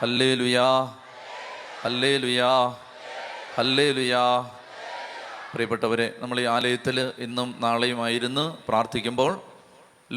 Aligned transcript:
ഹല്ലേ 0.00 0.28
ലുയാ 0.40 0.66
ഹല്ലേ 1.82 2.10
ലുയാ 2.22 2.50
ഹല്ലേ 3.56 3.84
ലുയാ 3.96 4.22
പ്രിയപ്പെട്ടവരെ 5.50 6.06
നമ്മൾ 6.20 6.36
ഈ 6.40 6.44
ആലയത്തിൽ 6.52 6.98
ഇന്നും 7.24 7.48
നാളെയുമായിരുന്നു 7.64 8.44
പ്രാർത്ഥിക്കുമ്പോൾ 8.68 9.32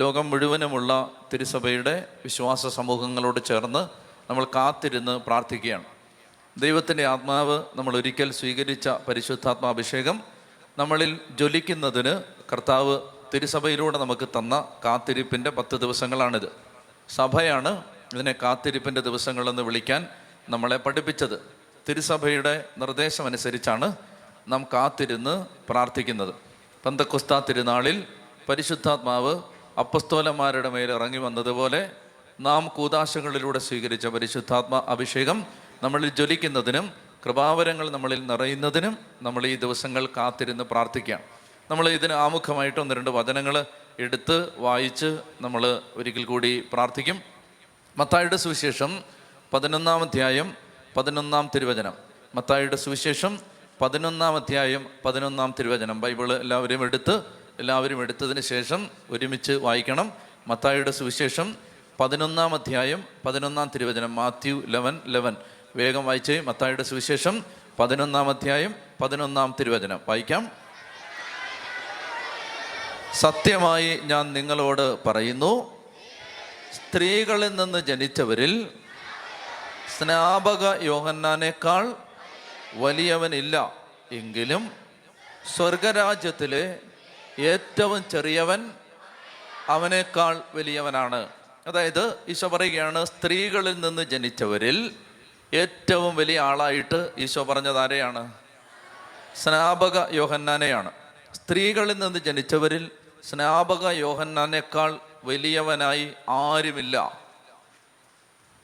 ലോകം 0.01 0.25
മുഴുവനുമുള്ള 0.31 0.91
തിരുസഭയുടെ 1.31 1.95
വിശ്വാസ 2.23 2.71
സമൂഹങ്ങളോട് 2.77 3.39
ചേർന്ന് 3.49 3.83
നമ്മൾ 4.29 4.43
കാത്തിരുന്ന് 4.55 5.15
പ്രാർത്ഥിക്കുകയാണ്. 5.27 5.87
ദൈവത്തിന്റെ 6.57 7.05
ആത്മാവ് 7.13 7.57
നമ്മൾ 7.75 7.95
ഒരിക്കൽ 8.01 8.31
സ്വീകരിച്ച 8.39 8.89
പരിശുദ്ധാത്മാഭിഷേകം 9.07 10.19
നമ്മളിൽ 10.77 11.11
ജ്വലിക്കുന്നതിന് 11.39 12.13
കർത്താവ് 12.51 12.95
തിരുസഭയിലൂടെ 13.33 13.97
നമുക്ക് 13.97 14.29
തന്ന 14.37 14.55
കാത്തിരിപ്പിന്റെ 14.85 15.51
പത്ത് 15.59 15.75
ദിവസങ്ങളാണിത്. 15.85 16.49
സഭയാണ് 17.09 17.73
ഇതിനെ 18.13 18.35
കാത്തിരിപ്പിന്റെ 18.43 19.01
ദിവസങ്ങളെന്ന് 19.01 19.61
വിളിക്കാൻ 19.61 20.07
നമ്മളെ 20.49 20.77
പഠിപ്പിച്ചത്. 20.77 21.41
തിരുസഭയുടെ 21.89 22.65
നിർദ്ദേശമനുസരിച്ചാണ് 22.77 23.95
നാം 24.47 24.65
കാത്തിരുന്ന് 24.73 25.45
പ്രാർത്ഥിക്കുന്നത്. 25.69 26.33
പന്തക്കുസ്ത 26.85 27.39
തിരുനാളിൽ 27.39 28.03
പരിശുദ്ധാത്മാവ് 28.49 29.41
അപ്പസ്തോലന്മാരുടെ 29.79 30.69
മേൽ 30.69 30.91
ഇറങ്ങി 30.91 31.17
വന്നതുപോലെ 31.17 31.91
നാം 32.39 32.67
കൂതാശകളിലൂടെ 32.67 33.59
സ്വീകരിച്ച 33.59 34.07
പരിശുദ്ധാത്മ 34.07 34.83
അഭിഷേകം 34.87 35.45
നമ്മളിൽ 35.83 36.09
ജ്വലിക്കുന്നതിനും 36.09 36.91
കൃപാവരങ്ങൾ 37.25 37.89
നമ്മളിൽ 37.89 38.27
നിറയുന്നതിനും 38.27 38.97
നമ്മൾ 39.21 39.47
ഈ 39.47 39.55
ദിവസങ്ങൾ 39.55 40.05
കാത്തിരുന്ന് 40.05 40.63
പ്രാർത്ഥിക്കാം. 40.63 41.19
നമ്മൾ 41.71 41.89
ഇതിന് 41.89 42.13
ആമുഖമായിട്ട് 42.13 42.79
ഒന്ന് 42.79 42.95
രണ്ട് 42.95 43.09
വചനങ്ങൾ 43.09 43.65
എടുത്ത് 43.99 44.49
വായിച്ച് 44.57 45.19
നമ്മൾ 45.41 45.81
ഒരിക്കൽ 45.95 46.23
കൂടി 46.23 46.63
പ്രാർത്ഥിക്കും. 46.73 47.32
മത്തായുടെ 47.97 48.35
സുവിശേഷം 48.35 49.03
പതിനൊന്നാം 49.53 50.01
അധ്യായം 50.01 50.53
പതിനൊന്നാം 50.97 51.49
തിരുവചനം. 51.55 51.93
മത്തായുടെ 52.35 52.75
സുവിശേഷം 52.75 53.39
പതിനൊന്നാം 53.81 54.35
അധ്യായം 54.35 54.85
പതിനൊന്നാം 55.05 55.53
തിരുവചനം. 55.59 56.01
ബൈബിൾ 56.01 56.33
എല്ലാവരും 56.33 56.83
എടുത്ത് 56.83 57.21
എല്ലാവരും 57.59 58.01
എടുത്തതിന് 58.01 58.39
ശേഷം 58.41 58.89
ഒരുമിച്ച് 59.09 59.51
വായിക്കണം. 59.51 60.11
മത്തായുടെ 60.47 60.91
സുവിശേഷം 60.91 61.55
പതിനൊന്നാം 61.99 62.53
അധ്യായം 62.53 63.03
പതിനൊന്നാം 63.25 63.71
തിരുവചനം. 63.75 64.15
Matthew 64.15 64.63
eleven 64.67 64.99
eleven. 65.05 65.35
വേഗം 65.75 66.05
വായിച്ചേ. 66.05 66.41
മത്തായുടെ 66.41 66.83
സുവിശേഷം 66.83 67.43
പതിനൊന്നാം 67.79 68.29
അധ്യായം 68.29 68.75
പതിനൊന്നാം 69.01 69.55
തിരുവചനം. 69.59 69.99
വായിക്കാം. 70.07 70.51
സത്യമായി 73.13 73.99
ഞാൻ 74.03 74.33
നിങ്ങളോട് 74.33 75.05
പറയുന്നു 75.05 75.72
സ്ത്രീകളിൽ 76.73 77.55
നിന്ന് 77.55 77.79
ജനിച്ചവരിൽ 77.79 78.69
സ്നാപക 79.97 80.83
യോഹന്നാനേക്കാൾ 80.83 81.95
വലിയവനില്ല. 82.73 83.75
എങ്കിലും 84.11 84.71
സ്വർഗരാജ്യത്തിലെ 85.55 86.79
ഏറ്റവും 87.39 88.05
ചെറിയവൻ 88.11 88.71
അവനേക്കാൾ 89.67 90.41
വലിയവനാണ്. 90.53 91.29
അതായത് 91.67 92.17
ഈശോ 92.29 92.47
പറയുകയാണ് 92.47 93.05
സ്ത്രീകളിൽ 93.05 93.81
നിന്ന് 93.81 94.01
ജനിച്ചവരിൽ 94.01 94.95
ഏറ്റവും 95.53 96.15
വലിയ 96.15 96.39
ആളായിട്ട് 96.39 97.11
ഈശോ 97.17 97.43
പറഞ്ഞത് 97.43 97.79
ആരെയാണ്? 97.79 98.33
സ്നാപക 99.43 100.15
യോഹന്നാനെയാണ്. 100.15 100.91
സ്ത്രീകളിൽ 101.33 101.99
നിന്ന് 101.99 102.19
ജനിച്ചവരിൽ 102.19 102.91
സ്നാപക 103.29 103.87
യോഹന്നാനേക്കാൾ 103.87 104.99
വലിയവനായി 105.23 106.13
ആരുമില്ല. 106.29 107.19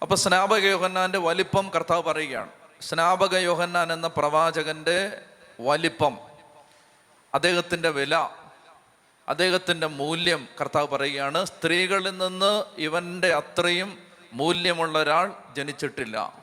അപ്പൊ 0.02 0.16
സ്നാപക 0.16 0.66
യോഹന്നാന്റെ 0.66 1.18
വലിപ്പം 1.18 1.70
കർത്താവ് 1.70 2.04
പറയുകയാണ്. 2.04 2.50
സ്നാപക 2.82 3.36
യോഹന്നാൻ 3.36 3.94
എന്ന 3.94 4.08
പ്രവാചകന്റെ 4.08 5.22
വലിപ്പം 5.60 6.18
അദ്ദേഹത്തിന്റെ 7.34 7.90
വില 7.90 8.16
അദ്ദേഹത്തിന്റെ 9.30 9.88
മൂല്യം 9.88 10.48
കർത്താവ് 10.62 10.88
പറയുകയാണ്. 10.88 11.46
സ്ത്രീകളിൽ 11.46 12.18
നിന്ന് 12.18 12.64
ഇവന്റെ 12.78 13.34
അത്രയും 13.34 14.00
മൂല്യമുള്ള 14.34 15.00
ഒരാൾ 15.00 15.34
ജനിച്ചിട്ടില്ല. 15.56 16.34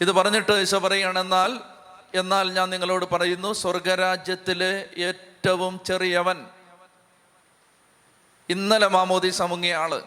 ഇത് 0.00 0.12
പറഞ്ഞിട്ട് 0.12 0.52
ഈശോ 0.52 0.78
പറയുകയാണെന്നാൽ 0.78 1.60
എന്നാൽ 2.14 2.52
ഞാൻ 2.52 2.70
നിങ്ങളോട് 2.70 3.04
പറയുന്നു 3.04 3.52
സ്വർഗരാജ്യത്തിലെ 3.52 4.88
ഏറ്റവും 4.98 5.80
ചെറിയവൻ 5.86 6.46
ഇന്നലെ 8.50 8.88
മാമോദീസ 8.88 9.42
മുങ്ങിയ 9.42 9.74
ആൾ. 9.74 10.02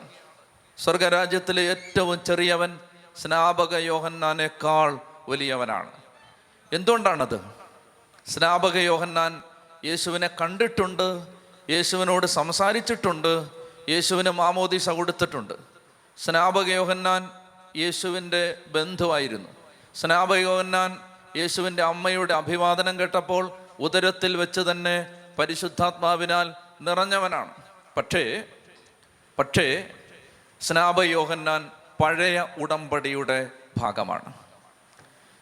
സ്വർഗരാജ്യത്തിലെ 0.77 1.61
ഏറ്റവും 1.61 2.23
ചെറിയവൻ 2.23 2.79
സ്നാപക 3.21 3.75
യോഹന്നാനേക്കാൾ 3.75 4.99
വലിയവനാണ്. 5.29 5.91
എന്തുകൊണ്ടാണത്? 6.73 7.45
സ്നാപക 8.27 8.77
യോഹന്നാൻ 8.77 9.43
യേശുവിനെ 9.85 10.29
കണ്ടിട്ടുണ്ട് 10.41 11.27
യേശുവിനോട് 11.69 12.25
സംസാരിച്ചിട്ടുണ്ട് 12.25 13.47
യേശുവിന് 13.89 14.29
മാമോദീസ 14.29 14.89
കൊടുത്തിട്ടുണ്ട് 14.89 15.53
സ്നാപക 16.17 16.67
യോഹന്നാൻ 16.67 17.31
യേശുവിന്റെ 17.77 18.57
ബന്ധുവായിരുന്നു. 18.67 19.49
സ്നാപക 19.95 20.37
യോഹന്നാൻ 20.37 20.99
യേശുവിന്റെ 21.35 21.83
അമ്മയുടെ 21.83 22.33
അഭിവാദനം 22.33 22.99
കേട്ടപ്പോൾ 22.99 23.51
ഉദരത്തിൽ 23.79 24.37
വെച്ച് 24.37 24.61
തന്നെ 24.61 25.23
പരിശുദ്ധാത്മാവിനാൽ 25.39 26.53
നിറഞ്ഞവനാണ്. 26.81 27.66
പക്ഷേ 27.97 28.43
പക്ഷേ 29.39 29.87
സ്നാപയോഹന്നാൻ 30.61 31.71
പഴയ 32.03 32.45
ഉടമ്പടിയുടെ 32.57 33.49
ഭാഗമാണ്. 33.77 34.33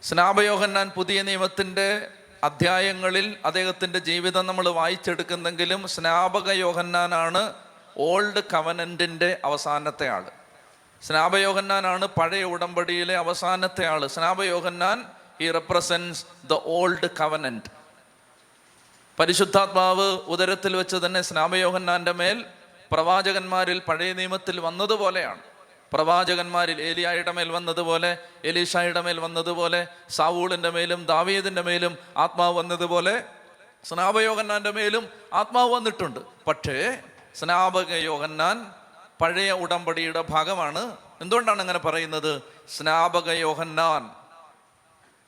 സ്നാപയോഹന്നാൻ 0.03 0.89
പുതിയ 0.89 1.21
നിയമത്തിന്റെ 1.21 2.07
അധ്യായങ്ങളിൽ 2.43 3.37
അദ്ദേഹത്തിന്റെ 3.45 3.99
ജീവിതം 3.99 4.47
നമ്മൾ 4.47 4.69
വായിച്ചെടുക്കുന്നെങ്കിലും 4.69 5.87
സ്നാപക 5.87 6.51
യോഹന്നാനാണ് 6.51 7.53
ഓൾഡ് 7.97 8.43
കവനന്റിന്റെ 8.53 9.37
അവസാനത്തെ 9.45 10.09
ആൾ. 10.09 10.31
സ്നാപയോഹന്നാനാണ് 11.01 12.05
പഴയ 12.05 12.43
ഉടമ്പടിയിലെ 12.43 13.17
അവസാനത്തെ 13.17 13.85
ആൾ. 13.85 14.07
സ്നാപയോഹന്നാൻ 14.07 15.05
ഈ 15.41 15.51
റെപ്രസെൻസ് 15.51 16.25
ദ 16.47 16.53
ഓൾഡ് 16.53 17.09
കവനന്റ് 17.19 17.84
പരിശുദ്ധാത്മാവ് 19.19 20.03
ഉദരത്തിൽ 20.03 20.75
വെച്ച് 20.75 20.95
തന്നെ 20.95 21.21
സ്നാമയോഹന്നാന്റെ 21.21 22.11
മേൽ 22.11 22.45
പ്രവാചകന്മാരിൽ 22.91 23.79
പഴയ 23.79 24.13
നിയമത്തിൽ 24.13 24.59
വന്നതുപോലെയാണ്. 24.59 25.41
പ്രവാചകന്മാരിൽ 25.93 26.81
ഏലിയായുടെ 26.81 27.31
മേൽ 27.31 27.49
വന്നതുപോലെ 27.49 28.17
എലീഷായുടെ 28.45 29.01
മേൽ 29.01 29.19
വന്നതുപോലെ 29.19 29.87
സാവൂളിന്റെ 30.09 30.69
മേലും 30.69 31.05
ദാവീദിന്റെ 31.05 31.61
മേലും 31.61 31.97
ആത്മാവ് 32.17 32.57
വന്നതുപോലെ 32.57 33.23
സ്നാപയോഹന്നാന്റെ 33.83 34.71
മേലും 34.71 35.09
ആത്മാവ് 35.33 35.73
വന്നിട്ടുണ്ട്. 35.73 36.19
പക്ഷേ 36.47 36.99
സ്നാപക 37.35 37.91
യോഹന്നാൻ 37.91 38.71
പഴയ 39.21 39.51
ഉടമ്പടിയുടെ 39.51 40.21
ഭാഗമാണ്. 40.21 40.97
എന്തുകൊണ്ടാണ് 41.21 41.59
അങ്ങനെ 41.59 41.79
പറയുന്നത്? 41.79 42.41
സ്നാപക 42.77 43.29
യോഹന്നാൻ 43.29 44.09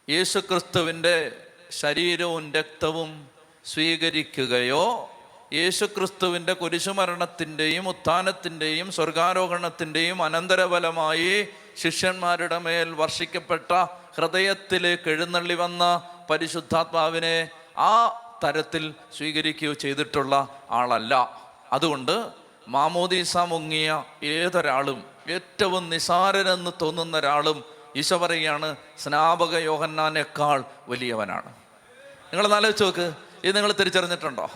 യേശുക്രിസ്തുവിന്റെ 0.09 1.31
ശരീരവും 1.71 2.53
രക്തവും 2.53 3.36
സ്വീകരിക്കുകയോ 3.67 4.83
യേശുക്രിസ്തുവിന്റെ 5.53 6.53
കുരിശുമരണത്തിന്റെയും 6.53 7.89
ഉത്ഥാനത്തിന്റെയും 7.89 8.91
സ്വർഗാരോഹണത്തിന്റെയും 8.91 10.23
അനന്തരഫലമായി 10.23 11.47
ശിഷ്യന്മാരുടെ 11.81 12.57
മേൽ 12.57 12.89
വർഷിക്കപ്പെട്ട 12.91 13.71
ഹൃദയത്തിലേക്ക് 14.17 15.09
എഴുന്നള്ളി 15.09 15.53
വന്ന 15.53 15.83
പരിശുദ്ധാത്മാവിനെ 16.29 17.49
ആ 17.77 17.93
തരത്തിൽ 18.43 18.93
സ്വീകരിക്കുകയോ 19.17 19.73
ചെയ്തിട്ടുള്ള 19.73 20.61
ആളല്ല. 20.71 21.13
അതുകൊണ്ട് 21.71 22.27
മാമോദീസ 22.67 23.37
മുങ്ങിയ 23.37 24.03
ഏതൊരാളും 24.23 25.03
ഏറ്റവും 25.29 25.89
നിസാരനെന്ന് 25.89 26.71
തോന്നുന്ന 26.81 27.17
ഒരാളും 27.17 27.63
ഈശോ 27.95 28.17
പറയുകയാണ് 28.17 28.75
സ്നാപക 28.99 29.55
യോഹന്നാനേക്കാൾ 29.55 30.63
വലിയവനാണ്. 30.87 31.51
നിങ്ങൾ 32.33 32.53
ആലോചിച്ച് 32.53 32.83
നോക്ക്. 32.83 33.26
ഇത് 33.47 33.55
നിങ്ങൾ 33.55 33.71
തിരിച്ചറിഞ്ഞിട്ടുണ്ടോ? 33.71 34.51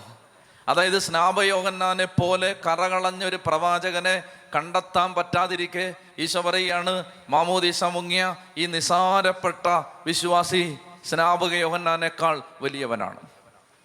അതായത് 0.67 0.99
സ്നാപയോഹന്നാനെ 0.99 2.05
പോലെ 2.05 2.55
കറകളഞ്ഞ 2.65 3.25
ഒരു 3.25 3.39
പ്രവാചകനെ 3.45 4.23
കണ്ടെത്താൻ 4.55 5.13
പറ്റാതിരിക്കെ 5.13 5.95
ഈശോ 6.19 6.41
പറയുകയാണ് 6.41 7.03
മാമോദീസ 7.29 7.83
മുങ്ങിയ 7.83 8.35
ഈ 8.57 8.65
നിസാരപ്പെട്ട 8.65 9.67
വിശ്വാസി 10.05 10.77
സ്നാപക 11.09 11.53
യോഹന്നാനേക്കാൾ 11.53 12.41
വലിയവനാണ്. 12.61 13.19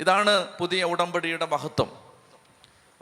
ഇതാണ് 0.01 0.47
പുതിയ 0.59 0.85
ഉടമ്പടിയുടെ 0.85 1.47
മഹത്വം. 1.47 1.91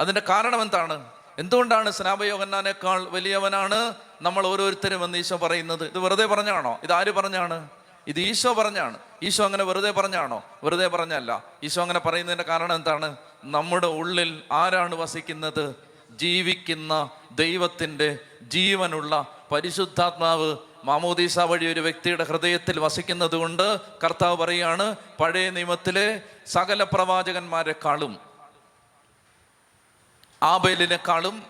അതിന്റെ 0.01 0.23
കാരണം 0.29 0.63
എന്താണ്? 0.63 1.05
എന്തുകൊണ്ടാണ് 1.39 1.91
സ്നാപയോഹന്നാനേക്കാൾ 1.91 3.05
വലിയവനാണ്? 3.05 3.95
നമ്മൾ 4.23 4.47
ഓരോരുത്തരും 4.47 5.05
എന്ന് 5.05 5.19
ഈശോ 5.19 5.37
പറയുന്നത്. 5.37 5.85
ഇത് 5.85 5.99
വെറുതെ 5.99 6.27
പറഞ്ഞാണോ 6.27 6.81
ഇത് 6.83 6.93
ആര് 6.93 7.13
പറഞ്ഞാണ്? 7.13 7.69
ഇത് 8.07 8.21
ഈശോ 8.21 8.53
പറഞ്ഞാണ്. 8.53 8.99
ഈശോ 9.23 9.45
അങ്ങനെ 9.45 9.65
വെറുതെ 9.65 9.91
പറഞ്ഞാണോ? 9.91 10.43
വെറുതെ 10.65 10.87
പറഞ്ഞല്ല. 10.87 11.45
ഈശോ 11.63 11.83
അങ്ങനെ 11.83 11.99
പറയുന്നതിന്റെ 12.01 12.45
കാരണം 12.45 12.75
എന്താണ്? 12.75 13.17
നമ്മുടെ 13.45 13.87
ഉള്ളിൽ 13.87 14.43
ആരാണ് 14.53 14.95
വസിക്കുന്നത്? 14.95 15.75
ജീവിക്കുന്ന 16.11 17.11
ദൈവത്തിന്റെ 17.33 18.19
ജീവനുള്ള 18.43 19.27
പരിശുദ്ധാത്മാവ് 19.53 20.57
മാമോദീസ 20.85 21.39
വഴി 21.39 21.67
ഒരു 21.67 21.81
വ്യക്തിയുടെ 21.81 22.25
ഹൃദയത്തിൽ 22.25 22.81
വസിക്കുന്നതുകൊണ്ട് 22.81 23.81
കർത്താവ് 24.05 24.37
പറയുകയാണ് 24.37 24.97
പഴയ 25.21 25.51
നിയമത്തിലെ 25.51 26.23
സകല 26.47 26.83
പ്രവാചകന്മാരെക്കാളും 26.83 28.19
ആബേലിനെക്കാളും 30.43 31.43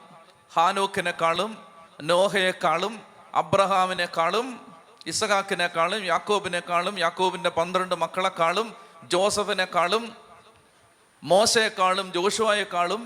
ഹാനോക്കിനെക്കാളും 0.56 1.58
നോഹയെക്കാളും 2.02 3.00
അബ്രഹാമിനെക്കാളും 3.34 4.60
ഇസഹാക്കിനെക്കാളും 5.06 6.04
യാക്കോബിനെക്കാളും 6.04 6.98
യാക്കോബിന്റെ 6.98 7.50
പന്ത്രണ്ട് 7.50 7.94
മക്കളെക്കാളും 7.94 8.68
ജോസഫിനെക്കാളും 9.04 10.04
മോശയെക്കാളും 11.22 12.12
ജോഷുവായെക്കാളും 12.12 13.02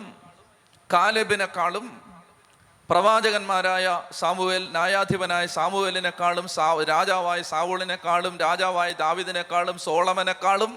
കാലബിനെക്കാളും 0.90 1.86
പ്രവാചകന്മാരായ 2.90 3.86
സാമുവേൽ 4.12 4.62
ന്യായാധിപനായ 4.70 5.46
സാമുവേലിനെക്കാളും 5.46 6.48
സാ 6.48 6.68
രാജാവായ 6.88 7.42
സാവൂളിനെക്കാളും 7.42 8.36
രാജാവായ 8.36 8.90
ദാവിദിനെക്കാളും 8.92 9.78
സോളമനെക്കാളും 9.78 10.72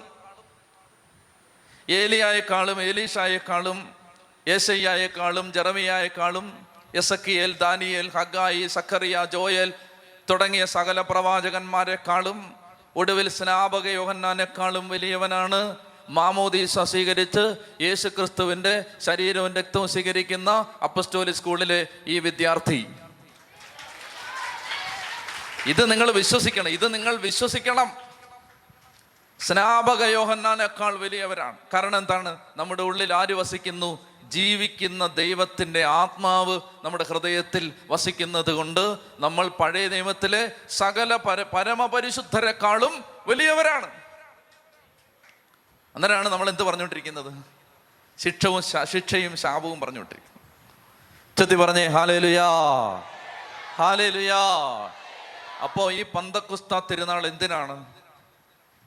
ഏലിയായെക്കാളും 1.89 2.81
ഏലീഷായെക്കാളും 2.81 3.77
യേശയ്യായെക്കാളും 4.47 5.53
ജെറമിയായെക്കാളും 5.53 6.45
എസക്കിയേൽ 6.95 7.51
ദാനിയേൽ 7.57 8.11
ഹഗായി 8.15 8.67
സക്കറിയ 8.67 9.25
ജോയൽ 9.31 9.73
തുടങ്ങിയ 10.29 10.65
സകല 10.65 11.01
പ്രവാചകന്മാരെക്കാളും 11.01 12.53
ഒടുവിൽ 12.95 13.29
സ്നാപക 13.29 13.87
യോഹന്നാനേക്കാളും 13.87 14.89
വലിയവനാണ്. 14.89 15.75
മാമോദീസ 16.09 16.79
സ്വീകരിച്ച് 16.79 17.55
യേശു 17.81 18.07
ക്രിസ്തുവിന്റെ 18.07 18.85
ശരീരവും 19.01 19.55
രക്തവും 19.55 19.87
സ്വീകരിക്കുന്ന 19.87 20.65
അപ്പസ്റ്റോലി 20.81 21.31
സ്കൂളിലെ 21.31 21.87
ഈ 22.07 22.19
വിദ്യാർത്ഥി. 22.19 22.87
ഇത് 25.65 25.91
നിങ്ങൾ 25.91 26.11
വിശ്വസിക്കണം 26.11 26.69
ഇത് 26.69 26.93
നിങ്ങൾ 26.93 27.15
വിശ്വസിക്കണം. 27.15 27.91
സ്നാപക 29.39 30.03
യോഹന്നാനേക്കാൾ 30.03 30.95
വലിയവരാണ്. 30.95 31.57
കാരണം 31.73 31.97
എന്താണ്? 31.97 32.37
നമ്മുടെ 32.57 32.83
ഉള്ളിൽ 32.83 33.13
ആര് 33.13 33.33
വസിക്കുന്നു? 33.33 34.10
ജീവിക്കുന്ന 34.31 35.07
ദൈവത്തിന്റെ 35.07 35.83
ആത്മാവ് 35.83 36.59
നമ്മുടെ 36.83 37.03
ഹൃദയത്തിൽ 37.03 37.73
വസിക്കുന്നത് 37.91 38.51
കൊണ്ട് 38.51 38.97
നമ്മൾ 39.19 39.47
പഴയ 39.47 39.87
നിയമത്തിലെ 39.87 40.51
സകല 40.69 41.15
പര 41.15 41.43
പരമപരിശുദ്ധരെക്കാളും 41.43 43.03
വലിയവരാണ്. 43.27 43.87
അന്നേരമാണ് 45.95 46.29
നമ്മൾ 46.29 46.49
എന്ത് 46.49 46.63
പറഞ്ഞുകൊണ്ടിരിക്കുന്നത്? 46.63 47.33
ശിക്ഷവും 48.19 48.61
ശിക്ഷയും 48.83 49.37
ശാപവും 49.37 49.79
പറഞ്ഞുകൊണ്ടിരിക്കുന്നത് 49.79 50.31
ചെത്തി 51.37 51.55
പറഞ്ഞേ 51.55 51.87
ഹാലേലുയാ 51.87 52.47
ഹാലേലുയാ. 53.75 54.39
അപ്പോൾ 55.63 55.93
ഈ 55.93 56.03
പന്തക്കുസ്ത 56.03 56.79
തിരുനാൾ 56.79 57.27
എന്തിനാണ്? 57.27 57.85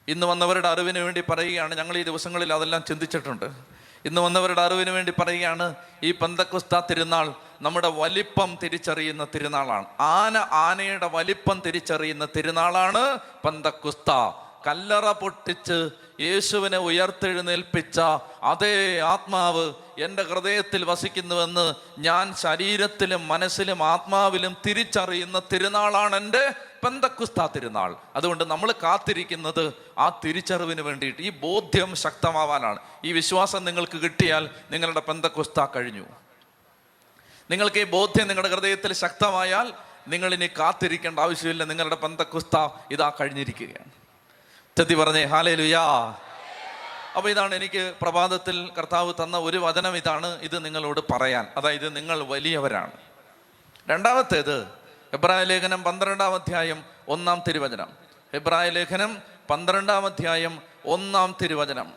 ഇന്ന് 0.07 0.27
വന്നവരുടെ 0.27 0.67
അറിവിന് 0.67 0.99
വേണ്ടി 0.99 1.23
പറയുകയാണ്. 1.29 1.75
ഞങ്ങൾ 1.75 1.97
ഈ 1.97 2.03
ദിവസങ്ങളിൽ 2.03 2.53
അതെല്ലാം 2.53 2.83
ചിന്തിച്ചിട്ടുണ്ട്. 2.87 3.74
ഇന്ന് 4.05 4.21
വന്നവരുടെ 4.21 4.61
അറിവിന് 4.61 4.89
വേണ്ടി 4.89 5.13
പറയുകയാണ് 5.19 5.75
ഈ 6.03 6.11
പന്തക്കുസ്ത 6.11 6.79
തിരുനാൾ 6.79 7.33
നമ്മുടെ 7.61 7.87
വലിപ്പം 7.87 8.57
തിരിച്ചറിയുന്ന 8.63 9.27
തിരുനാളാണ്. 9.35 9.85
ആന 9.99 10.37
ആനയുടെ 10.37 11.07
വലിപ്പം 11.07 11.61
തിരിച്ചറിയുന്ന 11.65 12.27
തിരുനാളാണ് 12.35 13.19
പന്തക്കുസ്ത. 13.45 14.11
കല്ലറ 14.67 15.11
പൊട്ടിച്ച് 15.11 15.89
യേശുവിനെ 16.21 16.77
ഉയർത്തെഴുന്നേൽപ്പിച്ച 16.77 17.99
അതേ 18.43 18.99
ആത്മാവ് 18.99 19.65
എന്റെ 19.97 20.23
ഹൃദയത്തിൽ 20.23 20.83
വസിക്കുന്നുവെന്ന് 20.83 21.65
ഞാൻ 21.97 22.35
ശരീരത്തിലും 22.35 23.27
മനസ്സിലും 23.27 23.83
ആത്മാവിലും 23.83 24.55
തിരിച്ചറിയുന്ന 24.65 25.41
തിരുനാളാണ് 25.51 26.15
എന്റെ 26.15 26.43
പെന്തക്കുസ്ത 26.85 27.47
തിരുനാൾ 27.47 27.95
അതുകൊണ്ട് 28.15 28.43
നമ്മൾ 28.43 28.71
കാത്തിരിക്കുന്നത് 28.71 29.73
ആ 29.97 30.21
തിരിച്ചറിവിന് 30.25 30.81
വേണ്ടിയിട്ട്. 30.81 31.21
ഈ 31.21 31.29
ബോധ്യം 31.29 31.95
ശക്തമാവാനാണ്. 31.95 32.79
ഈ 33.05 33.11
വിശ്വാസം 33.11 33.65
നിങ്ങൾക്ക് 33.65 33.97
കിട്ടിയാൽ 33.97 34.49
നിങ്ങളുടെ 34.71 34.99
പെന്തക്കുസ്ത 34.99 35.65
കഴിഞ്ഞു. 35.75 36.05
നിങ്ങൾക്ക് 37.51 37.79
ഈ 37.79 37.83
ബോധ്യം 37.83 38.27
നിങ്ങളുടെ 38.27 38.49
ഹൃദയത്തിൽ 38.49 38.93
ശക്തമായാൽ 38.93 39.73
നിങ്ങളിനി 40.07 40.47
കാത്തിരിക്കേണ്ട 40.47 41.19
ആവശ്യമില്ല. 41.19 41.63
നിങ്ങളുടെ 41.63 41.95
പെന്തക്കുസ്ത 41.95 42.67
ഇതാ 42.91 43.11
കഴിഞ്ഞിരിക്കുകയാണ്. 43.21 43.91
ചെത്തി 44.77 44.93
പറഞ്ഞേ 44.93 45.23
ഹാലേ 45.23 45.55
ലുയാ 45.55 45.81
അപ്പോൾ 47.17 47.29
ഇതാണ് 47.29 47.55
എനിക്ക് 47.55 47.93
പ്രഭാതത്തിൽ 48.01 48.71
കർത്താവ് 48.77 49.13
തന്ന 49.23 49.37
ഒരു 49.37 49.57
വചനം. 49.57 49.97
ഇതാണ് 49.97 50.39
ഇത് 50.39 50.65
നിങ്ങളോട് 50.65 50.99
പറയാൻ. 51.13 51.47
അതായത് 51.57 51.95
നിങ്ങൾ 51.95 52.23
വലിയവരാണ്. 52.23 52.91
രണ്ടാമത്തേത് 53.89 54.84
എബ്രായ 55.15 55.43
ലേഖനം 55.43 55.83
പന്ത്രണ്ടാം 55.83 56.33
അധ്യായം 56.33 56.85
ഒന്നാം 57.07 57.43
തിരുവചനം. 57.47 57.89
എബ്രായ 58.33 58.69
ലേഖനം 58.69 59.21
പന്ത്രണ്ടാം 59.49 60.05
അധ്യായം 60.05 60.61
ഒന്നാം 60.85 61.35
തിരുവചനം. 61.41 61.93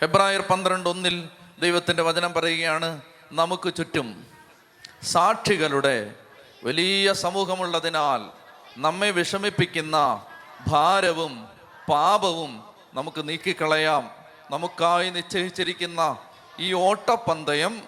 ഹെബ്രായർ 0.00 0.40
പന്ത്രണ്ട് 0.40 0.88
ഒന്നിൽ 0.88 1.28
ദൈവത്തിന്റെ 1.58 2.02
വചനം 2.02 2.32
പറയുകയാണ് 2.32 3.00
നമുക്ക് 3.32 3.74
ചുറ്റും 3.74 4.26
സാക്ഷികളുടെ 5.02 6.14
വലിയ 6.64 7.12
സമൂഹമുള്ളതിനാൽ 7.12 8.20
നമ്മെ 8.76 9.10
വിഷമിപ്പിക്കുന്ന 9.10 10.26
ഭാരവും 10.66 11.48
പാപവും 11.88 12.64
നമുക്ക് 12.94 13.28
നീക്കിക്കളയാം. 13.28 14.10
നമുക്കായി 14.50 15.10
നിശ്ചയിച്ചിരിക്കുന്ന 15.10 16.18
ഈ 16.58 16.72
ഓട്ടപ്പന്തയം 16.72 17.82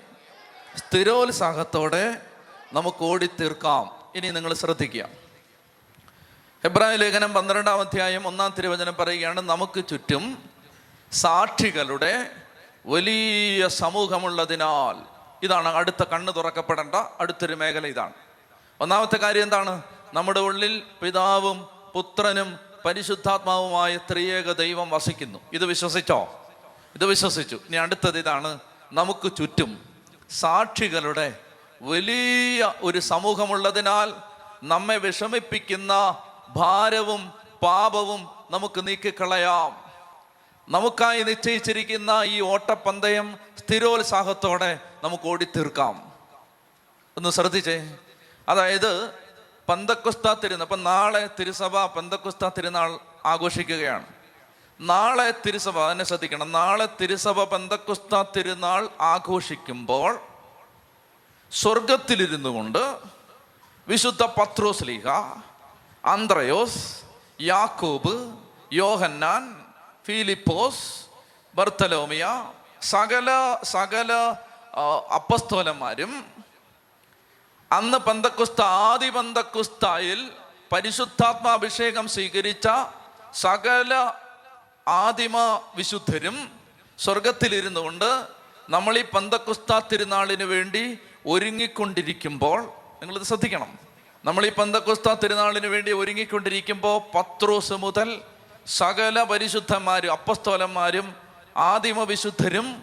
സ്ഥിരോത്സാഹത്തോടെ 0.77 2.28
നമുക്ക് 2.73 3.05
ഓടിത്തീർക്കാം 3.05 3.91
ഇനി 4.17 4.31
നിങ്ങൾ 4.31 4.55
ശ്രദ്ധിക്കുക. 4.55 5.09
ഹെബ്രായ 6.65 6.97
ലേഖനം 6.97 7.35
പന്ത്രണ്ടാം 7.35 7.81
അധ്യായം 7.81 8.27
ഒന്നാം 8.27 8.55
തിരുവചനം 8.59 8.95
പറയുകയാണ് 8.99 9.41
നമുക്ക് 9.41 9.85
ചുറ്റും 9.89 10.51
സാക്ഷികളുടെ 11.13 12.31
വലിയ 12.87 13.69
സമൂഹമുള്ളതിനാൽ 13.69 14.97
ഇതാണ് 15.43 15.69
അടുത്ത 15.69 16.03
കണ്ണ് 16.03 16.33
തുറക്കപ്പെടേണ്ട 16.37 16.95
അടുത്തൊരു 16.95 17.55
മേഖല 17.55 17.87
ഇതാണ്. 17.87 18.13
ഒന്നാമത്തെ 18.81 19.17
കാര്യം 19.17 19.43
എന്താണ്? 19.43 19.83
നമ്മുടെ 20.15 20.41
ഉള്ളിൽ 20.41 20.83
പിതാവും 21.03 21.69
പുത്രനും 21.95 22.59
പരിശുദ്ധാത്മാവുമായ 22.85 23.97
ത്രിയേക 23.97 24.53
ദൈവം 24.53 24.91
വസിക്കുന്നു. 24.91 25.39
ഇത് 25.53 25.65
വിശ്വസിച്ചോ? 25.65 26.51
ഇത് 26.95 27.05
വിശ്വസിച്ചു. 27.05 27.57
ഇനി 27.57 27.77
അടുത്തത് 27.77 28.19
ഇതാണ് 28.19 28.59
നമുക്ക് 28.93 29.37
ചുറ്റും 29.37 29.85
സാക്ഷികളുടെ 30.31 31.39
വലിയ 31.83 32.75
ഒരു 32.83 32.99
സമൂഹമുള്ളതിനാൽ 32.99 34.13
നമ്മെ 34.63 34.97
വിഷമിപ്പിക്കുന്ന 34.97 36.23
ഭാരവും 36.49 37.33
പാപവും 37.63 38.29
നമുക്ക് 38.51 38.87
നീക്കിക്കളയാം. 38.87 39.85
നമുക്കായി 40.69 41.23
നിശ്ചയിച്ചിരിക്കുന്ന 41.23 42.23
ഈ 42.25 42.41
ഓട്ടപ്പന്തയം 42.41 43.37
സ്ഥിരോത്സാഹത്തോടെ 43.59 44.81
നമുക്ക് 45.05 45.29
ഓടിത്തീർക്കാം. 45.29 46.13
ഒന്ന് 47.17 47.31
ശ്രദ്ധിച്ചേ. 47.31 47.97
അതായത് 48.49 49.11
പന്തക്കുസ്ത 49.69 50.35
തിരുന്ന 50.35 50.65
അപ്പം 50.65 50.85
നാളെ 50.85 51.31
തിരുസഭ 51.41 51.87
പന്തക്കുസ്ത 51.87 52.49
തിരുനാൾ 52.49 52.99
ആഘോഷിക്കുകയാണ്. 53.27 54.07
നാളെ 54.81 55.35
തിരുസഭ 55.47 55.79
അതിനെ 55.79 56.05
ശ്രദ്ധിക്കണം. 56.05 56.53
നാളെ 56.53 56.89
തിരുസഭ 57.01 57.45
പന്തക്കുസ്ത 57.45 58.23
തിരുനാൾ 58.37 58.89
ആഘോഷിക്കുമ്പോൾ 59.01 60.21
സ്വർഗത്തിലിരുന്നു 61.53 62.51
കൊണ്ട് 62.53 62.83
വിശുദ്ധ 63.89 64.23
പത്രോസ് 64.39 64.87
ലീഹ 64.89 65.09
ആന്ത്രയോസ് 66.05 66.83
യാക്കോബ് 67.45 68.15
യോഹന്നാൻ 68.73 69.45
ഫിലിപ്പോസ് 70.07 70.85
ബർത്തലോമിയ 71.55 72.25
സകല 72.87 73.29
സകല 73.67 74.13
അപ്പസ്തോലന്മാരും 75.17 76.13
അന്ന് 77.71 77.99
പന്തക്കുസ്ത 78.01 78.61
ആദി 78.85 79.09
പന്തക്കുസ്തായിൽ 79.11 80.21
പരിശുദ്ധാത്മാഭിഷേകം 80.73 82.07
സ്വീകരിച്ച 82.09 82.69
സകല 83.43 83.93
ആദിമ 84.99 85.37
വിശുദ്ധരും 85.77 86.37
സ്വർഗത്തിലിരുന്നു 86.99 87.81
കൊണ്ട് 87.81 88.11
നമ്മൾ 88.69 88.95
ഈ 88.99 89.03
പന്തക്കുസ്ത 89.13 89.73
തിരുനാളിന് 89.91 90.47
വേണ്ടി 90.55 90.85
ഒരുങ്ങിക്കൊണ്ടിരിക്കുമ്പോൾ 91.27 92.63
നിങ്ങളിത് 93.01 93.23
ശ്രദ്ധിക്കണം. 93.23 93.79
നമ്മൾ 94.25 94.47
ഈ 94.47 94.51
പന്തക്കുസ്ത 94.51 95.15
തിരുനാളിന് 95.15 95.67
വേണ്ടി 95.67 95.93
ഒരുങ്ങിക്കൊണ്ടിരിക്കുമ്പോൾ 95.93 97.01
പത്രോസ് 97.15 97.73
മുതൽ 97.73 98.21
സകല 98.67 99.23
പരിശുദ്ധന്മാരും 99.23 100.13
അപ്പസ്തോലന്മാരും 100.13 101.15
ആദിമ 101.57 102.03
വിശുദ്ധരും 102.03 102.83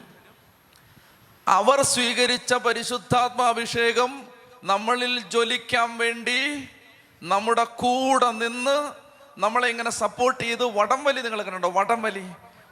അവർ 1.47 1.81
സ്വീകരിച്ച 1.81 2.53
പരിശുദ്ധാത്മാഭിഷേകം 2.53 4.23
നമ്മളിൽ 4.63 5.19
ജ്വലിക്കാൻ 5.19 5.97
വേണ്ടി 5.97 6.69
നമ്മുടെ 7.23 7.63
കൂടെ 7.63 8.31
നിന്ന് 8.31 8.91
നമ്മളെ 9.37 9.67
ഇങ്ങനെ 9.67 9.89
സപ്പോർട്ട് 9.89 10.43
ചെയ്ത് 10.43 10.63
വടംവലി 10.63 11.21
നിങ്ങൾ 11.21 11.41
കണ്ടോ 11.41 11.69
വടംവലി. 11.69 12.25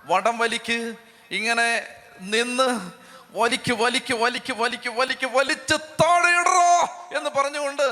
വടംവലിക്ക് 0.06 0.94
ഇങ്ങനെ 1.32 1.88
നിന്ന് 2.22 2.92
വലിക്ക് 3.34 3.74
വലിക്ക് 3.74 4.14
വലിക്ക് 4.14 4.54
വലിക്ക് 4.54 4.90
വലിക്ക് 4.90 5.28
വലിച്ച് 5.36 5.76
താഴെയിടറോ 6.02 6.72
എന്ന് 7.18 7.30
പറഞ്ഞുകൊണ്ട് 7.30 7.88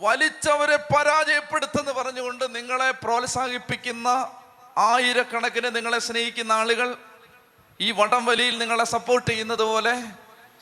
വലിച്ചവരെ 0.00 0.76
പരാജയപ്പെടുത്തെന്ന് 0.94 1.92
പറഞ്ഞുകൊണ്ട് 1.92 2.44
നിങ്ങളെ 2.56 2.90
പ്രോത്സാഹിപ്പിക്കുന്ന 3.04 4.08
ആയിരക്കണക്കിന് 4.78 5.76
നിങ്ങളെ 5.76 5.98
സ്നേഹിക്കുന്ന 5.98 6.52
ആളുകൾ 6.52 6.88
ഈ 7.80 7.90
വടം 7.90 8.22
വലിയിൽ 8.24 8.54
നിങ്ങളെ 8.58 8.84
സപ്പോർട്ട് 8.86 9.26
ചെയ്യുന്നത് 9.30 9.62
പോലെ 9.62 9.94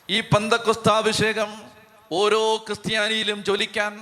ഈ 0.09 0.19
പന്തക്കുസ്താഭിഷേകം 0.35 1.51
ഓരോ 2.13 2.43
ക്രിസ്ത്യാനിയിലും 2.67 3.39
ജ്വലിക്കാൻ 3.45 3.93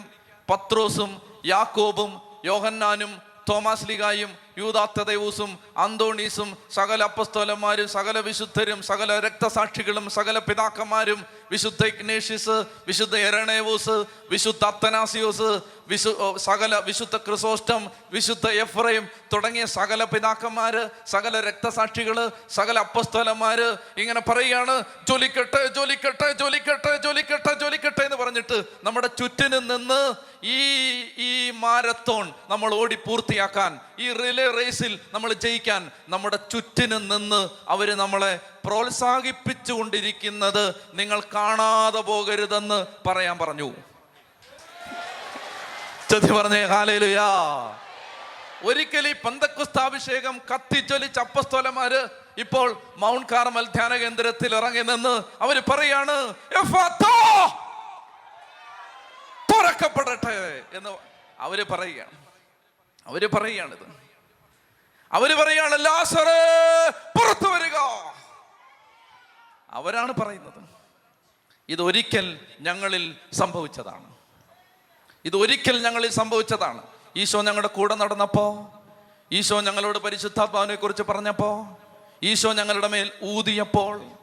പത്രോസും 0.48 1.10
യാക്കോബും 1.44 2.10
യോഹന്നാനും 2.44 3.12
തോമാസ് 3.50 3.86
ലിഗായും 3.86 4.30
യൂദാത്തദേവൂസും 4.56 5.50
അന്തോണീസും 5.76 6.48
സകല 6.70 7.02
അപ്പസ്തോലന്മാരും 7.02 7.88
സകല 7.88 8.18
വിശുദ്ധരും 8.20 8.82
സകല 8.82 9.18
രക്തസാക്ഷികളും 9.18 10.10
സകല 10.10 10.38
പിതാക്കന്മാരും 10.38 11.20
വിശുദ്ധ 11.50 11.82
ഇഗ്നേഷ്യസ് 11.86 12.56
വിശുദ്ധ 12.88 13.14
എരണേവൂസ് 13.28 13.96
വിശുദ്ധ 14.30 14.62
അത്തനാസിയോസ് 14.64 15.50
വിശു 15.88 16.10
സകല 16.38 16.74
വിശുദ്ധ 16.86 17.16
ക്രിസോസ്റ്റം 17.16 17.82
വിശുദ്ധ 18.12 18.46
എഫ്രൈം 18.62 19.04
തുടങ്ങിയ 19.32 19.64
സകല 19.74 20.04
പിതാക്കന്മാര് 20.04 20.82
സകല 21.06 21.40
രക്തസാക്ഷികൾ 21.40 22.18
സകല 22.50 22.76
അപ്പസ്തോലന്മാര് 22.78 23.68
ഇങ്ങനെ 23.98 24.20
പറയുകയാണ് 24.20 24.74
ജോലിക്കട്ടെ 25.08 25.62
ജോലിക്കട്ടെ 25.76 26.28
ജോലിക്കട്ടെ 26.40 26.92
ജോലിക്കട്ടെ 27.04 27.52
ജോലിക്കട്ടെ 27.54 28.04
എന്ന് 28.04 28.16
പറഞ്ഞിട്ട് 28.16 28.58
നമ്മുടെ 28.84 29.10
ചുറ്റിന് 29.18 29.60
നിന്ന് 29.70 30.00
ഈ 30.48 30.60
ഈ 31.28 31.32
മാരത്തോൺ 31.62 32.26
നമ്മൾ 32.50 32.70
ഓടി 32.74 32.98
പൂർത്തിയാക്കാൻ 33.06 33.72
ഈ 33.98 34.08
റിലേ 34.12 34.46
റേസിൽ 34.50 34.92
നമ്മൾ 35.12 35.30
ജയിക്കാൻ 35.44 35.82
നമ്മുടെ 36.08 36.38
ചുറ്റിന് 36.50 36.98
നിന്ന് 37.12 37.40
അവർ 37.68 37.88
നമ്മളെ 37.96 38.32
പ്രോത്സാഹിപ്പിച്ചുകൊണ്ടിരിക്കുന്നത് 38.66 40.74
നിങ്ങൾ 40.94 41.20
കാണാതെ 41.20 42.00
പോകരുതെന്ന് 42.00 43.08
പറയാൻ 43.08 43.38
പറഞ്ഞു. 43.38 43.72
ചതി 46.10 46.32
പറഞ്ഞേ 46.32 46.64
ഹാലേലുയാ. 46.64 47.28
ഒരിക്കൽ 48.64 49.08
ഈ 49.08 49.12
പന്തക്കുസ്താഭിഷേകം 49.12 50.40
കത്തിച്ചൊലിച്ച 50.54 51.18
അപ്പസ്തോലന്മാര് 51.18 52.08
ഇപ്പോൾ 52.38 52.82
മൗണ്ട് 52.96 53.26
കാർമൽ 53.32 53.66
ധ്യാന 53.66 53.96
കേന്ദ്രത്തിൽ 53.96 54.56
ഇറങ്ങി 54.56 54.82
നിന്ന് 54.82 55.22
അവർ 55.40 55.62
പറയാണ് 55.70 56.30
"എഫാത്താ, 56.30 57.46
തുറക്കപ്പെടട്ടെ 59.52 60.62
എന്ന് 60.72 60.98
അവർ 61.40 61.66
പറയുകയാണ്. 61.70 62.10
അവർ 63.06 63.26
പറയുകയാണിത്. 63.26 64.06
അവർ 65.12 65.34
പറയാണ് 65.34 65.84
ലാസറ് 65.84 66.92
പുറത്തു 67.18 67.48
വരിക. 67.48 67.76
അവരാണ് 69.70 70.12
പറയുന്നത്. 70.12 70.64
ഇതൊരിക്കൽ 71.68 72.40
ഞങ്ങളിൽ 72.60 73.16
സംഭവിച്ചതാണ്. 73.32 74.14
ഇതൊരിക്കൽ 75.24 75.82
ഞങ്ങളിൽ 75.82 76.10
സംഭവിച്ചതാണ്. 76.10 76.82
ഈശോ 77.16 77.42
ഞങ്ങളുടെ 77.42 77.68
കൂടെ 77.68 77.94
നടന്നപ്പോ 77.94 78.72
ഈശോ 79.32 79.60
ഞങ്ങളോട് 79.60 79.98
പരിശുദ്ധാത്മാവിനെ 79.98 80.74
കുറിച്ച് 80.74 81.02
പറഞ്ഞപ്പോ 81.02 81.78
ഈശോ 82.22 82.52
ഞങ്ങളുടെ 82.52 82.88
മേൽ 82.88 83.12
ഊതിയപ്പോൾ 83.24 84.15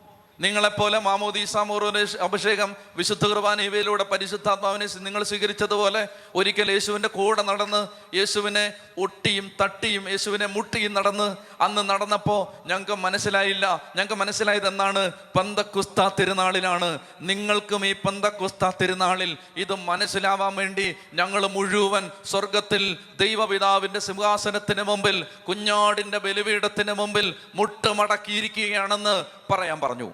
നിങ്ങളെപ്പോലെ 0.44 0.98
മാമോദീസ 1.08 1.58
മോറോനെ 1.70 2.04
അഭിഷേകം 2.26 2.70
വിശുദ്ധ 3.00 3.24
കുർബാന 3.26 3.62
ഇവയിലൂടെ 3.62 4.06
പരിശുദ്ധാത്മാവിനെ 4.12 4.88
നിങ്ങൾ 5.08 5.22
സ്വീകരിച്ചതുപോലെ 5.30 6.02
ഒരിക്കൽ 6.40 6.70
യേശുവിന്റെ 6.72 7.10
കൂടെ 7.18 7.44
നടന്ന് 7.50 7.82
യേശുവിനെ 8.18 8.64
ഒട്ടിയും 8.98 9.46
തട്ടിയും 9.62 10.04
യേശുവിനെ 10.14 10.48
മുട്ടിയും 10.56 10.94
നടന്ന് 10.98 11.28
അന്ന് 11.66 11.84
നടന്നപ്പോൾ 11.90 12.42
ഞങ്ങൾക്ക് 12.68 12.96
മനസ്സിലായില്ല. 13.06 13.66
ഞങ്ങൾക്ക് 13.96 14.18
മനസ്സിലായത് 14.24 14.68
എന്നാണ് 14.68 15.04
പന്തക്കുസ്ത 15.38 16.08
തിരുനാളിലാണ്. 16.20 16.90
നിങ്ങൾക്കും 17.22 17.86
ഈ 17.86 17.94
പന്തക്കുസ്ത 18.08 18.72
തിരുനാളിൽ 18.82 19.32
ഇത് 19.64 19.76
മനസ്സിലാവാൻ 19.92 20.56
വേണ്ടി 20.56 20.88
ഞങ്ങൾ 21.14 21.42
മുഴുവൻ 21.58 22.04
സ്വർഗത്തിൽ 22.32 22.84
ദൈവപിതാവിന്റെ 23.24 24.00
സിംഹാസനത്തിന് 24.00 24.84
മുമ്പിൽ 24.92 25.18
കുഞ്ഞാടിന്റെ 25.48 26.22
ബലിപീഠത്തിന് 26.28 26.94
മുമ്പിൽ 27.02 27.30
മുട്ടുമടക്കിയിരിക്കുകയാണെന്ന് 27.56 29.16
പറയാൻ 29.54 29.80
പറഞ്ഞു. 29.86 30.10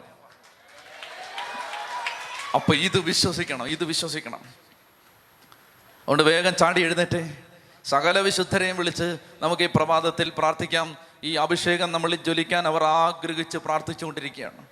അപ്പൊ 2.54 2.74
ഇത് 2.74 3.00
വിശ്വസിക്കണം 3.00 3.68
ഇത് 3.68 3.84
വിശ്വസിക്കണം. 3.84 4.40
അതുകൊണ്ട് 4.40 6.24
വേഗം 6.24 6.56
ചാടി 6.56 6.82
എഴുന്നേറ്റ്. 6.82 7.38
സകല 7.86 8.20
വിശുദ്ധരെയും 8.20 8.78
വിളിച്ച് 8.78 9.18
നമുക്ക് 9.42 9.64
ഈ 9.64 9.70
പ്രഭാതത്തിൽ 9.76 10.32
പ്രാർത്ഥിക്കാം. 10.38 10.98
ഈ 11.24 11.36
അഭിഷേകം 11.36 11.92
നമ്മളിൽ 11.92 12.24
ജ്വലിക്കാൻ 12.24 12.68
അവർ 12.68 12.84
ആഗ്രഹിച്ച് 12.84 13.58
പ്രാർത്ഥിച്ചുകൊണ്ടിരിക്കുകയാണ്. 13.58 14.66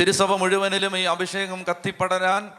തിരുസഭ 0.00 0.32
മുഴുവനിലും 0.32 0.98
ഈ 0.98 1.02
അഭിഷേകം 1.02 1.62
കത്തിപ്പടരാൻ 1.62 2.52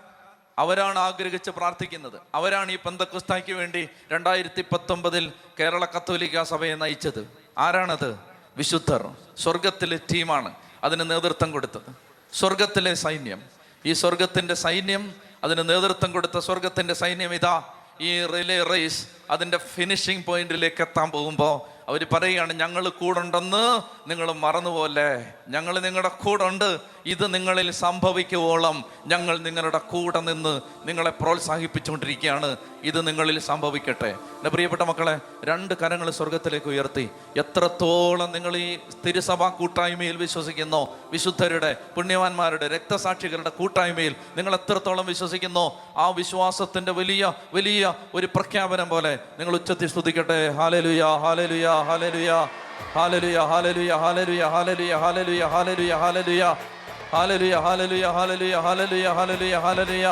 അവരാണ് 0.59 0.99
ആഗ്രഹിച്ച് 0.99 1.49
പ്രാർത്ഥിക്കുന്നത്. 1.49 2.21
അവരാണ് 2.35 2.71
ഈ 2.71 2.75
പന്തക്കുസ്തായ്ക്ക് 2.75 3.53
വേണ്ടി 3.53 3.89
രണ്ടായിരത്തി 4.11 4.61
പത്തൊമ്പതിൽ 4.61 5.31
കേരള 5.59 5.85
കത്തോലിക്ക 5.85 6.43
സഭയെ 6.43 6.75
നയിച്ചത്. 6.75 7.27
ആരാണത്? 7.57 8.19
വിശുദ്ധർ. 8.57 9.15
സ്വർഗത്തിലെ 9.37 9.97
ടീമാണ്. 9.97 10.55
അതിന് 10.83 11.11
നേതൃത്വം 11.11 11.51
കൊടുത്തത്. 11.51 11.95
സ്വർഗത്തിലെ 12.33 12.93
സൈന്യം. 12.93 13.62
ഈ 13.85 13.93
സ്വർഗത്തിന്റെ 13.93 14.53
സൈന്യം 14.53 15.15
അതിന് 15.43 15.69
നേതൃത്വം 15.69 16.11
കൊടുത്ത 16.11 16.37
സ്വർഗത്തിന്റെ 16.37 16.93
സൈന്യം 16.93 17.33
ഇതാ. 17.33 17.63
ഈ 18.01 18.25
റിലേ 18.25 18.63
റേസ് 18.63 19.05
അതിന്റെ 19.33 19.57
ഫിനിഷിംഗ് 19.57 20.25
പോയിന്റിലേക്ക് 20.25 20.81
എത്താൻ 20.81 21.11
പോകുമ്പോൾ 21.11 21.73
അവർ 21.87 22.07
പറയുകയാണ് 22.13 22.53
ഞങ്ങൾ 22.53 22.89
കൂടുണ്ടെന്ന് 22.89 23.81
നിങ്ങൾ 24.09 24.31
മറന്നുപോലെ 24.31 25.25
ഞങ്ങൾ 25.47 25.79
നിങ്ങളുടെ 25.79 26.11
ഉണ്ട് 26.43 26.79
ഇത് 27.05 27.33
നിങ്ങളിൽ 27.33 27.71
സംഭവിക്കുവോളം 27.71 28.85
ഞങ്ങൾ 29.07 29.37
നിങ്ങളുടെ 29.37 29.77
കൂടെ 29.77 30.19
നിന്ന് 30.19 30.61
നിങ്ങളെ 30.85 31.09
പ്രോത്സാഹിപ്പിച്ചുകൊണ്ടിരിക്കുകയാണ്. 31.09 32.57
ഇത് 32.83 33.07
നിങ്ങളിൽ 33.07 33.39
സംഭവിക്കട്ടെ. 33.39 34.09
എന്റെ 34.09 34.49
പ്രിയപ്പെട്ട 34.49 34.81
മക്കളെ 34.81 35.19
രണ്ട് 35.43 35.73
കരങ്ങൾ 35.73 36.11
സ്വർഗത്തിലേക്ക് 36.11 36.67
ഉയർത്തി. 36.67 37.09
എത്രത്തോളം 37.37 38.31
നിങ്ങൾ 38.31 38.57
ഈ 38.57 38.77
തിരുസഭാ 39.05 39.49
കൂട്ടായ്മയിൽ 39.49 40.15
വിശ്വസിക്കുന്നു? 40.15 40.87
വിശുദ്ധരുടെ 41.11 41.75
പുണ്യവാന്മാരുടെ 41.95 42.67
രക്തസാക്ഷികളുടെ 42.67 43.49
കൂട്ടായ്മയിൽ 43.49 44.15
നിങ്ങൾ 44.37 44.53
എത്രത്തോളം 44.53 45.05
വിശ്വസിക്കുന്നു? 45.05 45.71
ആ 45.97 46.09
വിശ്വാസത്തിന്റെ 46.09 46.91
വലിയ 46.91 47.33
വലിയ 47.53 47.93
ഒരു 48.13 48.25
പ്രഖ്യാപനം 48.25 48.89
പോലെ 48.89 49.19
നിങ്ങൾ 49.39 49.53
ഉച്ചത്തിൽ 49.59 49.89
സ്തുതിക്കട്ടെ 49.93 50.39
ഹാലലുയ 50.59 51.03
ഹാലലുയ 51.23 51.67
ഹാലലുയ 51.89 52.31
ഹാലലുയ 52.95 53.39
ഹാലലുയ 53.51 53.91
ഹാലലുയ 54.03 54.43
ഹാലലുയ 54.53 54.93
ഹാലലുയ 55.03 55.43
ഹാലലുയ 55.53 55.93
ഹാലലുയ 56.03 56.45
ഹാലലുയ 57.13 57.55
ഹാലലുയ 57.65 58.05
ഹാലലുയ 58.15 58.55
ഹാലലുയ 58.67 59.07
ഹാലലുയ 59.17 59.57
ഹാലലുയ 59.65 60.07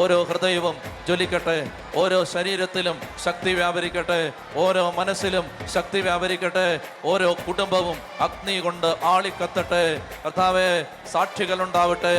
ഓരോ 0.00 0.16
ഹൃദയവും 0.28 0.76
ജ്വലിക്കട്ടെ 1.06 1.56
ഓരോ 1.96 2.18
ശരീരത്തിലും 2.32 2.96
ശക്തി 3.24 3.52
വ്യാപരിക്കട്ടെ 3.54 4.18
ഓരോ 4.62 4.82
മനസ്സിലും 4.98 5.44
ശക്തി 5.74 6.00
വ്യാപരിക്കട്ടെ 6.00 6.66
ഓരോ 7.04 7.28
കുടുംബവും 7.46 7.98
അഗ്നി 8.20 8.56
കൊണ്ട് 8.58 8.88
ആളിക്കത്തട്ടെ 9.12 9.84
കർത്താവെ 10.24 10.68
സാക്ഷികളുണ്ടാവട്ടെ 11.12 12.14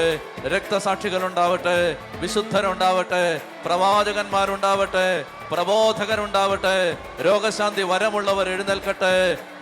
രക്തസാക്ഷികളുണ്ടാവട്ടെ 0.56 1.78
വിശുദ്ധരുണ്ടാവട്ടെ 2.22 3.24
പ്രവാചകന്മാരുണ്ടാവട്ടെ 3.64 5.08
പ്രബോധകരുണ്ടാവട്ടെ 5.52 6.78
രോഗശാന്തി 7.26 7.84
വരമുള്ളവർ 7.92 8.48
എഴുന്നേൽക്കട്ടെ 8.50 9.14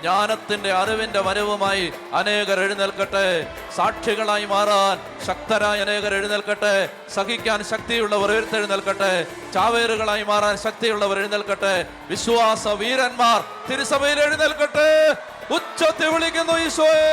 ജ്ഞാനത്തിന്റെ 0.01 0.71
അറിവിന്റെ 0.71 1.21
വരവുമായി 1.27 1.85
അനേകർ 2.13 2.59
എഴുന്നേൽക്കട്ടെ 2.59 3.25
സാക്ഷികളായി 3.75 4.45
മാറാൻ 4.45 4.97
ശക്തരായ 5.27 5.81
അനേകർ 5.81 6.13
എഴുന്നേൽക്കട്ടെ 6.13 6.73
സഹിക്കാൻ 7.15 7.63
ശക്തിയുള്ളവർ 7.71 8.31
ഉയർത്തെഴുന്നേൽക്കട്ടെ 8.31 9.11
ചാവേറുകളായി 9.53 10.23
മാറാൻ 10.23 10.57
ശക്തിയുള്ളവർ 10.57 11.19
എഴുന്നേൽക്കട്ടെ 11.19 11.75
വിശ്വാസ 12.09 12.67
വീരന്മാർ 12.67 13.39
തിരുസഭയിൽ 13.69 14.19
എഴുന്നേൽക്കട്ടെ. 14.19 14.89
ഉച്ചത്തി 15.55 16.07
വിളിക്കുന്നു 16.13 16.53
ഈശോയെ. 16.65 17.09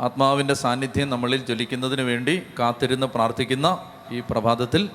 ആത്മാവിന്റെ 0.00 0.54
സാന്നിധ്യം 0.54 1.10
നമ്മളിൽ 1.10 1.44
ജ്വലിക്കുന്നതിന് 1.46 2.02
വേണ്ടി 2.02 2.42
കാത്തിരുന്ന് 2.58 3.06
പ്രാർത്ഥിക്കുന്ന 3.06 3.90
ഈ 4.10 4.20
പ്രഭാതത്തിൽ 4.20 4.90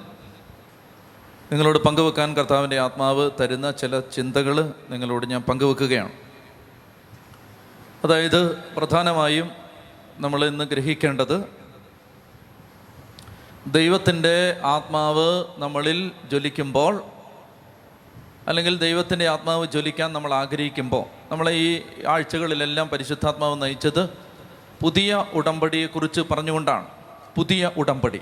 നിങ്ങളോട് 1.51 1.79
പങ്കുവെക്കാൻ 1.79 2.37
കർത്താവിന്റെ 2.37 2.79
ആത്മാവ് 2.79 3.31
തരുന്ന 3.41 3.71
ചില 3.71 3.99
ചിന്തകൾ 3.99 4.73
നിങ്ങളോട് 4.89 5.25
ഞാൻ 5.25 5.41
പങ്കുവെക്കുകയാണ്. 5.41 6.11
അതായത് 8.03 8.55
പ്രധാനമായും 8.57 9.51
നമ്മൾ 10.17 10.45
ഇന്ന് 10.45 10.63
ഗ്രഹിക്കേണ്ടത് 10.65 11.45
ദൈവത്തിന്റെ 13.67 14.61
ആത്മാവ് 14.63 15.45
നമ്മളിൽ 15.57 16.11
ജ്വലിക്കുമ്പോൾ 16.29 17.03
അല്ലെങ്കിൽ 18.47 18.77
ദൈവത്തിന്റെ 18.77 19.27
ആത്മാവ് 19.27 19.67
ജ്വലിക്കാൻ 19.67 20.13
നമ്മൾ 20.13 20.33
ആഗ്രഹിക്കുമ്പോൾ 20.33 21.03
നമ്മളെ 21.31 21.51
ഈ 21.51 21.81
ആഴ്ചകളിലെല്ലാം 22.07 22.89
പരിശുദ്ധാത്മാവ് 22.89 23.61
നയിച്ചത് 23.61 24.26
പുതിയ 24.81 25.25
ഉടമ്പടിയെക്കുറിച്ച് 25.33 26.21
പറഞ്ഞുകൊണ്ടാണ്. 26.21 26.87
പുതിയ 27.35 27.71
ഉടമ്പടി. 27.77 28.21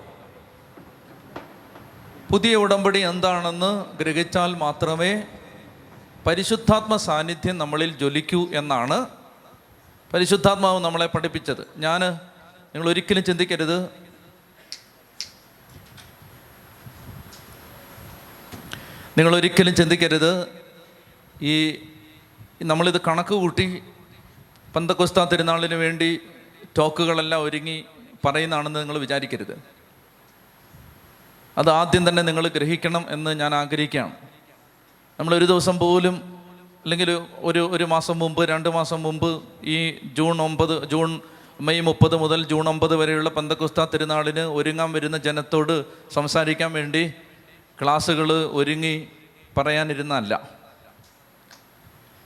പുതിയ 2.31 2.55
ഉടമ്പടി 2.55 2.99
എന്താണെന്ന് 2.99 3.85
ഗ്രഹിച്ചാൽ 3.97 4.55
മാത്രമേ 4.55 5.23
പരിശുദ്ധാത്മ 6.27 6.95
സാന്നിധ്യം 6.95 7.57
നമ്മളിൽ 7.57 7.97
ജ്വലിക്കൂ 7.97 8.47
എന്നാണ് 8.53 9.07
പരിശുദ്ധാത്മാവ് 10.13 10.79
നമ്മളെ 10.79 11.05
പഠിപ്പിച്ചത്. 11.05 11.67
ഞാൻ 11.77 12.01
നിങ്ങൾ 12.75 12.89
ഒരിക്കലും 12.89 13.23
ചിന്തിക്കരുത്. 13.23 13.89
നിങ്ങൾ 19.17 19.35
ഒരിക്കലും 19.35 19.75
ചിന്തിക്കരുത്. 19.75 20.47
ഈ 21.41 21.85
നമ്മളിത് 22.63 23.01
കണക്ക് 23.01 23.33
കൂട്ടി 23.33 23.83
പന്തക്കൊസ്ത 24.75 25.23
തിരുനാളിന് 25.23 25.73
വേണ്ടി 25.73 26.19
ടോക്കുകളെല്ലാം 26.77 27.41
ഒരുങ്ങി 27.41 27.85
പറയുന്നതാണെന്ന് 28.25 28.79
നിങ്ങൾ 28.79 28.97
വിചാരിക്കരുത്. 28.97 29.55
അത് 31.57 31.69
ആദ്യം 31.69 32.09
തന്നെ 32.09 32.21
നിങ്ങൾ 32.21 32.47
ഗ്രഹിക്കണം 32.47 33.05
എന്ന് 33.09 33.31
ഞാൻ 33.31 33.55
ആഗ്രഹിക്കുകയാണ്. 33.55 34.13
നമ്മൾ 35.19 35.35
ഒരു 35.35 35.45
ദിവസം 35.45 35.79
പോലും 35.79 36.15
അല്ലെങ്കിൽ 36.83 37.11
ഒരു 37.37 37.59
ഒരു 37.59 37.83
മാസം 37.83 38.19
മുമ്പ് 38.19 38.49
രണ്ട് 38.49 38.69
മാസം 38.69 39.03
മുമ്പ് 39.03 39.43
ഈ 39.63 39.91
ജൂൺ 39.91 40.41
ഒമ്പത് 40.41 40.89
ജൂൺ 40.89 41.21
മെയ് 41.61 41.81
മുപ്പത് 41.81 42.15
മുതൽ 42.15 42.47
ജൂൺ 42.47 42.69
ഒമ്പത് 42.69 42.95
വരെയുള്ള 42.95 43.29
പന്തക്കുസ്ത 43.29 43.85
തിരുനാളിന് 43.85 44.39
ഒരുങ്ങാൻ 44.39 44.91
വരുന്ന 44.91 45.17
ജനത്തോട് 45.17 45.85
സംസാരിക്കാൻ 46.13 46.73
വേണ്ടി 46.73 47.13
ക്ലാസ്സുകൾ 47.81 48.33
ഒരുങ്ങി 48.33 49.07
പറയാനിരുന്നല്ല 49.57 50.49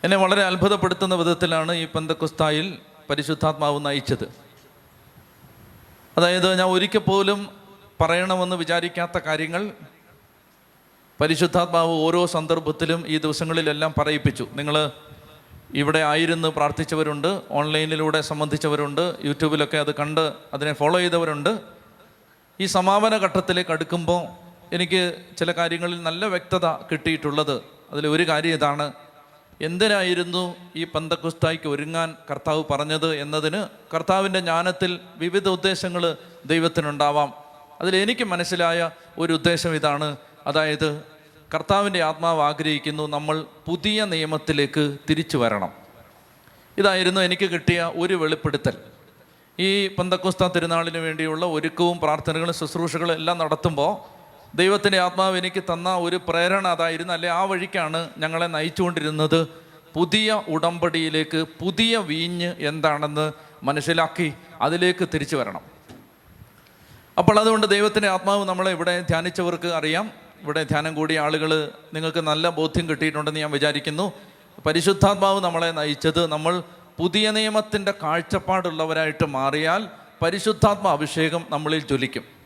എന്നെ 0.03 0.18
വളരെ 0.18 0.44
അത്ഭുതപ്പെടുത്തുന്ന 0.44 1.15
വിധത്തിലാണ് 1.15 1.74
ഈ 1.74 1.86
പന്തക്കുസ്തായിൽ 1.86 2.77
പരിശുദ്ധാത്മാവ് 3.10 3.86
നയിച്ചത്. 3.86 4.28
അതായത് 6.18 6.60
ഞാൻ 6.60 6.68
ഒരിക്കൽ 6.68 6.98
പോലും 6.98 7.50
പറയണമെന്ന് 8.01 8.56
വിചാരിക്കാത്ത 8.56 9.18
കാര്യങ്ങൾ 9.18 9.72
പരിശുദ്ധാത്മാവ് 11.22 11.89
ഓരോ 11.89 12.25
സന്ദർഭത്തിലും 12.25 13.08
ഈ 13.08 13.18
ദിവസങ്ങളിലെല്ലാം 13.18 13.94
പറയിപ്പിച്ചു. 13.98 14.48
നിങ്ങൾ 14.54 14.92
ഇവിടെ 15.74 16.00
ആയിരുന്ന് 16.00 16.48
പ്രാർത്ഥിച്ചവരുണ്ട് 16.48 17.42
ഓൺലൈനിലൂടെ 17.51 18.22
സംബന്ധിച്ചവരുണ്ട് 18.22 19.16
യൂട്യൂബിലൊക്കെ 19.24 19.78
അത് 19.78 19.96
കണ്ട് 19.96 20.34
അതിനെ 20.54 20.74
ഫോളോ 20.74 21.00
ചെയ്തവരുണ്ട്. 21.00 21.60
ഈ 22.60 22.66
സമാപന 22.66 23.18
ഘട്ടത്തിലേക്ക് 23.18 23.72
അടുക്കുമ്പോൾ 23.72 24.24
എനിക്ക് 24.75 25.18
ചില 25.38 25.51
കാര്യങ്ങളിൽ 25.51 26.04
നല്ല 26.04 26.25
വ്യക്തത 26.25 26.68
കിട്ടിയിട്ടുള്ളത്. 26.68 27.62
അതിൽ 27.92 28.08
ഒരു 28.08 28.28
കാര്യം 28.28 28.54
ഇതാണ് 28.54 28.94
എന്തിനായിരുന്നു 29.62 30.56
ഈ 30.75 30.84
പന്തക്കുസ്തായിക്ക് 30.84 31.70
ഒരുങ്ങാൻ 31.70 32.16
കർത്താവ് 32.32 32.63
പറഞ്ഞത് 32.72 33.16
എന്നതിന് 33.16 33.66
കർത്താവിന്റെ 33.96 34.39
ജ്ഞാനത്തിൽ 34.39 35.00
വിവിധ 35.16 35.48
ഉദ്ദേശങ്ങൾ 35.48 36.18
ദൈവത്തിനുണ്ടാവാം. 36.46 37.34
അതിലെനിക്ക് 37.82 38.24
മനസ്സിലായ 38.24 38.89
ഒരു 39.18 39.34
ഉദ്ദേശം 39.34 39.75
ഇതാണ്. 39.75 40.18
അതായത് 40.48 41.04
കർത്താവിന്റെ 41.54 42.04
ആത്മാവ് 42.04 42.42
ആഗ്രഹിക്കുന്നു 42.42 43.08
നമ്മൾ 43.08 43.46
പുതിയ 43.66 44.06
നിയമത്തിലേക്ക് 44.06 44.98
തിരിച്ചു 45.10 45.38
വരണം. 45.38 45.70
ഇതായിരുന്നു 46.78 47.22
എനിക്ക് 47.22 47.46
കിട്ടിയ 47.46 47.92
ഒരു 47.96 48.13
വെളിപ്പെടുത്തൽ. 48.13 48.74
ഈ 49.60 49.88
പന്തക്കുസ്ത 49.88 50.48
തിരുനാളിന് 50.48 50.98
വേണ്ടിയുള്ള 50.98 51.46
ഒരുക്കവും 51.46 52.00
പ്രാർത്ഥനകളും 52.00 52.54
ശുശ്രൂഷകളും 52.54 53.13
എല്ലാം 53.13 53.38
നടത്തുമ്പോൾ 53.38 54.19
ദൈവത്തിന്റെ 54.56 55.00
ആത്മാവ് 55.00 55.38
എനിക്ക് 55.38 55.63
തന്ന 55.63 55.96
ഒരു 55.96 56.20
പ്രേരണ 56.27 56.68
അതായിരുന്നു 56.68 57.13
അല്ലെ? 57.13 57.29
ആ 57.29 57.44
വഴിക്കാണ് 57.44 58.10
ഞങ്ങളെ 58.18 58.46
നയിച്ചുകൊണ്ടിരുന്നത്. 58.46 59.48
പുതിയ 59.94 60.41
ഉടമ്പടിയിലേക്ക് 60.48 61.46
പുതിയ 61.62 61.98
വീഞ്ഞ് 61.98 62.53
എന്താണെന്ന് 62.60 63.32
മനസ്സിലാക്കി 63.63 64.34
അതിലേക്ക് 64.62 65.08
തിരിച്ചു 65.13 65.36
വരണം. 65.36 65.62
അപ്പോൾ 67.18 67.39
അതുകൊണ്ട് 67.39 67.68
ദൈവത്തിന്റെ 67.68 68.08
ആത്മാവ് 68.08 68.46
നമ്മളെ 68.46 68.72
ഇവിടെ 68.72 69.01
ധ്യാനിച്ചവർക്ക് 69.01 69.68
അറിയാം. 69.68 70.12
ഇവിടെ 70.41 70.63
ധ്യാനം 70.63 70.96
കൂടിയ 70.96 71.20
ആളുകൾ 71.20 71.72
നിങ്ങൾക്ക് 71.94 72.18
നല്ല 72.18 72.50
ബോധ്യം 72.50 72.89
കിട്ടിയിട്ടുണ്ടെന്ന് 72.89 73.39
ഞാൻ 73.39 73.51
വിചാരിക്കുന്നു. 73.51 74.13
പരിശുദ്ധാത്മാവ് 74.65 75.44
നമ്മളെ 75.44 75.72
നയിച്ചത് 75.72 76.27
നമ്മൾ 76.27 76.63
പുതിയ 76.98 77.32
നിയമത്തിന്റെ 77.32 77.94
കാഴ്ചപ്പാടുള്ളവരായിട്ട് 78.03 79.25
മാറിയാൽ 79.25 79.88
പരിശുദ്ധാത്മ 80.22 80.88
അഭിഷേകം 80.88 81.46
നമ്മളിൽ 81.50 81.79
ജ്വലിക്കും. 81.79 82.38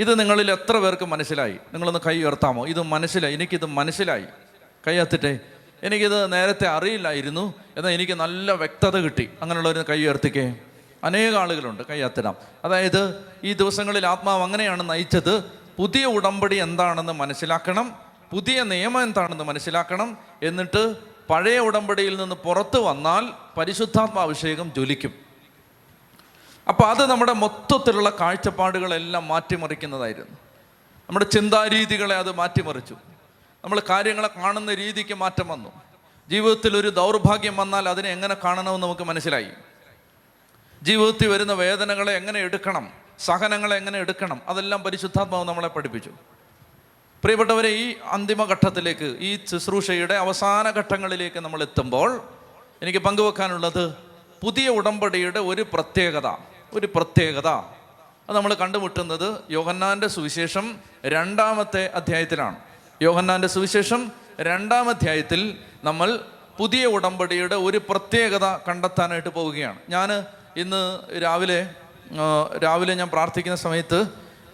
ഇത് 0.00 0.18
നിങ്ങളിൽ 0.18 0.50
എത്ര 0.50 0.78
പേർക്ക് 0.78 1.04
മനസ്സിലായി? 1.04 1.52
നിങ്ങളൊന്ന് 1.52 2.00
കൈ 2.06 2.22
ഉയർത്താമോ? 2.22 2.66
ഇത് 2.66 2.82
മനസ്സിലായി. 2.82 3.34
എനിക്കിത് 3.34 3.66
മനസ്സിലായി. 3.66 4.24
കൈ 4.86 4.94
എത്തിട്ടെ 4.94 5.38
എനിക്കിത് 5.82 6.32
നേരത്തെ 6.32 6.66
അറിയില്ലായിരുന്നു. 6.68 7.54
എന്നാൽ 7.76 7.92
എനിക്ക് 7.92 8.12
നല്ല 8.12 8.52
വ്യക്തത 8.52 8.96
കിട്ടി. 8.96 9.30
അങ്ങനെയുള്ളവർ 9.42 9.82
കൈ 9.82 10.04
ഉയർത്തിക്കേ. 10.04 10.54
അനേക 11.04 11.34
ആളുകളുണ്ട്. 11.34 11.82
കൈ 11.82 11.98
എത്തിടാം 11.98 12.34
അതായത് 12.64 13.24
ഈ 13.44 13.52
ദിവസങ്ങളിൽ 13.52 14.06
ആത്മാവ് 14.06 14.42
അങ്ങനെയാണ് 14.42 14.90
നയിച്ചത്. 14.90 15.44
പുതിയ 15.78 16.04
ഉടമ്പടി 16.04 16.56
എന്താണെന്ന് 16.56 17.12
മനസ്സിലാക്കണം. 17.12 17.96
പുതിയ 18.32 18.62
നിയമം 18.62 19.02
എന്താണെന്ന് 19.02 19.44
മനസ്സിലാക്കണം. 19.44 20.18
എന്നിട്ട് 20.42 20.94
പഴയ 21.30 21.58
ഉടമ്പടിയിൽ 21.58 22.16
നിന്ന് 22.16 22.34
പുറത്തു 22.34 22.78
വന്നാൽ 22.78 23.26
പരിശുദ്ധാത്മാഭിഷേകം 23.56 24.72
ജ്വലിക്കും. 24.74 25.29
അപ്പോൾ 26.70 26.90
അത് 26.90 27.06
നമ്മുടെ 27.06 27.32
മൊത്തത്തിലുള്ള 27.32 28.10
കാഴ്ചപ്പാടുകളെല്ലാം 28.20 29.28
മാറ്റിമറിക്കുന്നതായിരുന്നു. 29.28 30.36
നമ്മുടെ 31.08 31.24
ചിന്താരീതികളെ 31.24 32.16
അത് 32.16 32.32
മാറ്റിമറിച്ചു. 32.32 32.94
നമ്മൾ 33.64 33.82
കാര്യങ്ങളെ 33.90 34.30
കാണുന്ന 34.36 34.74
രീതിക്ക് 34.74 35.14
മാറ്റം 35.14 35.48
വന്നു. 35.48 35.72
ജീവിതത്തിൽ 36.28 36.76
ഒരു 36.76 36.88
ദൗർഭാഗ്യം 36.88 37.56
വന്നാൽ 37.56 37.88
അതിനെ 37.88 38.08
എങ്ങനെ 38.08 38.36
കാണണമെന്ന് 38.44 38.86
നമുക്ക് 38.86 39.02
മനസ്സിലായി. 39.02 39.48
ജീവിതത്തിൽ 40.82 41.28
വരുന്ന 41.28 41.52
വേദനകളെ 41.52 42.12
എങ്ങനെ 42.12 42.40
എടുക്കണം 42.40 42.92
സഹനങ്ങളെ 43.18 43.76
എങ്ങനെ 43.76 43.98
എടുക്കണം 43.98 44.42
അതെല്ലാം 44.46 44.82
പരിശുദ്ധാത്മാവ് 44.82 45.48
നമ്മളെ 45.48 45.68
പഠിപ്പിച്ചു. 45.68 46.10
പ്രിയപ്പെട്ടവരെ 47.22 47.68
ഈ 47.68 47.94
അന്തിമഘട്ടത്തിലേക്ക് 48.10 49.16
ഈ 49.20 49.38
ശുശ്രൂഷയുടെ 49.46 50.14
അവസാന 50.14 50.70
ഘട്ടങ്ങളിലേക്ക് 50.70 51.40
നമ്മൾ 51.40 51.62
എത്തുമ്പോൾ 51.62 52.22
എനിക്ക് 52.82 52.98
പങ്കുവെക്കാനുള്ളത് 52.98 53.94
പുതിയ 54.42 54.68
ഉടമ്പടിയുടെ 54.68 55.40
ഒരു 55.40 55.66
പ്രത്യേകത. 55.72 56.49
ഒരു 56.72 56.86
പ്രത്യേകത. 56.94 57.48
അത് 58.26 58.36
നമ്മൾ 58.36 58.54
കണ്ടുമുട്ടുന്നത് 58.54 59.28
യോഹന്നാന്റെ 59.50 60.08
സുവിശേഷം 60.08 60.76
രണ്ടാമത്തെ 61.06 61.90
അധ്യായത്തിലാണ്. 61.94 62.56
യോഹന്നാന്റെ 63.02 63.48
സുവിശേഷം 63.48 64.12
രണ്ടാം 64.40 64.88
അധ്യായത്തിൽ 64.88 65.58
നമ്മൾ 65.84 66.18
പുതിയ 66.58 66.84
ഉടമ്പടിയുടെ 66.86 67.54
ഒരു 67.54 67.78
പ്രത്യേകത 67.88 68.46
കണ്ടെത്താനായിട്ട് 68.68 69.28
പോവുകയാണ്. 69.28 69.78
ഞാൻ 69.88 70.24
ഇന്ന് 70.56 70.82
രാവിലെ 71.22 71.60
രാവിലെ 72.64 72.94
ഞാൻ 72.94 73.08
പ്രാർത്ഥിക്കുന്ന 73.08 73.56
സമയത്ത് 73.56 73.98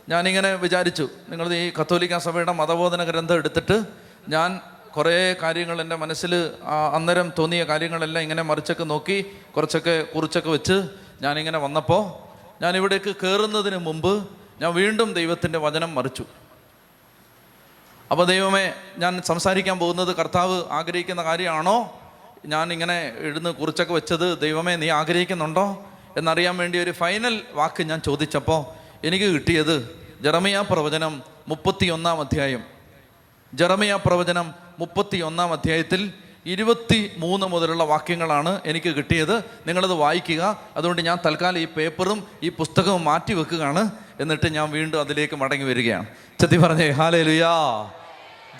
ഞാനിങ്ങനെ 0.08 0.54
വിചാരിച്ചു 0.54 1.08
നിങ്ങൾ 1.28 1.54
ഈ 1.54 1.72
കത്തോലിക്ക 1.80 2.18
സഭയുടെ 2.18 2.52
മതബോധന 2.52 3.04
ഗ്രന്ഥം 3.04 3.34
എടുത്തിട്ട് 3.34 3.84
ഞാൻ 4.28 4.60
കുറേ 4.96 5.34
കാര്യങ്ങൾ 5.42 5.80
എന്റെ 5.80 5.96
മനസ്സിൽ 5.96 6.52
അന്നേരം 6.94 7.32
തോന്നിയ 7.38 7.64
കാര്യങ്ങളെല്ലാം 7.64 8.22
ഇങ്ങനെ 8.22 8.42
മറിച്ചൊക്കെ 8.42 8.84
നോക്കി 8.84 9.26
കുറച്ചൊക്കെ 9.56 10.02
കുറിച്ചൊക്കെ 10.14 10.50
വെച്ച് 10.50 10.88
ഞാനിങ്ങനെ 11.22 11.58
വന്നപ്പോൾ 11.58 12.26
ഞാൻ 12.62 12.76
ഇവിടേക്ക് 12.76 13.16
കയറുന്നതിന് 13.22 13.76
മുമ്പ് 13.76 14.28
ഞാൻ 14.60 14.74
വീണ്ടും 14.74 15.12
ദൈവത്തിന്റെ 15.12 15.58
വചനം 15.58 15.94
മറിച്ചു. 15.94 16.24
അപ്പോൾ 18.10 18.26
ദൈവമേ 18.26 18.72
ഞാൻ 18.98 19.22
സംസാരിക്കാൻ 19.22 19.78
പോകുന്നത് 19.78 20.16
കർത്താവ് 20.16 20.62
ആഗ്രഹിക്കുന്ന 20.70 21.22
കാര്യമാണോ? 21.22 22.00
ഞാൻ 22.46 22.72
ഇങ്ങനെ 22.72 23.12
എഴുന്ന് 23.18 23.50
കുറിച്ചൊക്കെ 23.50 23.94
വെച്ചത് 23.94 24.40
ദൈവമേ 24.40 24.76
നീ 24.76 24.90
ആഗ്രഹിക്കുന്നുണ്ടോ? 24.90 25.84
എന്നറിയാൻ 26.16 26.56
വേണ്ടി 26.56 26.78
ഒരു 26.78 26.90
ഫൈനൽ 26.90 27.42
വാക്ക് 27.52 27.82
ഞാൻ 27.82 28.00
ചോദിച്ചപ്പോൾ 28.00 28.64
എനിക്ക് 29.06 29.24
കിട്ടിയത് 29.24 30.06
ജറമിയ 30.20 30.64
പ്രവചനം 30.70 31.22
മുപ്പത്തി 31.48 31.86
ഒന്നാം 31.86 32.20
അധ്യായം. 32.20 32.64
ജറമിയ 33.54 33.98
പ്രവചനം 34.06 34.54
മുപ്പത്തി 34.78 35.16
ഒന്നാം 35.16 35.52
അധ്യായത്തിൽ 35.52 36.12
ഇരുപത്തി 36.46 37.12
മൂന്ന് 37.18 37.46
മുതലുള്ള 37.46 37.84
വാക്യങ്ങളാണ് 37.84 38.60
എനിക്ക് 38.66 38.90
കിട്ടിയത്. 38.90 39.38
നിങ്ങളത് 39.66 39.92
വായിക്കുക. 39.92 40.60
അതുകൊണ്ട് 40.76 41.02
ഞാൻ 41.02 41.18
തൽക്കാലം 41.26 41.58
ഈ 41.58 41.64
പേപ്പറും 41.64 42.26
ഈ 42.42 42.48
പുസ്തകവും 42.48 43.04
മാറ്റി 43.04 43.32
വെക്കുകയാണ്. 43.32 43.90
എന്നിട്ട് 44.20 44.54
ഞാൻ 44.54 44.70
വീണ്ടും 44.70 45.00
അതിലേക്ക് 45.00 45.36
മടങ്ങി 45.36 45.64
വരികയാണ്. 45.64 46.06
ചത്തി 46.40 46.56
പറഞ്ഞേ 46.56 46.90
ഹാലേ 46.90 47.22
ലുയാ 47.22 47.90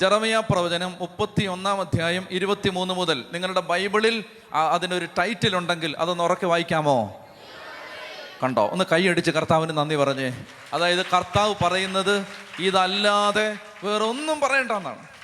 ജറമിയ 0.01 0.42
പ്രവചനം 0.51 0.96
മുപ്പത്തി 1.01 1.44
ഒന്നാം 1.44 1.81
അധ്യായം 1.81 2.27
ഇരുപത്തി 2.31 2.68
മൂന്ന് 2.68 2.94
മുതൽ. 2.94 3.25
നിങ്ങളുടെ 3.33 3.61
ബൈബിളിൽ 3.61 4.25
അതിനൊരു 4.55 5.09
ടൈറ്റിൽ 5.18 5.57
ഉണ്ടെങ്കിൽ 5.57 5.96
അതൊന്ന് 5.99 6.25
ഉറക്കെ 6.25 6.46
വായിക്കാമോ? 6.46 7.16
കണ്ടോ? 8.42 8.68
ഒന്ന് 8.72 8.85
കൈയടിച്ച് 8.92 9.31
കർത്താവിന് 9.31 9.79
നന്ദി 9.79 9.94
പറഞ്ഞേ. 9.94 10.44
അതായത് 10.72 11.07
കർത്താവ് 11.07 11.55
പറയുന്നത് 11.64 12.27
ഇതല്ലാതെ 12.59 13.57
വേറൊന്നും 13.85 14.20
ഒന്നും 14.20 14.40
പറയണ്ടെന്നാണ് 14.40 15.16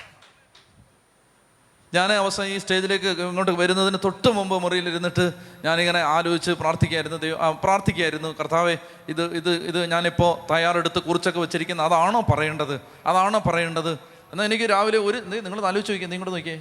ഞാൻ 1.93 2.11
അവസാനം 2.11 2.49
ഈ 2.49 2.57
സ്റ്റേജിലേക്ക് 2.57 3.05
ഇങ്ങോട്ട് 3.05 3.51
വരുന്നതിന് 3.51 3.97
തൊട്ട് 4.03 4.31
മുമ്പ് 4.31 4.63
മുറിയിലിരുന്നിട്ട് 4.63 5.33
ഞാനിങ്ങനെ 5.63 5.99
ആലോചിച്ച് 5.99 6.51
പ്രാർത്ഥിക്കായിരുന്നു 6.51 7.17
ദൈവം 7.17 7.59
പ്രാർത്ഥിക്കായിരുന്നു. 7.63 8.35
കർത്താവെ 8.39 8.77
ഇത് 9.09 9.23
ഇത് 9.23 9.49
ഇത് 9.49 9.85
ഞാനിപ്പോൾ 9.85 10.53
തയ്യാറെടുത്ത് 10.53 10.99
കുറിച്ചൊക്കെ 10.99 11.39
വെച്ചിരിക്കുന്നത് 11.39 11.85
അതാണോ 11.85 12.21
പറയേണ്ടത്? 12.21 12.81
അതാണോ 13.05 13.39
പറയേണ്ടത്? 13.39 13.91
എന്നാൽ 14.31 14.45
എനിക്ക് 14.45 14.63
രാവിലെ 14.63 14.97
ഒരു 14.97 15.17
നിങ്ങൾ 15.17 15.65
ആലോചിച്ച് 15.65 15.91
നോക്കിയാൽ 15.91 16.09
നിങ്ങളോട് 16.09 16.35
നോക്കിയേ. 16.35 16.55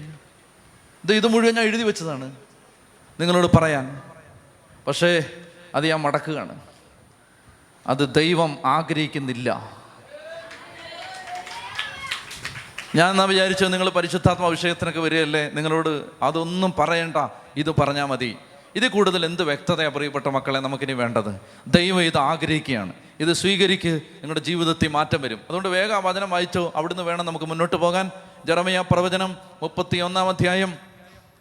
ഇത് 1.04 1.12
ഇത് 1.12 1.26
മുഴുവൻ 1.26 1.54
ഞാൻ 1.54 1.64
എഴുതി 1.64 1.82
വെച്ചതാണ് 1.82 2.32
നിങ്ങളോട് 3.20 3.56
പറയാൻ. 3.56 4.02
പക്ഷേ 4.86 5.24
അത് 5.74 5.86
ഞാൻ 5.86 6.00
മടക്കുകയാണ്. 6.00 6.60
അത് 7.86 8.14
ദൈവം 8.14 8.58
ആഗ്രഹിക്കുന്നില്ല. 8.64 9.81
ഞാൻ 12.94 13.10
എന്നാ 13.10 13.24
വിചാരിച്ചു 13.24 13.64
നിങ്ങൾ 13.64 13.88
പരിശുദ്ധാത്മ 13.88 14.46
അഭിഷേകത്തിനൊക്കെ 14.46 15.00
വരികയല്ലേ? 15.00 15.50
നിങ്ങളോട് 15.54 16.02
അതൊന്നും 16.24 16.74
പറയണ്ട. 16.78 17.16
ഇത് 17.56 17.70
പറഞ്ഞാൽ 17.70 18.04
മതി. 18.04 18.36
ഇത് 18.76 18.88
കൂടുതൽ 18.88 19.24
എന്ത് 19.24 19.42
വ്യക്തതയാണ് 19.42 19.94
പ്രിയപ്പെട്ട 19.94 20.26
മക്കളെ 20.26 20.60
നമുക്കിനി 20.60 20.92
വേണ്ടത്? 20.92 21.40
ദൈവം 21.66 22.02
ഇത് 22.02 22.18
ആഗ്രഹിക്കുകയാണ്. 22.18 22.92
ഇത് 23.20 23.32
സ്വീകരിക്ക് 23.32 23.88
നിങ്ങളുടെ 23.88 24.40
ജീവിതത്തിൽ 24.40 24.88
മാറ്റം 24.88 25.22
വരും. 25.22 25.36
അതുകൊണ്ട് 25.36 25.68
വേഗം 25.68 26.04
വചനം 26.04 26.30
വായിച്ചോ. 26.30 26.72
അവിടുന്ന് 26.76 27.02
വേണം 27.02 27.26
നമുക്ക് 27.26 27.46
മുന്നോട്ട് 27.46 27.76
പോകാൻ. 27.76 28.10
ജറമയ 28.46 28.84
പ്രവചനം 28.90 29.36
മുപ്പത്തി 29.62 29.96
ഒന്നാം 29.98 30.28
അധ്യായം. 30.28 30.74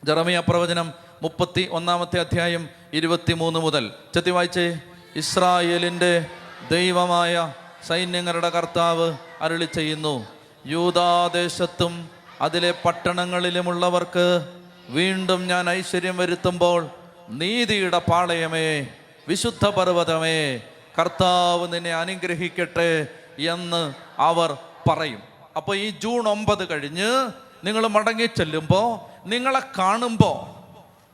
ജറമയ 0.03 0.39
പ്രവചനം 0.39 0.93
മുപ്പത്തി 1.21 1.69
ഒന്നാമത്തെ 1.71 2.19
അധ്യായം 2.19 2.69
ഇരുപത്തി 2.93 3.33
മൂന്ന് 3.33 3.59
മുതൽ. 3.59 3.91
ചെത്തി 4.13 4.29
വായിച്ചേ. 4.29 4.79
ഇസ്രായേലിന്റെ 5.15 6.25
ദൈവമായ 6.71 7.53
സൈന്യങ്ങളുടെ 7.87 8.49
കർത്താവ് 8.49 9.13
അരുളി 9.41 9.67
ചെയ്യുന്നു. 9.75 10.40
യൂതാദേശത്തും 10.65 12.09
അതിലെ 12.41 12.71
പട്ടണങ്ങളിലുമുള്ളവർക്ക് 12.71 14.47
വീണ്ടും 14.89 15.47
ഞാൻ 15.47 15.69
ഐശ്വര്യം 15.69 16.17
വരുത്തുമ്പോൾ 16.17 16.89
നീതിയുടെ 17.29 17.99
പാളയമേ 17.99 18.87
വിശുദ്ധ 19.27 19.65
പർവതമേ 19.65 20.61
കർത്താവ് 20.99 21.73
നിന്നെ 21.73 21.93
അനുഗ്രഹിക്കട്ടെ 21.93 23.07
എന്ന് 23.39 23.93
അവർ 24.19 24.57
പറയും. 24.89 25.21
അപ്പോൾ 25.57 25.75
ഈ 25.75 25.89
ജൂൺ 25.89 26.27
ഒമ്പത് 26.27 26.69
കഴിഞ്ഞ് 26.69 27.31
നിങ്ങൾ 27.63 27.87
മടങ്ങി 27.87 28.25
ചെല്ലുമ്പോൾ 28.25 28.99
നിങ്ങളെ 29.29 29.59
കാണുമ്പോൾ 29.79 30.61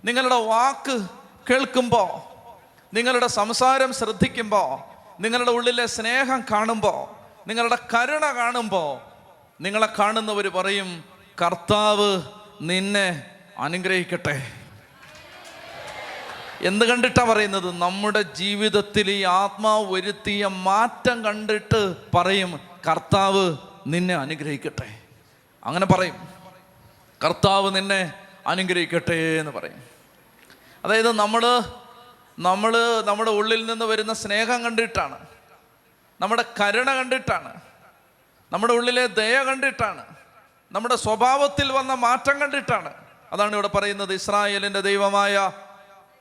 നിങ്ങളുടെ 0.05 0.35
വാക്ക് 0.35 1.07
കേൾക്കുമ്പോൾ 1.49 2.09
നിങ്ങളുടെ 2.93 3.27
സംസാരം 3.27 3.93
ശ്രദ്ധിക്കുമ്പോൾ 3.93 4.77
നിങ്ങളുടെ 5.21 5.51
ഉള്ളിലെ 5.51 5.85
സ്നേഹം 5.85 6.43
കാണുമ്പോൾ 6.51 7.07
നിങ്ങളുടെ 7.47 7.77
കരുണ 7.93 8.25
കാണുമ്പോൾ 8.35 9.06
നിങ്ങളെ 9.61 9.87
കാണുന്നവർ 9.99 10.47
പറയും 10.47 11.03
കർത്താവ് 11.41 12.21
നിന്നെ 12.61 13.29
അനുഗ്രഹിക്കട്ടെ. 13.57 14.51
എന്ത് 16.61 16.85
കണ്ടിട്ടാ 16.85 17.23
പറയുന്നത്? 17.23 17.71
നമ്മുടെ 17.71 18.21
ജീവിതത്തിൽ 18.21 19.11
ഈ 19.11 19.23
ആത്മാവ് 19.23 19.93
വരുത്തിയ 19.93 20.47
മാറ്റം 20.47 21.25
കണ്ടിട്ട് 21.25 21.95
പറയും 22.15 22.59
കർത്താവ് 22.89 23.57
നിന്നെ 23.87 24.15
അനുഗ്രഹിക്കട്ടെ. 24.15 24.99
അങ്ങനെ 25.63 25.85
പറയും. 25.85 26.27
കർത്താവ് 27.23 27.75
നിന്നെ 27.75 28.13
അനുഗ്രഹിക്കട്ടെ 28.47 29.39
എന്ന് 29.39 29.51
പറയും. 29.51 29.83
അതായത് 30.85 31.11
നമ്മൾ 31.11 31.63
നമ്മൾ 32.39 33.01
നമ്മുടെ 33.01 33.31
ഉള്ളിൽ 33.31 33.65
നിന്ന് 33.65 33.85
വരുന്ന 33.85 34.13
സ്നേഹം 34.13 34.63
കണ്ടിട്ടാണ്. 34.63 35.25
നമ്മുടെ 36.21 36.45
കരുണ 36.61 36.93
കണ്ടിട്ടാണ്. 36.93 37.66
നമ്മുടെ 38.51 38.73
ഉള്ളിലെ 38.73 39.07
ദയ 39.07 39.43
കണ്ടിട്ടാണ്. 39.43 40.05
നമ്മുടെ 40.71 40.95
സ്വഭാവത്തിൽ 40.95 41.71
വന്ന 41.71 41.93
മാറ്റം 41.93 42.39
കണ്ടിട്ടാണ്. 42.39 42.93
അതാണ് 43.31 43.53
ഇവിടെ 43.53 43.67
പറയുന്നത് 43.67 44.13
ഇസ്രായേലിന്റെ 44.13 44.81
ദൈവമായ 44.81 45.51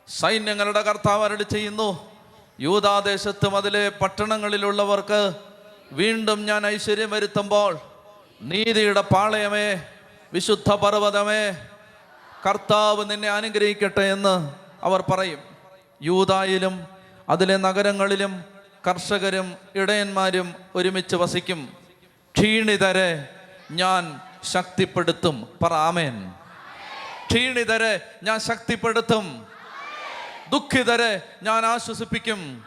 സൈന്യങ്ങളുടെ 0.08 0.82
കർത്താവ് 0.82 1.24
അരളി 1.24 1.42
ചെയ്യുന്നു. 1.42 2.12
യൂതാദേശത്തും 2.60 3.56
അതിലെ 3.56 3.88
പട്ടണങ്ങളിലുള്ളവർക്ക് 3.88 5.34
വീണ്ടും 5.92 6.46
ഞാൻ 6.46 6.66
ഐശ്വര്യം 6.66 7.10
വരുത്തുമ്പോൾ 7.10 7.78
നീതിയുടെ 8.42 9.00
പാളയമേ 9.00 9.82
വിശുദ്ധ 10.32 10.72
പർവതമേ 10.72 11.56
കർത്താവ് 12.48 13.10
നിന്നെ 13.10 13.30
അനുഗ്രഹിക്കട്ടെ 13.30 14.00
എന്ന് 14.00 14.54
അവർ 14.82 15.04
പറയും. 15.12 15.38
യൂതായിലും 16.02 16.86
അതിലെ 17.28 17.56
നഗരങ്ങളിലും 17.56 18.44
കർഷകരും 18.86 19.56
ഇടയന്മാരും 19.74 20.54
ഒരുമിച്ച് 20.74 21.16
വസിക്കും. 21.16 21.85
ക്ഷീണിതരെ 22.38 23.28
ഞാൻ 23.70 24.20
ശക്തിപ്പെടുത്തും. 24.44 25.48
പറ 25.62 25.72
ആമേൻ. 25.72 26.32
ക്ഷീണിതരെ 27.30 28.00
ഞാൻ 28.22 28.38
ശക്തിപ്പെടുത്തും. 28.38 29.46
ദുഃഖിതരെ 30.50 31.20
ഞാൻ 31.42 31.66
ആശ്വസിപ്പിക്കും. 31.66 32.64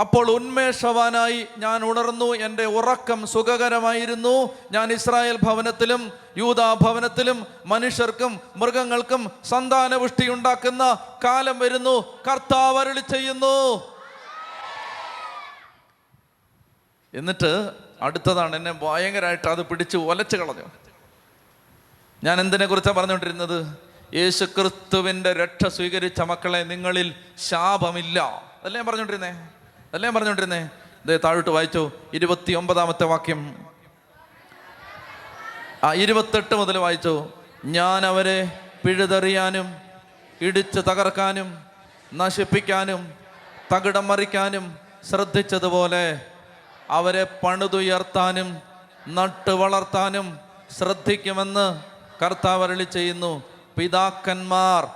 അപ്പോൾ 0.00 0.30
ഉന്മേഷവാനായി 0.30 1.46
ഞാൻ 1.58 1.84
ഉണർന്നു. 1.84 2.24
എന്റെ 2.24 2.64
ഉറക്കം 2.64 3.26
സുഖകരമായിരുന്നു. 3.26 4.50
ഞാൻ 4.72 4.92
ഇസ്രായേൽ 4.92 5.38
ഭവനത്തിലും 5.42 6.12
യൂതാ 6.38 6.74
ഭവനത്തിലും 6.74 7.46
മനുഷ്യർക്കും 7.66 8.40
മൃഗങ്ങൾക്കും 8.56 9.30
സന്താനപുഷ്ടി 9.44 10.30
ഉണ്ടാക്കുന്ന 10.30 10.98
കാലം 11.24 11.58
വരുന്നു. 11.58 12.18
കർത്താവ് 12.30 12.78
അരുളി 12.78 13.00
ചെയ്യുന്നു. 13.00 13.93
എന്നിട്ട് 17.14 17.70
അടുത്തതാണ് 18.02 18.56
എന്നെ 18.56 18.72
ഭയങ്കരമായിട്ട് 18.72 19.48
അത് 19.48 19.66
പിടിച്ച് 19.66 19.96
ഒലച്ചു 19.96 20.36
കളഞ്ഞു. 20.36 20.64
ഞാൻ 22.24 22.40
എന്തിനെ 22.40 22.66
കുറിച്ചാണ് 22.66 22.96
പറഞ്ഞുകൊണ്ടിരുന്നത്? 22.96 23.76
യേശു 24.14 24.44
ക്രിസ്തുവിന്റെ 24.44 25.32
രക്ഷ 25.32 25.66
സ്വീകരിച്ച 25.66 26.20
മക്കളെ 26.20 26.62
നിങ്ങളിൽ 26.62 27.14
ശാപമില്ല. 27.38 28.20
അതല്ലേ 28.62 28.78
ഞാൻ 28.78 28.86
പറഞ്ഞുകൊണ്ടിരുന്നേ? 28.86 29.28
അതല്ലേ 29.28 30.06
ഞാൻ 30.06 30.14
പറഞ്ഞുകൊണ്ടിരുന്നേ? 30.14 30.68
ഇതേ 31.04 31.16
താഴോട്ട് 31.16 31.50
വായിച്ചു. 31.50 31.92
ഇരുപത്തി 32.12 32.52
ഒമ്പതാമത്തെ 32.52 33.04
വാക്യം. 33.04 33.66
ആ 35.84 35.94
ഇരുപത്തെട്ട് 35.94 36.54
മുതൽ 36.54 36.78
വായിച്ചു. 36.78 37.32
ഞാൻ 37.64 38.06
അവരെ 38.06 38.60
പിഴുതെറിയാനും 38.86 39.76
ഇടിച്ച് 40.40 40.80
തകർക്കാനും 40.80 41.58
നശിപ്പിക്കാനും 42.14 43.12
തകിടം 43.74 44.08
മറിക്കാനും 44.08 44.78
ശ്രദ്ധിച്ചതുപോലെ 45.10 46.26
അവരെ 46.90 47.24
പണിതുയർത്താനും 47.24 48.58
നട്ട് 49.08 49.50
വളർത്താനും 49.50 50.38
ശ്രദ്ധിക്കുമെന്ന് 50.78 51.80
കർത്താവ് 52.22 52.62
അരുളി 52.62 52.84
ചെയ്യുന്നു. 52.84 53.42
പിതാക്കന്മാർ 53.78 54.88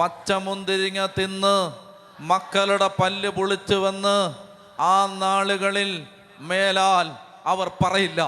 പച്ചമുന്തിരിങ്ങ 0.00 1.06
തിന്ന് 1.06 1.72
മക്കളുടെ 2.20 2.90
പല്ല് 3.02 3.28
പൊളിച്ചു 3.28 3.74
വന്ന് 3.74 4.34
ആ 4.80 5.06
നാളുകളിൽ 5.06 6.06
മേലാൽ 6.38 7.10
അവർ 7.44 7.70
പറയില്ല. 7.84 8.22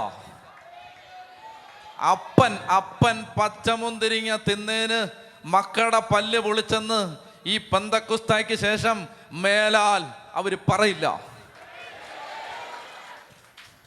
അപ്പൻ 2.11 2.59
അപ്പൻ 2.59 3.25
പച്ചമുന്തിരിങ്ങ 3.41 4.37
തിന്നേന് 4.37 5.07
മക്കളുടെ 5.45 6.03
പല്ല് 6.15 6.39
പൊളിച്ചെന്ന് 6.39 7.17
ഈ 7.47 7.59
പന്തക്കുസ്തായ്ക്ക് 7.59 8.55
ശേഷം 8.55 9.09
മേലാൽ 9.33 10.05
അവർ 10.35 10.59
പറയില്ല. 10.73 11.32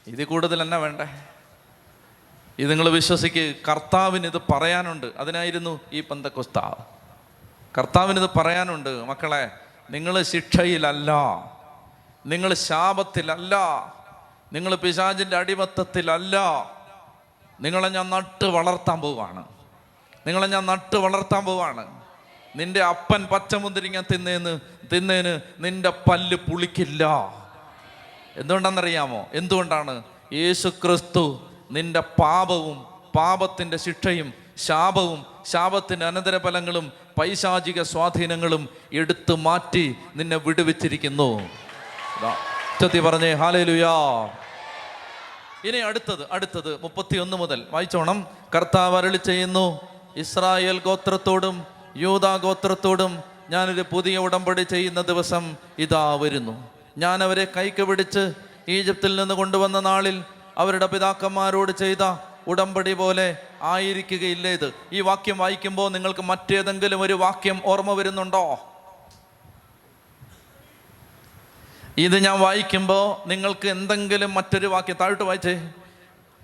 ഇത് 0.08 0.26
കൂടുതൽ 0.26 0.62
എന്നാ 0.62 0.78
വേണ്ടേ? 0.78 1.24
ഇത് 2.60 2.72
നിങ്ങൾ 2.72 2.90
വിശ്വസിക്ക് 2.90 3.56
കർത്താവിന് 3.68 4.28
ഇത് 4.28 4.42
പറയാനുണ്ട്. 4.54 5.08
അതിനായിരുന്നു 5.18 5.80
ഈ 5.94 6.02
പന്തക്കുസ്ത 6.02 6.60
കർത്താവിന് 7.78 8.20
ഇത് 8.20 8.30
പറയാനുണ്ട് 8.38 9.06
മക്കളെ 9.06 9.52
നിങ്ങൾ 9.90 10.22
ശിക്ഷയിലല്ല. 10.22 11.12
നിങ്ങൾ 12.26 12.54
ശാപത്തിലല്ല. 12.54 13.56
നിങ്ങൾ 14.54 14.76
പിശാചിന്റെ 14.76 15.38
അടിമത്തത്തിലല്ല. 15.38 16.38
നിങ്ങളെ 17.62 17.90
ഞാൻ 17.90 18.10
നട്ട് 18.10 18.46
വളർത്താൻ 18.46 19.02
പോവാണ്. 19.02 19.44
നിങ്ങളെ 20.28 20.48
ഞാൻ 20.48 20.66
നട്ട് 20.66 20.96
വളർത്താൻ 20.96 21.46
പോവാണ്. 21.46 22.02
നിന്റെ 22.56 22.84
അപ്പൻ 22.84 23.26
പച്ചമുന്തിരിങ്ങ 23.26 24.02
തിന്നേന്ന് 24.02 24.60
തിന്നേന് 24.94 25.40
നിന്റെ 25.60 25.90
പല്ല് 25.90 26.38
പുളിക്കില്ല. 26.38 27.06
എന്തുകൊണ്ടാണെന്നറിയാമോ? 28.38 29.28
എന്തുകൊണ്ടാണ്? 29.34 30.04
യേശു 30.34 30.68
ക്രിസ്തു 30.68 31.42
നിന്റെ 31.72 32.00
പാപവും 32.00 32.86
പാപത്തിന്റെ 33.16 33.78
ശിക്ഷയും 33.78 34.34
ശാപവും 34.58 35.26
ശാപത്തിന്റെ 35.46 36.06
അനന്തരഫലങ്ങളും 36.06 36.92
പൈശാചിക 37.20 37.82
സ്വാധീനങ്ങളും 37.82 38.70
എടുത്തു 38.94 39.34
മാറ്റി 39.34 39.96
നിന്നെ 40.16 40.36
വിടുവിച്ചിരിക്കുന്നു. 40.36 41.42
ചത്തി 42.82 43.00
പറഞ്ഞേ 43.00 43.34
ഹാലേലുയാ. 43.34 43.94
ഇനി 45.64 45.78
അടുത്തത് 45.78 46.28
അടുത്തത് 46.32 46.82
മുപ്പത്തിയൊന്ന് 46.82 47.38
മുതൽ. 47.38 47.64
വായിച്ചോണം. 47.72 48.28
കർത്താവ് 48.56 48.98
അരളി 48.98 49.18
ചെയ്യുന്നു 49.18 49.80
ഇസ്രായേൽ 50.16 50.80
ഗോത്രത്തോടും 50.80 51.66
യൂതാ 51.98 52.38
ഗോത്രത്തോടും 52.38 53.24
ഞാനൊരു 53.50 53.86
പുതിയ 53.92 54.18
ഉടമ്പടി 54.18 54.62
ചെയ്യുന്ന 54.62 55.02
ദിവസം 55.02 55.56
ഇതാ 55.80 56.16
വരുന്നു. 56.16 56.75
ഞാൻ 56.98 57.24
അവരെ 57.24 57.48
കൈക്ക് 57.58 57.84
പിടിച്ച് 57.84 58.34
ഈജിപ്തിൽ 58.70 59.16
നിന്ന് 59.16 59.34
കൊണ്ടുവന്ന 59.34 59.80
നാളിൽ 59.80 60.24
അവരുടെ 60.58 60.86
പിതാക്കന്മാരോട് 60.86 61.72
ചെയ്ത 61.72 62.16
ഉടമ്പടി 62.48 62.94
പോലെ 62.94 63.38
ആയിരിക്കുകയില്ല 63.62 64.48
ഇത്? 64.48 64.74
ഈ 64.94 65.02
വാക്യം 65.02 65.38
വായിക്കുമ്പോൾ 65.38 65.92
നിങ്ങൾക്ക് 65.92 66.24
മറ്റേതെങ്കിലും 66.24 67.02
ഒരു 67.02 67.14
വാക്യം 67.14 67.62
ഓർമ്മ 67.66 67.94
വരുന്നുണ്ടോ? 67.94 68.72
ഇത് 71.98 72.18
ഞാൻ 72.18 72.40
വായിക്കുമ്പോൾ 72.40 73.28
നിങ്ങൾക്ക് 73.30 73.68
എന്തെങ്കിലും 73.68 74.34
മറ്റൊരു 74.34 74.68
വാക്യം 74.68 74.96
താഴോട്ട് 75.02 75.24
വായിച്ചേ. 75.24 75.70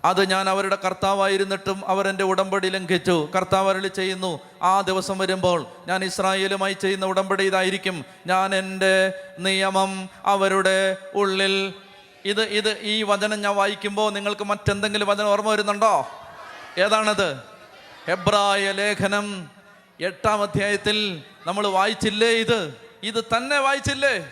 അത് 0.06 0.30
ഞാൻ 0.30 0.50
അവരുടെ 0.50 0.78
കർത്താവായിരുന്നിട്ടും 0.86 1.84
അവരെന്റെ 1.88 2.24
ഉടമ്പടി 2.24 2.68
ലംഘിച്ചു. 2.70 3.30
കർത്താവ് 3.36 3.70
അരളി 3.70 3.88
ചെയ്യുന്നു 3.88 4.40
ആ 4.62 4.82
ദിവസം 4.82 5.18
വരുമ്പോൾ 5.18 5.66
ഞാൻ 5.88 6.04
ഇസ്രായേലുമായി 6.04 6.74
ചെയ്യുന്ന 6.74 7.06
ഉടമ്പടി 7.06 7.44
ഇതായിരിക്കും. 7.44 8.06
ഞാൻ 8.28 8.56
എന്റെ 8.56 9.14
നിയമം 9.40 10.10
അവരുടെ 10.26 10.98
ഉള്ളിൽ. 11.16 11.74
ഇത് 12.26 12.42
ഇത് 12.42 12.78
ഈ 12.82 13.04
വചനം 13.04 13.42
ഞാൻ 13.42 13.56
വായിക്കുമ്പോൾ 13.56 14.14
നിങ്ങൾക്ക് 14.14 14.44
മറ്റെന്തെങ്കിലും 14.44 15.08
വചനം 15.08 15.28
ഓർമ്മ 15.28 15.50
വരുന്നുണ്ടോ? 15.50 16.08
ഏതാണത്? 16.78 17.40
ഹെബ്രായ 18.08 18.72
ലേഖനം 18.72 19.50
എട്ടാം 20.02 20.42
അധ്യായത്തിൽ 20.42 21.24
നമ്മൾ 21.48 21.68
വായിച്ചില്ലേ 21.68 22.28
ഇത്? 22.28 22.74
ഇത് 23.04 23.24
തന്നെ 23.24 23.60
വായിച്ചില്ലേ? 23.60 24.32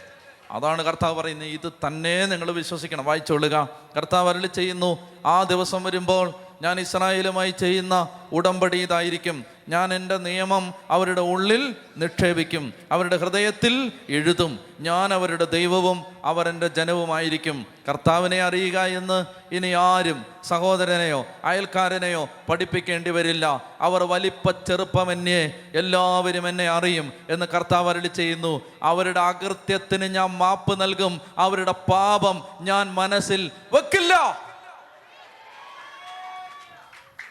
അതാണ് 0.51 0.81
കർത്താവ് 0.83 1.15
പറയുന്നത്. 1.15 1.47
ഇത് 1.47 1.71
തന്നെ 1.87 2.25
നിങ്ങൾ 2.25 2.51
വിശ്വസിക്കണം. 2.51 3.05
വായിച്ചോളുക 3.05 3.69
കർത്താവ് 3.97 4.29
അരളി 4.29 4.47
ചെയ്യുന്നു 4.47 4.97
ആ 5.25 5.43
ദിവസം 5.43 5.83
വരുമ്പോൾ 5.83 6.33
ഞാൻ 6.61 6.79
ഇസ്രായേലുമായി 6.79 7.51
ചെയ്യുന്ന 7.51 8.07
ഉടമ്പടി 8.31 8.77
ഇതായിരിക്കും. 8.77 9.45
ഞാൻ 9.69 9.93
എന്റെ 9.93 10.17
നിയമം 10.17 10.73
അവരുടെ 10.89 11.21
ഉള്ളിൽ 11.21 11.75
നിക്ഷേപിക്കും. 11.97 12.73
അവരുടെ 12.91 13.17
ഹൃദയത്തിൽ 13.17 13.91
എഴുതും. 14.09 14.59
ഞാൻ 14.79 15.13
അവരുടെ 15.13 15.45
ദൈവവും 15.45 16.03
അവരെന്റെ 16.25 16.67
ജനവുമായിരിക്കും. 16.67 17.65
കർത്താവിനെ 17.89 18.41
അറിയുക 18.41 18.79
എന്ന് 18.79 19.25
ഇനി 19.55 19.67
ആരും 19.67 20.25
സഹോദരനെയോ 20.43 21.25
അയൽക്കാരനെയോ 21.43 22.29
പഠിപ്പിക്കേണ്ടി 22.49 23.09
വരില്ല. 23.09 23.63
അവർ 23.81 24.03
വലിപ്പ 24.03 24.51
ചെറുപ്പമെന്നെ 24.51 25.59
എല്ലാവരും 25.75 26.49
എന്നെ 26.49 26.69
അറിയും 26.69 27.13
എന്ന് 27.29 27.45
കർത്താവ് 27.55 27.89
അരളി 27.89 28.07
ചെയ്യുന്നു. 28.07 28.61
അവരുടെ 28.83 29.19
അകൃത്യത്തിന് 29.19 30.05
ഞാൻ 30.05 30.29
മാപ്പ് 30.29 30.81
നൽകും. 30.81 31.21
അവരുടെ 31.37 31.71
പാപം 31.71 32.43
ഞാൻ 32.61 32.93
മനസ്സിൽ 32.93 33.51
വെക്കില്ല. 33.73 34.48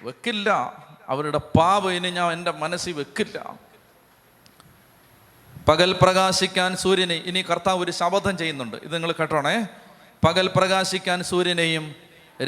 വെക്കില്ല. 0.03 0.51
അവരുടെ 1.09 1.39
പാപം 1.39 1.93
ഇനി 1.93 2.11
ഞാൻ 2.11 2.33
എന്റെ 2.33 2.51
മനസ്സിൽ 2.51 2.93
വെക്കില്ല. 2.93 3.59
പകൽ 5.69 5.93
പ്രകാശിക്കാൻ 6.03 6.77
സൂര്യനെ 6.77 7.15
ഇനി 7.15 7.43
കർത്താവ് 7.43 7.85
ഒരു 7.85 7.91
ശപഥം 7.91 8.39
ചെയ്യുന്നുണ്ട്. 8.39 8.77
ഇത് 8.77 8.95
നിങ്ങൾ 8.95 9.13
കേട്ടോണേ? 9.13 9.67
പകൽ 10.27 10.51
പ്രകാശിക്കാൻ 10.57 11.23
സൂര്യനെയും 11.23 11.95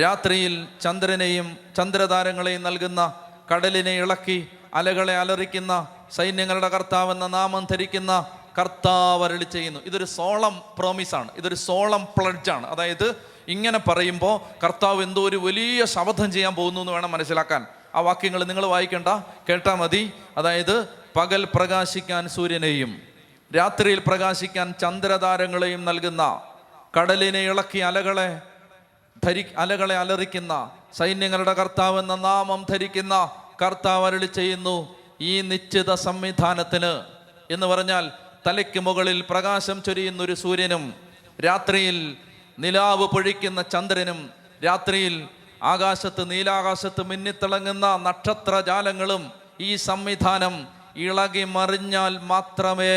രാത്രിയിൽ 0.01 0.69
ചന്ദ്രനെയും 0.81 1.59
ചന്ദ്രതാരങ്ങളെയും 1.77 2.63
നൽകുന്ന 2.63 3.15
കടലിനെ 3.55 3.91
ഇളക്കി 3.91 4.49
അലകളെ 4.75 5.17
അലറിക്കുന്ന 5.17 5.89
സൈന്യങ്ങളുടെ 6.11 6.69
കർത്താവ് 6.69 7.11
എന്ന 7.11 7.27
നാമം 7.27 7.67
ധരിക്കുന്ന 7.71 8.27
കർത്താവ് 8.59 9.25
അരളി 9.25 9.45
ചെയ്യുന്നു. 9.45 9.81
ഇതൊരു 9.87 10.05
സോളം 10.05 10.63
പ്രോമിസാണ് 10.79 11.31
ഇതൊരു 11.37 11.55
സോളം 11.55 12.05
പ്ലഡ്ജാണ് 12.05 12.67
അതായത് 12.67 13.17
ഇങ്ങനെ 13.49 13.79
പറയുമ്പോൾ 13.79 14.65
കർത്താവ് 14.65 15.03
എന്തോ 15.03 15.29
ഒരു 15.29 15.37
വലിയ 15.37 15.85
ശബ്ദം 15.85 16.33
ചെയ്യാൻ 16.33 16.55
പോകുന്നു 16.55 16.81
എന്ന് 16.81 16.93
വേണം 16.93 17.13
മനസ്സിലാക്കാൻ. 17.13 17.67
ആ 17.95 18.01
വാക്യങ്ങൾ 18.01 18.45
നിങ്ങൾ 18.45 18.67
വായിക്കേണ്ട. 18.67 19.09
കേട്ടാൽ 19.49 19.75
മതി. 19.75 20.13
അതായത് 20.37 20.89
പകൽ 21.17 21.49
പ്രകാശിക്കാൻ 21.55 22.29
സൂര്യനെയും 22.29 23.03
രാത്രിയിൽ 23.57 24.03
പ്രകാശിക്കാൻ 24.07 24.75
ചന്ദ്രതാരങ്ങളെയും 24.81 25.85
നൽകുന്ന 25.85 26.43
കടലിനെ 27.01 27.39
ഇളക്കി 27.39 27.79
അലകളെ 27.79 28.41
ധരി 29.25 29.45
അലകളെ 29.59 29.97
അലറിക്കുന്ന 29.97 30.71
സൈന്യങ്ങളുടെ 30.95 31.53
കർത്താവ് 31.53 31.99
എന്ന 31.99 32.15
നാമം 32.15 32.67
ധരിക്കുന്ന 32.71 33.31
കർത്താവ് 33.63 34.07
അരളി 34.07 34.27
ചെയ്യുന്നു 34.27 34.95
ഈ 35.21 35.41
നിശ്ചിത 35.41 35.95
സംവിധാനത്തിന്. 35.95 37.03
എന്ന് 37.53 37.67
പറഞ്ഞാൽ 37.67 38.11
തലയ്ക്ക് 38.47 38.81
മുകളിൽ 38.81 39.25
പ്രകാശം 39.31 39.83
ചൊരിയുന്ന 39.83 40.23
ഒരു 40.23 40.35
സൂര്യനും 40.35 40.95
രാത്രിയിൽ 41.45 42.17
നിലാവ് 42.61 43.07
പൊഴിക്കുന്ന 43.07 43.61
ചന്ദ്രനും 43.73 44.21
രാത്രിയിൽ 44.65 45.15
ആകാശത്ത് 45.65 46.23
നീലാകാശത്ത് 46.31 47.03
മിന്നിത്തിളങ്ങുന്ന 47.07 47.87
നക്ഷത്രജാലങ്ങളും 48.07 49.23
ഈ 49.61 49.71
സംവിധാനം 49.83 50.55
ഇളകി 50.99 51.45
മറിഞ്ഞാൽ 51.49 52.13
മാത്രമേ 52.27 52.95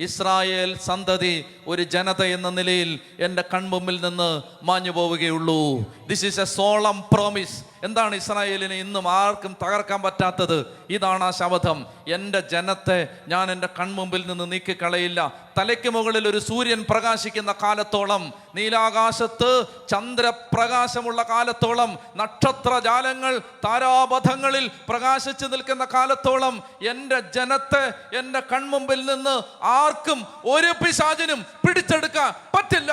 ഇസ്രായേൽ 0.00 0.70
സന്തതി 0.86 1.34
ഒരു 1.66 1.82
ജനത 1.94 2.22
എന്ന 2.36 2.48
നിലയിൽ 2.50 2.90
എന്റെ 3.20 3.42
കൺമുമ്പിൽ 3.52 3.96
നിന്ന് 4.00 4.30
മാഞ്ഞു 4.62 4.92
പോവുകയുള്ളൂ 4.92 5.60
this 6.08 6.24
is 6.24 6.40
a 6.40 6.48
solemn 6.56 6.98
promise 7.12 7.56
എന്താണ് 7.86 8.14
ഇസ്രായേലിനെ 8.14 8.76
ഇന്നും 8.84 9.04
ആർക്കും 9.08 9.52
തകർക്കാൻ 9.62 10.00
പറ്റാത്തത്? 10.02 10.58
ഇതാണ് 10.90 11.24
ആ 11.24 11.30
ശബദം 11.30 11.78
എന്റെ 12.08 12.40
ജനത്തെ 12.52 12.98
ഞാൻ 13.28 13.52
എന്റെ 13.52 13.68
കൺമുമ്പിൽ 13.78 14.22
നിന്ന് 14.26 14.52
നീക്കിക്കളയില്ല. 14.52 15.20
തലയ്ക്ക് 15.58 15.90
മുകളിൽ 15.90 16.28
ഒരു 16.28 16.38
സൂര്യൻ 16.38 16.80
പ്രകാശിക്കുന്ന 16.90 17.52
കാലത്തോളം 17.62 18.22
നീലാകാശത്ത് 18.54 19.50
ചന്ദ്രപ്രകാശമുള്ള 19.88 21.22
കാലത്തോളം 21.22 21.98
നക്ഷത്രജാലങ്ങൾ 22.16 23.38
താരാപഥങ്ങളിൽ 23.38 24.70
പ്രകാശിച്ചു 24.88 25.46
നിൽക്കുന്ന 25.46 25.84
കാലത്തോളം 25.94 26.62
എന്റെ 26.88 27.20
ജനത്തെ 27.20 27.84
എന്റെ 28.18 28.42
കൺമുമ്പിൽ 28.52 29.00
നിന്ന് 29.06 29.36
ആർക്കും 29.78 30.26
ഒരു 30.44 30.74
പിശാചിനും 30.84 31.40
പിടിച്ചെടുക്കാൻ 31.66 32.30
പറ്റില്ല. 32.56 32.92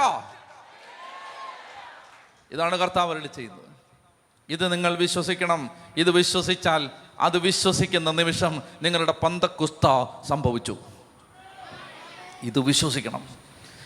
ഇതാണ് 2.52 2.78
കർത്താവ് 2.78 3.12
അരുളി 3.12 3.32
ചെയ്യുന്നത്. 3.36 3.63
ഇത് 4.54 4.74
നിങ്ങൾ 4.74 4.96
വിശ്വസിക്കണം. 4.96 5.70
ഇത് 5.98 6.12
വിശ്വസിച്ചാൽ 6.12 6.90
അത് 7.20 7.38
വിശ്വസിക്കുന്ന 7.38 8.12
നിമിഷം 8.12 8.62
നിങ്ങളുടെ 8.82 9.14
പന്തക്കുസ്ത 9.24 10.06
സംഭവിച്ചു. 10.30 10.78
ഇത് 12.44 12.60
വിശ്വസിക്കണം. 12.60 13.24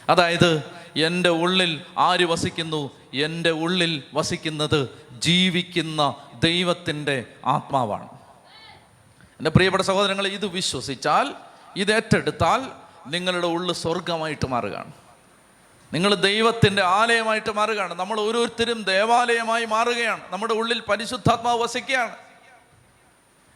അതായത് 0.10 0.64
എന്റെ 0.96 1.30
ഉള്ളിൽ 1.30 1.82
ആര് 1.98 2.26
വസിക്കുന്നു? 2.26 2.92
എന്റെ 3.14 3.52
ഉള്ളിൽ 3.52 4.04
വസിക്കുന്നത് 4.14 4.90
ജീവിക്കുന്ന 5.20 6.16
ദൈവത്തിന്റെ 6.44 7.26
ആത്മാവാണ്. 7.46 8.10
എന്റെ 9.24 9.50
പ്രിയപ്പെട്ട 9.50 9.84
സഹോദരങ്ങൾ 9.84 10.28
ഇത് 10.28 10.46
വിശ്വസിച്ചാൽ 10.46 11.34
ഇത് 11.76 11.94
ഏറ്റെടുത്താൽ 11.94 12.72
നിങ്ങളുടെ 13.08 13.48
ഉള്ളു 13.48 13.74
സ്വർഗമായിട്ട് 13.74 14.48
മാറുകയാണ്. 14.48 14.92
നിങ്ങൾ 15.93 16.15
ദൈവത്തിന്റെ 16.15 16.84
ആലയമായിട്ട് 16.84 17.52
മാറുകയാണ്. 17.52 17.93
നമ്മൾ 17.93 18.19
ഓരോരുത്തരും 18.19 18.84
ദേവാലയമായി 18.84 19.65
മാറുകയാണ്. 19.65 20.21
നമ്മുടെ 20.30 20.54
ഉള്ളിൽ 20.54 20.84
പരിശുദ്ധാത്മാവ് 20.89 21.62
വസിക്കുകയാണ്. 21.62 22.15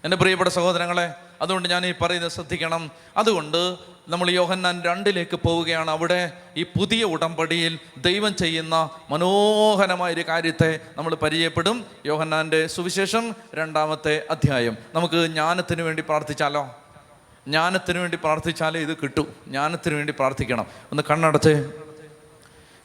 എന്റെ 0.03 0.17
പ്രിയപ്പെട്ട 0.17 0.49
സഹോദരങ്ങളെ 0.49 1.13
അതുകൊണ്ട് 1.41 1.69
ഞാൻ 1.69 1.85
ഈ 1.85 1.93
പറയുന്നത് 2.01 2.31
ശ്രദ്ധിക്കണം. 2.31 2.91
അതുകൊണ്ട് 3.17 3.75
നമ്മൾ 4.07 4.29
യോഹന്നാൻ 4.29 4.81
രണ്ടിലേക്ക് 4.81 5.35
പോവുകയാണ്. 5.35 5.91
അവിടെ 5.91 6.31
ഈ 6.57 6.63
പുതിയ 6.63 7.03
ഉടമ്പടിയിൽ 7.03 7.79
ദൈവം 7.97 8.35
ചെയ്യുന്ന 8.35 8.89
മനോഹരമായ 9.09 10.13
ഒരു 10.13 10.27
കാര്യത്തെ 10.27 10.79
നമ്മൾ 10.97 11.15
പരിചയപ്പെടും. 11.15 11.85
യോഹന്നാന്റെ 12.05 12.67
സുവിശേഷം 12.67 13.35
രണ്ടാമത്തെ 13.55 14.25
അധ്യായം. 14.31 14.77
നമുക്ക് 14.95 15.25
ജ്ഞാനത്തിന് 15.25 15.81
വേണ്ടി 15.81 16.01
പ്രാർത്ഥിച്ചാലോ? 16.01 16.79
ജ്ഞാനത്തിന് 17.47 17.97
വേണ്ടി 17.97 18.17
പ്രാർത്ഥിച്ചാലേ 18.23 18.79
ഇത് 18.79 18.97
കിട്ടൂ. 18.97 19.23
ജ്ഞാനത്തിന് 19.23 19.95
വേണ്ടി 19.95 20.13
പ്രാർത്ഥിക്കണം. 20.13 20.67
ഒന്ന് 20.91 21.03
കണ്ണടച്ച് 21.11 21.69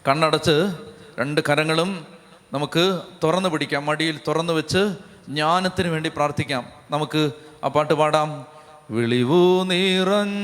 കണ്ണടച്ച് 0.09 0.73
രണ്ട് 1.21 1.41
കരങ്ങളും 1.49 2.07
നമുക്ക് 2.53 3.01
തുറന്നു 3.25 3.49
പിടിക്കാം. 3.49 3.87
മടിയിൽ 3.87 4.21
തുറന്നു 4.29 4.53
വെച്ച് 4.53 4.97
ജ്ഞാനത്തിന് 5.29 5.89
വേണ്ടി 5.89 6.09
പ്രാർത്ഥിക്കാം. 6.17 6.65
നമുക്ക് 6.91 7.31
ആ 7.65 7.69
പാട്ട് 7.69 7.95
പാടാം. 7.95 8.47
വിളിവു 8.91 9.65
നിറഞ്ഞോരീശോ 9.65 10.37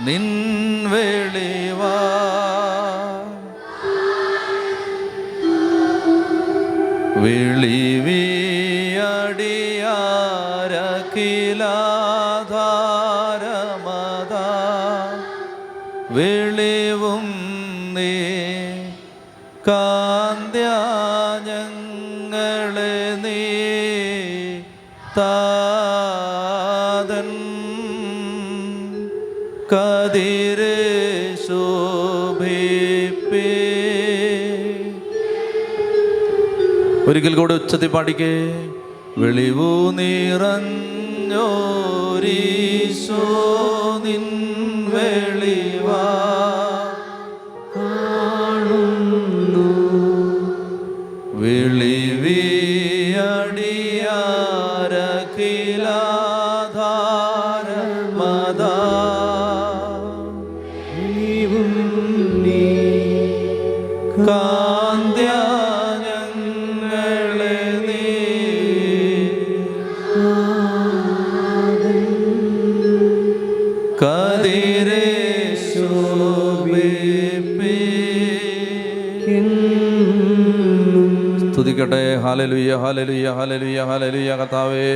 നിൻ 0.00 0.24
വെളിവാ 0.90 2.24
ഒരിക്കൽ 37.14 37.34
കൂടെ 37.34 37.54
ഉച്ചത്തിൽ 37.54 37.88
പാടിക്കേ. 37.88 38.30
വെളിവു 39.18 39.90
നിറഞ്ഞോരീശോ 39.90 40.80
നിൻ 44.04 44.24
വെളിവാ 44.94 46.00
ഹാലലുയ്യ 82.34 82.76
ഹാലലുയ്യ 82.76 83.30
ഹാലലുയ്യ 83.30 83.82
ഹാലലുയ്യ 83.88 84.36
കർത്താവേ. 84.36 84.86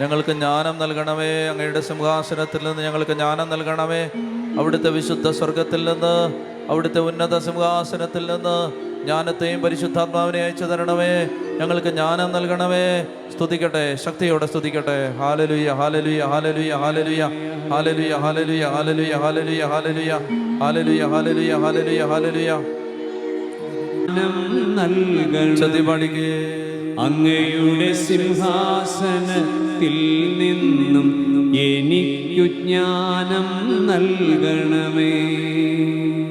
ഞങ്ങൾക്ക് 0.00 0.32
ജ്ഞാനം 0.32 0.78
നൽകണമേ. 0.78 1.48
അങ്ങയുടെ 1.50 1.80
സിംഹാസനത്തിൽ 1.80 2.62
നിന്ന് 2.64 2.82
ഞങ്ങൾക്ക് 2.82 3.10
ജ്ഞാനം 3.10 3.50
നൽകണമേ. 3.50 4.10
അവിടുത്തെ 4.58 4.90
വിശുദ്ധ 4.90 5.30
സ്വർഗത്തിൽ 5.30 5.84
നിന്ന് 5.84 6.12
അവിടുത്തെ 6.70 6.98
ഉന്നത 6.98 7.38
സിംഹാസനത്തിൽ 7.38 8.26
നിന്ന് 8.26 8.56
ജ്ഞാനത്തെയും 9.04 9.62
പരിശുദ്ധാത്മാവിനെ 9.62 10.42
അയച്ചു 10.42 10.64
തരണമേ. 10.64 11.10
ഞങ്ങൾക്ക് 11.60 11.88
ജ്ഞാനം 11.88 12.32
നൽകണമേ. 12.32 12.86
സ്തുതിക്കട്ടെ 13.34 13.96
ശക്തിയോടെ 13.96 14.46
സ്തുതിക്കട്ടെ. 14.46 14.98
ഹാലലുയ 15.20 15.68
ഹാലലുയ 15.80 16.22
ഹാലലുയ 16.32 16.72
ഹാലലുയ 16.82 17.22
ഹാലലുയ 17.72 18.14
ഹാലലുയ 18.24 18.64
ഹാലലുയ 18.74 19.12
ഹാലലുയ 19.22 19.62
ഹാലലുയ 19.72 20.12
ഹാലലുയ 20.62 21.02
ഹാലലുയ 21.14 21.52
ഹാലലുയ 21.64 22.02
ഹാലലുയ 22.12 22.50
നൽകണം 24.76 25.56
ചതി 25.56 25.80
പാടിക്കേ 25.82 26.30
അങ്ങയുടെ 27.00 27.92
സിംഹാസനത്തിൽ 27.92 28.78
നിന്നും 30.38 31.08
എനിക്കു 31.56 32.54
ജ്ഞാനം 32.54 33.86
നൽകണമേ. 33.86 35.12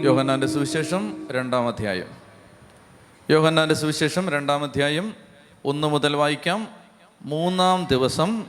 യോഹന്നാന്റെ 0.04 0.48
സുവിശേഷം 0.48 1.28
രണ്ടാം 1.32 1.68
അധ്യായം. 1.68 2.06
യോഹന്നാന്റെ 3.30 3.76
സുവിശേഷം 3.76 4.30
രണ്ടാം 4.30 4.64
അധ്യായം 4.64 5.14
ഒന്ന് 5.66 5.88
മുതൽ 5.88 6.16
വായിക്കാം. 6.16 6.68
മൂന്നാം 7.22 7.88
ദിവസം 7.92 8.46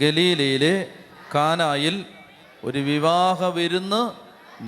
ഗലീലയിലെ 0.00 0.86
കാനായിൽ 1.34 2.04
ഒരു 2.64 2.78
വിവാഹ 2.78 3.44
വിരുന്ന് 3.44 4.10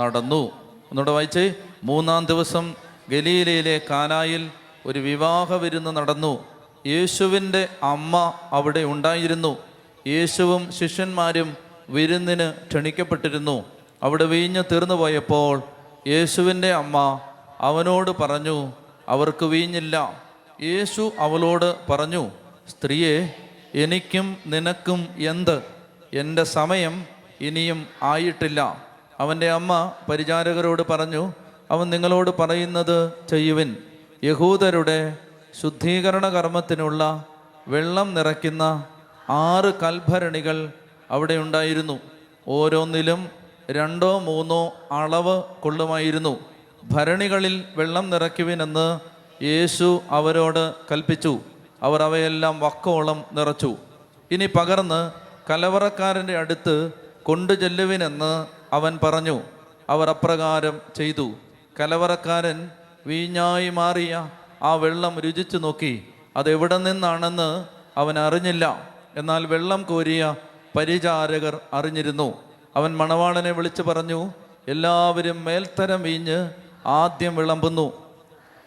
നടന്നു. 0.01 0.51
ഒന്നുകൂടെ 0.91 1.11
വായിച്ചേ. 1.11 1.55
മൂന്നാം 1.85 2.27
ദിവസം 2.27 2.75
ഗലീലയിലെ 3.11 3.81
കാനായിൽ 3.91 4.51
ഒരു 4.87 4.99
വിവാഹ 4.99 5.53
വിരുന്ന് 5.53 5.97
നടന്നു. 5.97 6.50
യേശുവിന്റെ 6.87 7.69
അമ്മ 7.83 8.35
അവിടെ 8.53 8.85
ഉണ്ടായിരുന്നു. 8.85 9.57
യേശുവും 10.07 10.73
ശിഷ്യന്മാരും 10.73 11.57
വിരുന്നിന് 11.89 12.53
ക്ഷണിക്കപ്പെട്ടിരുന്നു. 12.69 13.65
അവിടെ 14.03 14.25
വീഞ്ഞ് 14.25 14.63
തീർന്നു 14.73 14.95
പോയപ്പോൾ 14.95 15.63
യേശുവിന്റെ 16.07 16.73
അമ്മ 16.73 17.21
അവനോട് 17.61 18.11
പറഞ്ഞു 18.11 18.73
അവർക്ക് 19.09 19.45
വീഞ്ഞില്ല. 19.45 20.23
യേശു 20.63 21.13
അവളോട് 21.19 21.93
പറഞ്ഞു 21.93 22.31
സ്ത്രീയെ 22.69 23.35
എനിക്കും 23.75 24.37
നിനക്കും 24.47 25.09
എന്ത്? 25.19 25.63
എന്റെ 26.13 26.45
സമയം 26.45 27.05
ഇനിയും 27.41 27.87
ആയിട്ടില്ല. 28.03 28.85
അവന്റെ 29.21 29.51
അമ്മ 29.51 29.93
പരിചാരകരോട് 30.11 30.83
പറഞ്ഞു 30.91 31.33
അവൻ 31.71 31.91
നിങ്ങളോട് 31.91 32.31
പറയുന്നത് 32.39 33.13
ചെയ്യുവിൻ. 33.31 33.77
യഹൂദരുടെ 34.25 35.17
ശുദ്ധീകരണ 35.63 36.29
കർമ്മത്തിനുള്ള 36.29 37.25
വെള്ളം 37.69 38.15
നിറയ്ക്കുന്ന 38.15 38.85
ആറ് 39.29 39.81
കൽഭരണികൾ 39.81 40.73
അവിടെ 41.11 41.35
ഉണ്ടായിരുന്നു. 41.35 41.99
ഓരോന്നിലും 42.49 43.29
രണ്ടോ 43.71 44.19
മൂന്നോ 44.19 44.73
അളവ് 44.93 45.43
കൊള്ളുമായിരുന്നു. 45.43 46.41
ഭരണികളിൽ 46.91 47.65
വെള്ളം 47.77 48.11
നിറയ്ക്കുവിനെന്ന് 48.11 49.01
യേശു 49.45 50.03
അവരോട് 50.11 50.75
കൽപ്പിച്ചു. 50.93 51.41
അവർ 51.83 52.03
അവയെല്ലാം 52.03 52.61
വക്കോളം 52.61 53.25
നിറച്ചു. 53.33 53.77
ഇനി 54.31 54.47
പകർന്ന് 54.47 55.13
കലവറക്കാരന്റെ 55.51 56.39
അടുത്ത് 56.39 56.93
കൊണ്ടു 57.23 57.53
ചെല്ലുവിനെന്ന് 57.53 58.47
അവൻ 58.73 58.99
പറഞ്ഞു. 59.03 59.41
അവർ 59.89 60.09
അപ്രകാരം 60.09 60.81
ചെയ്തു. 60.97 61.33
കലവറക്കാരൻ 61.81 62.71
വീഞ്ഞായി 63.07 63.69
മാറിയ 63.69 64.31
ആ 64.63 64.75
വെള്ളം 64.75 65.21
രുചിച്ചു 65.21 65.59
നോക്കി. 65.59 66.09
അതെവിടെ 66.37 66.79
നിന്നാണെന്ന് 66.79 67.65
അവൻ 67.97 68.19
അറിഞ്ഞില്ല. 68.19 68.91
എന്നാൽ 69.17 69.47
വെള്ളം 69.47 69.83
കോരിയ 69.83 70.35
പരിചാരകർ 70.77 71.61
അറിഞ്ഞിരുന്നു. 71.73 72.35
അവൻ 72.77 72.97
മണവാളനെ 72.97 73.51
വിളിച്ചു 73.51 73.83
പറഞ്ഞു 73.83 74.33
എല്ലാവരും 74.69 75.45
മേൽത്തരം 75.45 76.03
വീഞ്ഞ് 76.03 76.51
ആദ്യം 76.87 77.37
വിളമ്പുന്നു. 77.37 77.93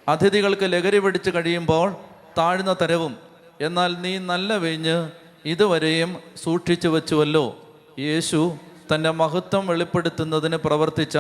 അതിഥികൾക്ക് 0.08 0.73
ലഹരി 0.73 0.99
പിടിച്ച് 0.99 1.29
കഴിയുമ്പോൾ 1.29 1.95
താഴ്ന്ന 2.38 2.75
തരവും. 2.82 3.17
എന്നാൽ 3.62 3.95
നീ 4.01 4.17
നല്ല 4.17 4.53
വീഞ്ഞ് 4.53 5.10
ഇതുവരെയും 5.45 6.17
സൂക്ഷിച്ചു 6.43 6.88
വച്ചുവല്ലോ. 6.88 7.56
യേശു 7.99 8.58
തന്റെ 8.95 9.10
മഹത്വം 9.10 9.67
വെളിപ്പെടുത്തുന്നതിന് 9.67 10.56
പ്രവർത്തിച്ച 10.56 11.17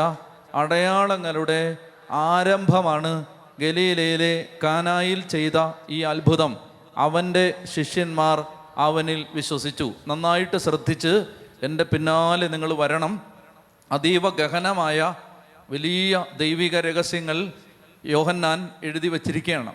അടയാളങ്ങളുടെ 0.55 1.77
ആരംഭമാണ് 2.11 3.25
ഗലീലയിലെ 3.59 4.45
കാനായിൽ 4.63 5.27
ചെയ്ത 5.27 5.71
ഈ 5.89 6.01
അത്ഭുതം 6.01 6.57
അവന്റെ 6.97 7.53
ശിഷ്യന്മാർ 7.63 8.45
അവനിൽ 8.77 9.25
വിശ്വസിച്ചു. 9.33 9.93
നന്നായിട്ട് 10.07 10.57
ശ്രദ്ധിച്ച് 10.57 11.25
എന്റെ 11.63 11.83
പിന്നാലെ 11.83 12.47
നിങ്ങൾ 12.47 12.73
വരണം. 12.73 13.21
അതീവ 13.91 14.29
ഗഹനമായ 14.29 15.15
വലിയ 15.69 16.25
ദൈവിക 16.37 16.79
രഹസ്യങ്ങൾ 16.79 17.51
യോഹന്നാൻ 18.05 18.69
എഴുതി 18.83 19.07
വച്ചിരിക്കുകയാണ്. 19.07 19.73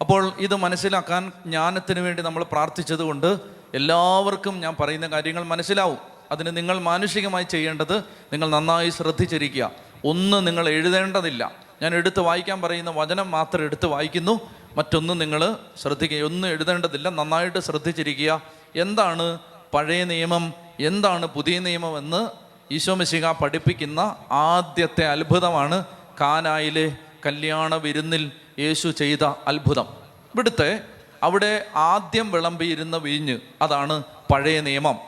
അപ്പോൾ 0.00 0.32
ഇത് 0.38 0.56
മനസ്സിലാക്കാൻ 0.56 1.32
ജ്ഞാനത്തിന് 1.46 2.00
വേണ്ടി 2.00 2.22
നമ്മൾ 2.22 2.44
പ്രാർത്ഥിച്ചതുകൊണ്ട് 2.44 3.38
എല്ലാവർക്കും 3.74 4.60
ഞാൻ 4.60 4.76
പറയുന്ന 4.80 5.06
കാര്യങ്ങൾ 5.06 5.42
മനസ്സിലാവും. 5.42 5.98
അതിന് 6.30 6.56
നിങ്ങൾ 6.56 6.78
മാനുഷികമായി 6.78 7.44
ചെയ്യേണ്ടത് 7.44 7.98
നിങ്ങൾ 8.32 8.50
നന്നായി 8.50 8.90
ശ്രദ്ധിച്ചിരിക്കുക. 8.90 9.70
ഒന്ന് 10.04 10.46
നിങ്ങൾ 10.46 10.68
എഴുതേണ്ടതില്ല. 10.68 11.67
ഞാൻ 11.82 11.94
എടുത്ത് 11.94 12.20
വായിക്കാൻ 12.20 12.62
പറയുന്ന 12.62 12.90
വചനം 12.90 13.30
മാത്രം 13.30 13.64
എടുത്ത് 13.64 13.86
വായിക്കുന്നു. 13.86 14.40
മറ്റൊന്നും 14.76 15.18
നിങ്ങൾ 15.18 15.56
ശ്രദ്ധിക്കുക 15.82 16.22
ഒന്നും 16.22 16.48
എഴുതേണ്ടതില്ല. 16.48 17.08
നന്നായിട്ട് 17.08 17.58
ശ്രദ്ധിച്ചിരിക്കുക. 17.58 18.42
എന്താണ് 18.76 19.38
പഴയ 19.74 20.04
നിയമം? 20.04 20.52
എന്താണ് 20.80 21.26
പുതിയ 21.26 21.58
നിയമം 21.58 21.98
എന്ന് 21.98 22.28
ഈശോമിശിക 22.72 23.32
പഠിപ്പിക്കുന്ന 23.32 24.16
ആദ്യത്തെ 24.30 25.06
അത്ഭുതമാണ് 25.06 25.84
കാനായിലെ 26.20 26.96
കല്യാണ 27.26 27.74
വിരുന്നിൽ 27.74 28.32
യേശു 28.58 28.88
ചെയ്ത 28.88 29.24
അത്ഭുതം. 29.24 29.86
ഇവിടുത്തെ 30.34 30.80
അവിടെ 31.22 31.66
ആദ്യം 31.76 32.32
വിളമ്പിയിരുന്ന 32.32 32.96
വീഞ്ഞ് 32.96 33.38
അതാണ് 33.62 34.02
പഴയ 34.32 34.60
നിയമം. 34.60 34.98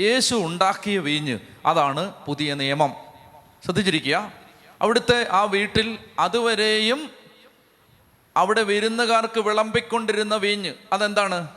യേശു 0.00 0.34
ഉണ്ടാക്കിയ 0.34 0.98
വീഞ്ഞ് 0.98 1.38
അതാണ് 1.66 2.12
പുതിയ 2.26 2.54
നിയമം. 2.54 2.92
ശ്രദ്ധിച്ചിരിക്കുക. 3.64 4.37
അവിടുത്തെ 4.82 5.28
ആ 5.30 5.42
വീട്ടിൽ 5.42 5.98
അതുവരെയും 6.18 7.10
അവിടെ 8.36 8.62
വിരുന്നുകാർക്ക് 8.62 9.40
വിളമ്പിക്കൊണ്ടിരുന്ന 9.40 10.36
വീഞ്ഞ്. 10.36 10.74
അതെന്താണ്? 10.92 11.48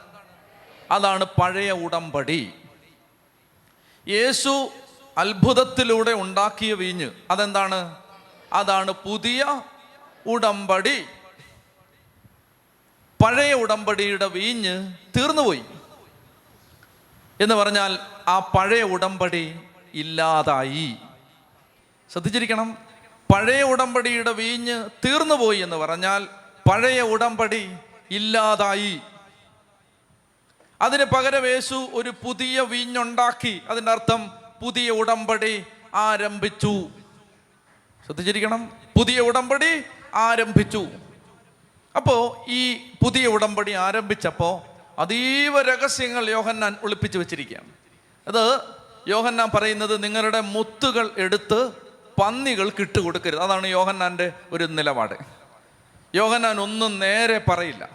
അതാണ് 0.91 1.25
പഴയ 1.25 1.71
ഉടമ്പടി. 1.71 2.53
യേശു 4.07 4.69
അത്ഭുതത്തിലൂടെ 5.17 6.11
ഉണ്ടാക്കിയ 6.11 6.73
വീഞ്ഞ്. 6.73 7.11
അതെന്താണ്? 7.31 7.95
അതാണ് 8.53 8.91
പുതിയ 8.91 9.61
ഉടമ്പടി. 10.27 11.05
പഴയ 13.25 13.53
ഉടമ്പടിയുടെ 13.53 14.27
വീഞ്ഞ് 14.27 14.93
തീർന്നുപോയി. 15.17 15.63
എന്ന് 17.41 17.55
പറഞ്ഞാൽ 17.55 17.99
ആ 18.27 18.39
പഴയ 18.39 18.83
ഉടമ്പടി 18.83 19.59
ഇല്ലാതായി. 19.93 20.95
ശ്രദ്ധിച്ചിരിക്കണം. 22.11 22.90
പഴയ 23.33 23.63
ഉടമ്പടിയുടെ 23.63 24.31
വീഞ്ഞ് 24.31 24.89
തീർന്നുപോയി 25.05 25.59
എന്ന് 25.59 25.75
പറഞ്ഞാൽ 25.75 26.27
പഴയ 26.71 27.01
ഉടമ്പടി 27.01 27.71
ഇല്ലാതായി. 28.11 29.01
അതിന് 30.81 31.03
പകരം 31.03 31.45
യേശു 31.45 31.89
ഒരു 31.93 32.09
പുതിയ 32.09 32.61
വീഞ്ഞുണ്ടാക്കി. 32.61 33.61
അതിന്റെ 33.69 33.91
അർത്ഥം 33.91 34.31
പുതിയ 34.61 34.89
ഉടമ്പടി 34.89 35.65
ആരംഭിച്ചു. 35.93 36.89
ശ്രദ്ധിച്ചിരിക്കണം. 38.05 38.73
പുതിയ 38.97 39.19
ഉടമ്പടി 39.19 39.83
ആരംഭിച്ചു. 40.15 40.87
അപ്പോൾ 41.95 42.49
ഈ 42.49 42.77
പുതിയ 43.03 43.27
ഉടമ്പടി 43.27 43.71
ആരംഭിച്ചപ്പോൾ 43.71 44.61
അതീവ 45.01 45.61
രഹസ്യങ്ങൾ 45.61 46.29
യോഹന്നാൻ 46.29 46.75
ഒളിപ്പിച്ചു 46.83 47.19
വെച്ചിരിക്കുകയാണ്. 47.19 47.69
അത് 48.27 48.59
യോഹന്നാൻ 49.07 49.49
പറയുന്നത് 49.53 50.03
നിങ്ങളുടെ 50.03 50.41
മുത്തുകൾ 50.41 51.09
എടുത്ത് 51.17 51.90
പന്നികൾക്ക് 52.19 52.81
ഇട്ട് 52.81 52.99
കൊടുക്കരുത് 52.99 53.39
അതാണ് 53.39 53.67
യോഹന്നാന്റെ 53.67 54.33
ഒരു 54.51 54.63
നിലപാട്. 54.63 55.13
യോഹന്നാൻ 56.15 56.59
ഒന്നും 56.59 56.99
നേരെ 56.99 57.41
പറയില്ല. 57.49 57.89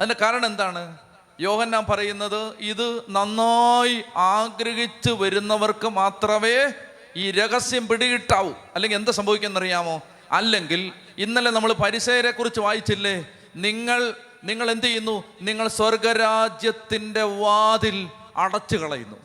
അതിന്റെ 0.00 0.16
കാരണം 0.20 0.46
എന്താണ്? 0.46 0.98
യോഹന്നാൻ 1.40 1.86
പറയുന്നത് 1.90 2.54
ഇത് 2.58 3.02
നന്നായി 3.08 4.04
ആഗ്രഹിച്ച് 4.16 5.10
വരുന്നവർക്ക് 5.10 5.88
മാത്രമേ 5.88 6.72
ഈ 7.16 7.30
രഹസ്യം 7.30 7.88
പിടികിട്ടാവൂ. 7.88 8.52
അല്ലെങ്കിൽ 8.74 8.96
എന്താ 8.96 9.12
സംഭവിക്കുന്നറിയാമോ 9.12 10.02
അല്ലെങ്കിൽ 10.32 10.92
ഇന്നലെ 11.18 11.50
നമ്മൾ 11.50 11.72
പരിസരെ 11.72 12.30
കുറിച്ച് 12.30 12.60
വായിച്ചില്ലേ? 12.60 13.26
നിങ്ങൾ 13.56 14.14
നിങ്ങൾ 14.44 14.70
എന്ത് 14.70 14.86
ചെയ്യുന്നു? 14.86 15.24
നിങ്ങൾ 15.42 15.68
സ്വർഗരാജ്യത്തിന്റെ 15.68 17.22
വാതിൽ 17.22 18.08
അടച്ചു 18.36 18.76
കളയുന്നു 18.76 19.16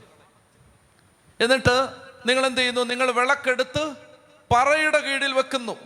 എന്നിട്ട് 1.39 1.87
നിങ്ങൾ 2.25 2.45
എന്ത് 2.45 2.61
ചെയ്യുന്നു 2.61 2.81
നിങ്ങൾ 2.81 3.11
വിളക്കെടുത്ത് 3.11 3.95
പറയുടെ 4.55 4.99
കീഴിൽ 4.99 5.33
വെക്കുന്നു. 5.33 5.77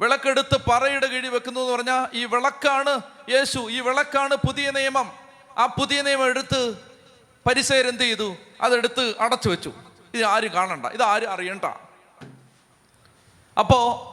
വിളക്കെടുത്ത് 0.00 0.56
പറയുടെ 0.70 1.06
കീഴിൽ 1.06 1.28
വെക്കുന്നു 1.28 1.60
എന്ന് 1.60 1.72
പറഞ്ഞാൽ 1.72 2.16
ഈ 2.16 2.24
വിളക്കാണ് 2.24 3.00
യേശു 3.30 3.70
ഈ 3.70 3.80
വിളക്കാണ് 3.80 4.34
പുതിയ 4.34 4.70
നിയമം. 4.70 5.12
ആ 5.58 5.66
പുതിയ 5.66 6.02
നിയമം 6.02 6.26
എടുത്ത് 6.26 6.78
പരിസരെന്ത് 7.48 8.02
ചെയ്തു? 8.02 8.36
അതെടുത്ത് 8.60 9.14
അടച്ചു 9.20 9.48
വെച്ചു. 9.48 9.72
ഇത് 10.14 10.24
ആരും 10.24 10.54
കാണണ്ട 10.54 10.86
ഇത് 10.86 11.02
ആരും 11.02 11.32
അറിയണ്ട. 11.32 11.64
അപ്പോ 13.58 14.04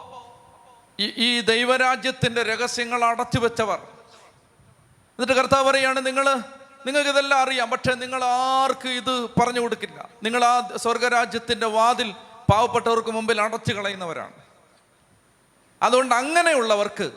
ഈ 0.99 1.39
ദൈവരാജ്യത്തിന്റെ 1.39 2.43
രഹസ്യങ്ങൾ 2.43 3.03
അടച്ചു 3.03 3.39
വെച്ചവർ. 3.39 3.79
എന്നിട്ട് 3.79 5.33
കർത്താവ് 5.33 5.71
പറയാണ് 5.71 6.05
നിങ്ങൾ 6.05 6.39
നിങ്ങൾക്ക് 6.85 7.09
ഇതെല്ലാം 7.09 7.41
അറിയാം. 7.41 7.69
പക്ഷേ 7.69 7.93
നിങ്ങൾ 7.93 8.23
ആർക്കും 8.23 8.89
ഇത് 8.89 9.29
പറഞ്ഞു 9.39 9.59
കൊടുക്കില്ല. 9.59 10.09
നിങ്ങൾ 10.23 10.45
ആ 10.45 10.69
സ്വർഗരാജ്യത്തിന്റെ 10.77 11.65
വാതിൽ 11.65 12.11
പാവപ്പെട്ടവർക്ക് 12.51 13.09
മുമ്പിൽ 13.09 13.41
അടച്ചു 13.41 13.73
കളയുന്നവരാണ്. 13.73 14.33
അതുകൊണ്ട് 15.83 16.15
അങ്ങനെയുള്ളവർക്ക് 16.15 17.11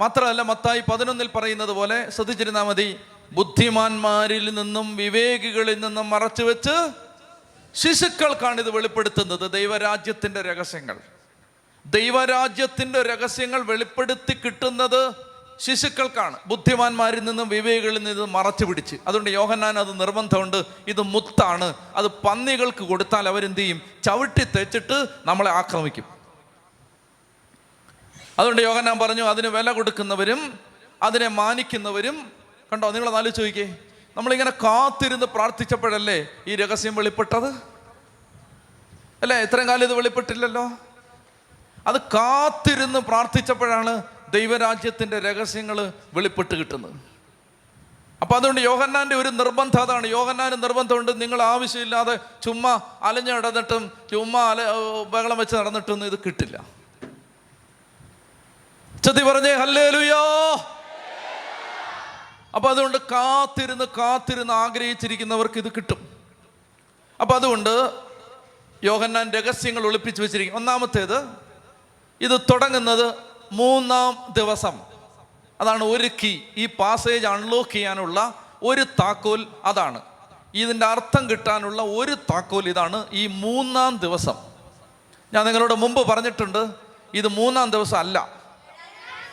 മാത്രമല്ല 0.00 0.42
മത്തായി 0.42 0.82
പതിനൊന്നിൽ 0.92 1.26
പറയുന്നത് 1.26 1.70
പോലെ 1.70 2.10
ശ്രദ്ധിച്ചിരുന്നാൽ 2.10 2.62
മതി. 2.62 3.00
ബുദ്ധിമാന്മാരിൽ 3.32 4.54
നിന്നും 4.54 4.96
വിവേകികളിൽ 4.96 5.80
നിന്നും 5.80 6.10
മറച്ചു 6.10 6.42
വെച്ച് 6.42 6.88
ശിശുക്കൾക്കാണ് 7.74 8.60
ഇത് 8.60 8.70
വെളിപ്പെടുത്തുന്നത്. 8.70 9.52
ദൈവരാജ്യത്തിന്റെ 9.52 10.42
രഹസ്യങ്ങൾ. 10.42 10.98
ദൈവരാജ്യത്തിന്റെ 11.86 13.02
രഹസ്യങ്ങൾ 13.02 13.62
വെളിപ്പെടുത്തി 13.62 14.32
കിട്ടുന്നത് 14.44 15.27
ശിശുക്കൾക്കാണ്. 15.60 16.36
ബുദ്ധിമാന്മാരിൽ 16.46 17.24
നിന്നും 17.24 17.48
വിവേകളിൽ 17.48 18.02
നിന്നും 18.02 18.32
മറച്ചു 18.32 18.64
പിടിച്ച്. 18.64 18.96
അതുകൊണ്ട് 19.06 19.30
യോഹന്നാൻ 19.30 19.78
അത് 19.78 20.00
നിർബന്ധമുണ്ട്. 20.00 20.62
ഇത് 20.88 21.02
മുത്താണ്. 21.02 21.74
അത് 21.96 22.06
പന്നികൾക്ക് 22.06 22.84
കൊടുത്താൽ 22.84 23.28
അവരെന്ത് 23.28 23.60
ചെയ്യും 23.60 23.82
ചവിട്ടി 24.04 24.44
തേച്ചിട്ട് 24.44 25.06
നമ്മളെ 25.26 25.50
ആക്രമിക്കും. 25.50 26.04
അതുകൊണ്ട് 28.38 28.62
യോഹന്നാൻ 28.62 28.98
പറഞ്ഞു 28.98 29.22
അതിന് 29.22 29.46
വില 29.46 29.72
കൊടുക്കുന്നവരും 29.72 30.58
അതിനെ 31.02 31.28
മാനിക്കുന്നവരും 31.28 32.32
കണ്ടോ? 32.72 32.90
നിങ്ങൾ 32.90 33.10
നാല് 33.10 33.30
ചോദിക്കേ 33.30 33.76
നമ്മളിങ്ങനെ 34.16 34.50
കാത്തിരുന്ന് 34.50 35.26
പ്രാർത്ഥിച്ചപ്പോഴല്ലേ 35.26 36.26
ഈ 36.46 36.56
രഹസ്യം 36.56 36.94
വെളിപ്പെട്ടത്? 36.94 37.48
അല്ലേ? 39.22 39.36
ഇത്രയും 39.36 39.68
കാലം 39.68 39.82
ഇത് 39.82 39.94
വെളിപ്പെട്ടില്ലല്ലോ? 39.94 40.70
അത് 41.86 42.00
കാത്തിരുന്ന് 42.00 42.98
പ്രാർത്ഥിച്ചപ്പോഴാണ് 42.98 44.02
ദൈവരാജ്യത്തിന്റെ 44.34 45.18
രഹസ്യങ്ങൾ 45.18 45.92
വെളിപ്പെട്ട് 46.14 46.54
കിട്ടുന്നത്. 46.54 46.92
അപ്പം 48.22 48.36
അതുകൊണ്ട് 48.36 48.60
യോഹന്നാന്റെ 48.60 49.16
ഒരു 49.16 49.28
നിർബന്ധം 49.28 49.82
അതാണ്. 49.82 50.06
യോഹന്നാന് 50.06 50.62
നിർബന്ധമുണ്ട്. 50.62 51.22
നിങ്ങൾ 51.22 51.42
ആവശ്യമില്ലാതെ 51.42 52.18
ചുമ്മാ 52.42 52.80
അലഞ്ഞു 53.02 53.32
നടന്നിട്ടും 53.32 53.92
ചുമ്മാ 54.10 54.40
അല 54.40 54.62
ബഹളം 55.08 55.38
വെച്ച് 55.38 55.56
നടന്നിട്ടൊന്നും 55.56 56.06
ഇത് 56.06 56.18
കിട്ടില്ല. 56.18 56.64
ചതി 59.04 59.22
പറഞ്ഞേ 59.22 59.54
ഹല്ലേലുയോ! 59.54 60.54
അപ്പം 62.54 62.70
അതുകൊണ്ട് 62.70 62.98
കാത്തിരുന്ന് 62.98 63.84
കാത്തിരുന്ന് 63.84 64.52
ആഗ്രഹിച്ചിരിക്കുന്നവർക്ക് 64.52 65.58
ഇത് 65.58 65.68
കിട്ടും. 65.68 66.08
അപ്പം 67.20 67.34
അതുകൊണ്ട് 67.34 67.92
യോഹന്നാൻ 68.84 69.30
രഹസ്യങ്ങൾ 69.30 69.86
ഒളിപ്പിച്ച് 69.86 70.22
വെച്ചിരിക്കും 70.22 70.56
ഒന്നാമത്തേത് 70.56 71.28
ഇത് 72.20 72.40
തുടങ്ങുന്നത് 72.40 73.27
മൂന്നാം 73.52 74.32
ദിവസം. 74.36 74.80
അതാണ് 75.60 75.84
ഒരു 75.84 76.08
കീ 76.22 76.40
ഈ 76.56 76.66
പാസേജ് 76.66 77.26
അൺലോക്ക് 77.26 77.70
ചെയ്യാനുള്ള 77.70 78.34
ഒരു 78.62 78.84
താക്കോൽ 78.84 79.46
അതാണ്. 79.64 80.00
ഇതിന്റെ 80.54 80.86
അർത്ഥം 80.86 81.30
കിട്ടാനുള്ള 81.30 81.82
ഒരു 81.82 82.14
താക്കോൽ 82.14 82.68
ഇതാണ് 82.68 83.06
ഈ 83.12 83.26
മൂന്നാം 83.26 83.96
ദിവസം. 83.96 84.34
ഞാൻ 85.34 85.46
നിങ്ങളോട് 85.46 85.74
മുമ്പ് 85.74 86.08
പറഞ്ഞിട്ടുണ്ട് 86.08 86.68
ഇത് 87.14 87.28
മൂന്നാം 87.28 87.70
ദിവസം 87.70 87.98
അല്ല. 87.98 88.32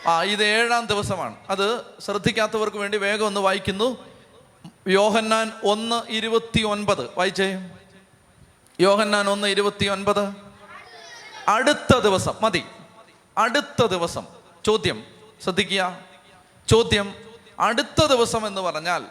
ആ 0.06 0.22
ഇത് 0.22 0.44
ഏഴാം 0.44 0.86
ദിവസമാണ്. 0.86 1.36
അത് 1.50 1.84
ശ്രദ്ധിക്കാത്തവർക്ക് 2.00 2.76
വേണ്ടി 2.76 2.98
വേഗം 2.98 3.26
ഒന്ന് 3.26 3.40
വായിക്കുന്നു. 3.40 3.96
യോഹന്നാൻ 4.88 5.52
ഒന്ന് 5.64 6.02
ഇരുപത്തി 6.08 6.62
ഒൻപത് 6.62 7.10
വായിച്ചേ. 7.18 7.70
യോഹന്നാൻ 8.80 9.30
ഒന്ന് 9.30 9.48
ഇരുപത്തി 9.48 9.86
ഒൻപത് 9.86 10.28
അടുത്ത 11.48 11.98
ദിവസം 11.98 12.34
മതി. 12.42 12.64
അടുത്ത 13.38 13.86
ദിവസം. 13.86 14.26
ചോദ്യം. 14.66 15.06
ശ്രദ്ധിക്കുക. 15.42 15.98
ചോദ്യം. 16.68 17.14
അടുത്ത 17.60 18.06
ദിവസം 18.06 18.46
എന്ന് 18.46 18.60
പറഞ്ഞാൽ 18.60 19.06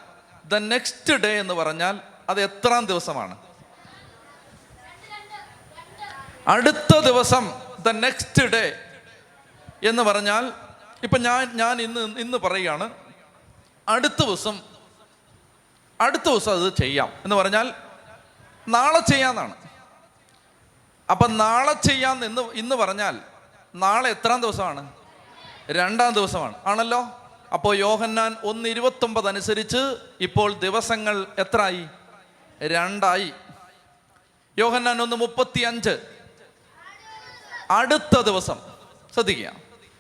ദ 0.46 0.56
നെക്സ്റ്റ് 0.56 1.14
ഡേ 1.14 1.40
എന്ന് 1.40 1.54
പറഞ്ഞാൽ 1.54 2.00
അത് 2.30 2.42
എത്രാം 2.42 2.86
ദിവസമാണ്? 2.86 3.38
അടുത്ത 6.48 7.00
ദിവസം 7.00 7.62
ദ 7.80 7.90
നെക്സ്റ്റ് 7.90 8.44
ഡേ 8.44 8.80
എന്ന് 9.84 10.04
പറഞ്ഞാൽ 10.04 10.54
ഇപ്പം 11.04 11.22
ഞാൻ 11.22 11.58
ഞാൻ 11.58 11.82
ഇന്ന് 11.82 12.20
ഇന്ന് 12.20 12.38
പറയുകയാണ് 12.38 12.90
അടുത്ത 13.88 14.26
ദിവസം 14.26 14.60
അടുത്ത 16.02 16.22
ദിവസം 16.22 16.52
അത് 16.52 16.74
ചെയ്യാം 16.74 17.14
എന്ന് 17.24 17.36
പറഞ്ഞാൽ 17.36 17.74
നാളെ 18.68 19.00
ചെയ്യാമെന്നാണ് 19.00 19.56
അപ്പം 21.12 21.38
നാളെ 21.38 21.74
ചെയ്യാം 21.74 22.26
എന്ന് 22.26 22.42
ഇന്ന് 22.42 22.76
പറഞ്ഞാൽ 22.76 23.20
നാളെ 23.76 24.10
എത്രാം 24.10 24.42
ദിവസമാണ്? 24.42 24.94
രണ്ടാം 25.72 26.14
ദിവസമാണ്. 26.14 26.56
ആണല്ലോ? 26.66 27.06
അപ്പോൾ 27.54 27.76
യോഹന്നാൻ 27.76 28.38
ഒന്ന് 28.44 28.70
ഇരുപത്തൊമ്പത് 28.70 29.28
അനുസരിച്ച് 29.28 29.96
ഇപ്പോൾ 30.22 30.54
ദിവസങ്ങൾ 30.54 31.28
എത്രയായി 31.40 31.88
രണ്ടായി. 32.68 33.34
യോഹന്നാൻ 34.58 35.02
ഒന്ന് 35.02 35.16
മുപ്പത്തി 35.16 35.62
അഞ്ച് 35.62 36.00
അടുത്ത 37.72 38.22
ദിവസം. 38.22 38.60
ശ്രദ്ധിക്കുക. 39.14 39.52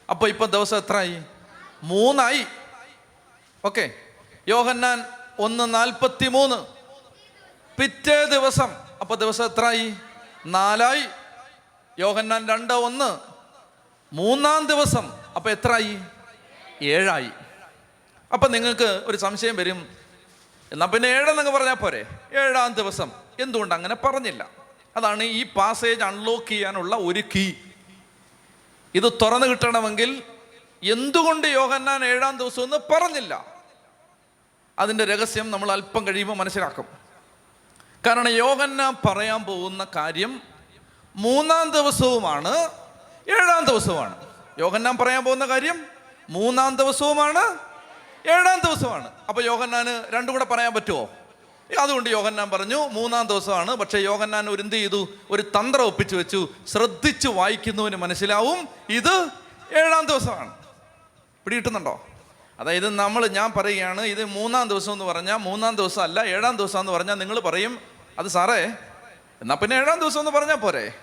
അപ്പോൾ 0.10 0.30
ഇപ്പം 0.30 0.46
ദിവസം 0.46 0.78
എത്രയായി 0.78 1.24
മൂന്നായി. 1.84 2.46
ഓക്കെ. 3.66 3.92
യോഹന്നാൻ 4.48 5.04
ഒന്ന് 5.40 5.74
നാൽപ്പത്തി 5.74 6.28
മൂന്ന് 6.28 6.66
പിറ്റേ 7.82 8.26
ദിവസം. 8.26 8.76
അപ്പോൾ 9.02 9.16
ദിവസം 9.16 9.46
എത്രയായി 9.46 9.94
നാലായി. 10.46 11.04
യോഹന്നാൻ 12.00 12.50
രണ്ട് 12.50 12.74
ഒന്ന്. 12.74 13.35
മൂന്നാം 14.16 14.68
ദിവസം. 14.68 15.12
അപ്പൊ 15.36 15.50
എത്രയായി 15.50 16.00
ഏഴായി. 16.82 17.30
അപ്പൊ 18.34 18.48
നിങ്ങൾക്ക് 18.48 19.02
ഒരു 19.06 19.18
സംശയം 19.18 19.56
വരും. 19.56 19.98
എന്നാ 20.72 20.86
പിന്നെ 20.86 21.08
ഏഴെന്നൊക്കെ 21.08 21.52
പറഞ്ഞാൽ 21.52 21.74
പോരെ. 21.74 22.06
ഏഴാം 22.34 22.74
ദിവസം. 22.74 23.12
എന്തുകൊണ്ട് 23.40 23.76
അങ്ങനെ 23.76 23.96
പറഞ്ഞില്ല? 23.96 24.50
അതാണ് 24.98 25.24
ഈ 25.24 25.44
പാസേജ് 25.44 26.04
അൺലോക്ക് 26.04 26.48
ചെയ്യാനുള്ള 26.48 26.96
ഒരു 26.96 27.24
കീ 27.36 27.54
ഇത് 28.96 29.14
തുറന്നു 29.22 29.48
കിട്ടണമെങ്കിൽ 29.48 30.24
എന്തുകൊണ്ട് 30.84 31.48
യോഹന്നാൻ 31.48 32.06
ഏഴാം 32.06 32.38
ദിവസം 32.38 32.64
എന്ന് 32.64 32.78
പറഞ്ഞില്ല? 32.78 33.46
അതിന്റെ 34.80 35.06
രഹസ്യം 35.06 35.52
നമ്മൾ 35.52 35.72
അല്പം 35.72 36.08
കഴിയുമ്പോൾ 36.08 36.34
മനസ്സിലാക്കും. 36.34 36.86
കാരണം 38.08 38.30
യോഹന്നാൻ 38.30 38.94
പറയാൻ 38.94 39.44
പോകുന്ന 39.44 39.88
കാര്യം 39.96 40.42
മൂന്നാം 41.16 41.72
ദിവസവുമാണ്. 41.72 42.85
ഏഴാം 43.30 43.66
ദിവസവുമാണ് 43.66 44.26
യോഹന്നാൻ 44.60 44.98
പറയാൻ 44.98 45.24
പോകുന്ന 45.24 45.46
കാര്യം 45.46 45.86
മൂന്നാം 46.30 46.76
ദിവസവുമാണ്. 46.76 47.58
ഏഴാം 48.30 48.60
ദിവസമാണ്. 48.66 49.12
അപ്പൊ 49.30 49.42
യോഹന്നാന് 49.42 50.04
രണ്ടും 50.10 50.34
കൂടെ 50.34 50.46
പറയാൻ 50.46 50.74
പറ്റുമോ 50.74 51.10
അതുകൊണ്ട് 51.80 52.10
യോഹന്നാൻ 52.10 52.50
പറഞ്ഞു 52.50 52.88
മൂന്നാം 52.88 53.28
ദിവസമാണ്. 53.28 53.76
പക്ഷേ 53.76 53.98
യോഹന്നാൻ 53.98 54.50
ഒരു 54.50 54.62
എന്ത് 54.62 54.76
ചെയ്തു? 54.76 55.08
ഒരു 55.32 55.42
തന്ത്രം 55.42 55.84
ഒപ്പിച്ചു 55.84 56.16
വെച്ചു. 56.16 56.48
ശ്രദ്ധിച്ചു 56.68 57.30
വായിക്കുന്നവന് 57.30 57.96
മനസ്സിലാവും. 57.96 58.68
ഇത് 58.90 59.28
ഏഴാം 59.78 60.06
ദിവസമാണ്. 60.06 60.54
പിടികിട്ടുന്നുണ്ടോ? 61.46 62.08
അതായത് 62.60 62.90
നമ്മൾ 62.90 63.28
ഞാൻ 63.28 63.52
പറയുകയാണ് 63.52 64.02
ഇത് 64.02 64.26
മൂന്നാം 64.26 64.68
ദിവസം 64.68 64.94
എന്ന് 64.94 65.06
പറഞ്ഞാൽ 65.06 65.38
മൂന്നാം 65.38 65.76
ദിവസം 65.76 66.04
അല്ല 66.04 66.20
ഏഴാം 66.20 66.58
ദിവസം 66.58 66.80
എന്ന് 66.80 66.92
പറഞ്ഞാൽ 66.92 67.16
നിങ്ങൾ 67.16 67.40
പറയും 67.40 67.80
അത് 68.20 68.28
സാറേ 68.28 68.62
എന്നാ 69.42 69.56
പിന്നെ 69.56 69.76
ഏഴാം 69.76 70.00
ദിവസം 70.00 70.20
എന്ന് 70.20 70.32
പറഞ്ഞാൽ 70.32 70.56
പോരെ? 70.56 70.94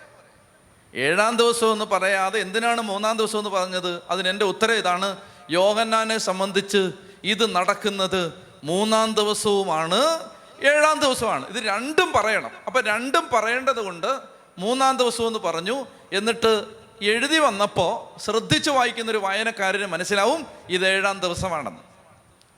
ഏഴാം 0.94 1.36
ദിവസം 1.36 1.72
എന്ന് 1.72 1.84
പറയാതെ 1.84 2.40
എന്തിനാണ് 2.40 2.80
മൂന്നാം 2.80 3.16
ദിവസം 3.16 3.38
എന്ന് 3.38 3.50
പറഞ്ഞത്? 3.50 4.02
അതിന് 4.10 4.28
എന്റെ 4.28 4.44
ഉത്തരം 4.44 4.74
ഇതാണ്. 4.74 5.16
യോഗന്നാനെ 5.50 6.18
സംബന്ധിച്ച് 6.18 6.90
ഇത് 7.24 7.54
നടക്കുന്നത് 7.54 8.32
മൂന്നാം 8.64 9.14
ദിവസവുമാണ് 9.14 10.18
ഏഴാം 10.64 11.00
ദിവസമാണ്. 11.00 11.48
ഇത് 11.48 11.64
രണ്ടും 11.64 12.12
പറയണം. 12.16 12.50
അപ്പൊ 12.66 12.80
രണ്ടും 12.80 13.28
പറയേണ്ടത് 13.32 13.84
കൊണ്ട് 13.84 14.18
മൂന്നാം 14.58 14.96
ദിവസം 14.96 15.26
എന്ന് 15.26 15.38
പറഞ്ഞു. 15.38 15.86
എന്നിട്ട് 16.12 16.64
എഴുതി 17.02 17.38
വന്നപ്പോൾ 17.38 18.20
ശ്രദ്ധിച്ച് 18.20 18.70
വായിക്കുന്ന 18.70 19.10
ഒരു 19.10 19.18
വായനക്കാരന് 19.18 19.86
മനസ്സിലാവും 19.86 20.46
ഇത് 20.68 20.88
ഏഴാം 20.88 21.20
ദിവസമാണെന്ന്. 21.20 21.80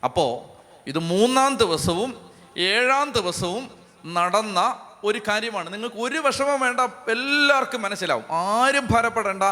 അപ്പോൾ 0.04 0.54
ഇത് 0.88 0.98
മൂന്നാം 0.98 1.56
ദിവസവും 1.56 2.30
ഏഴാം 2.58 3.12
ദിവസവും 3.12 3.70
നടന്ന 4.06 4.80
ഒരു 5.04 5.20
കാര്യമാണ്. 5.28 5.72
നിങ്ങൾക്ക് 5.72 5.96
ഒരു 5.96 6.18
വിഷമം 6.18 6.60
വേണ്ട. 6.60 6.80
എല്ലാവർക്കും 7.10 7.82
മനസ്സിലാവും. 7.82 8.24
ആരും 8.30 8.86
ഭാരപ്പെടേണ്ട. 8.90 9.42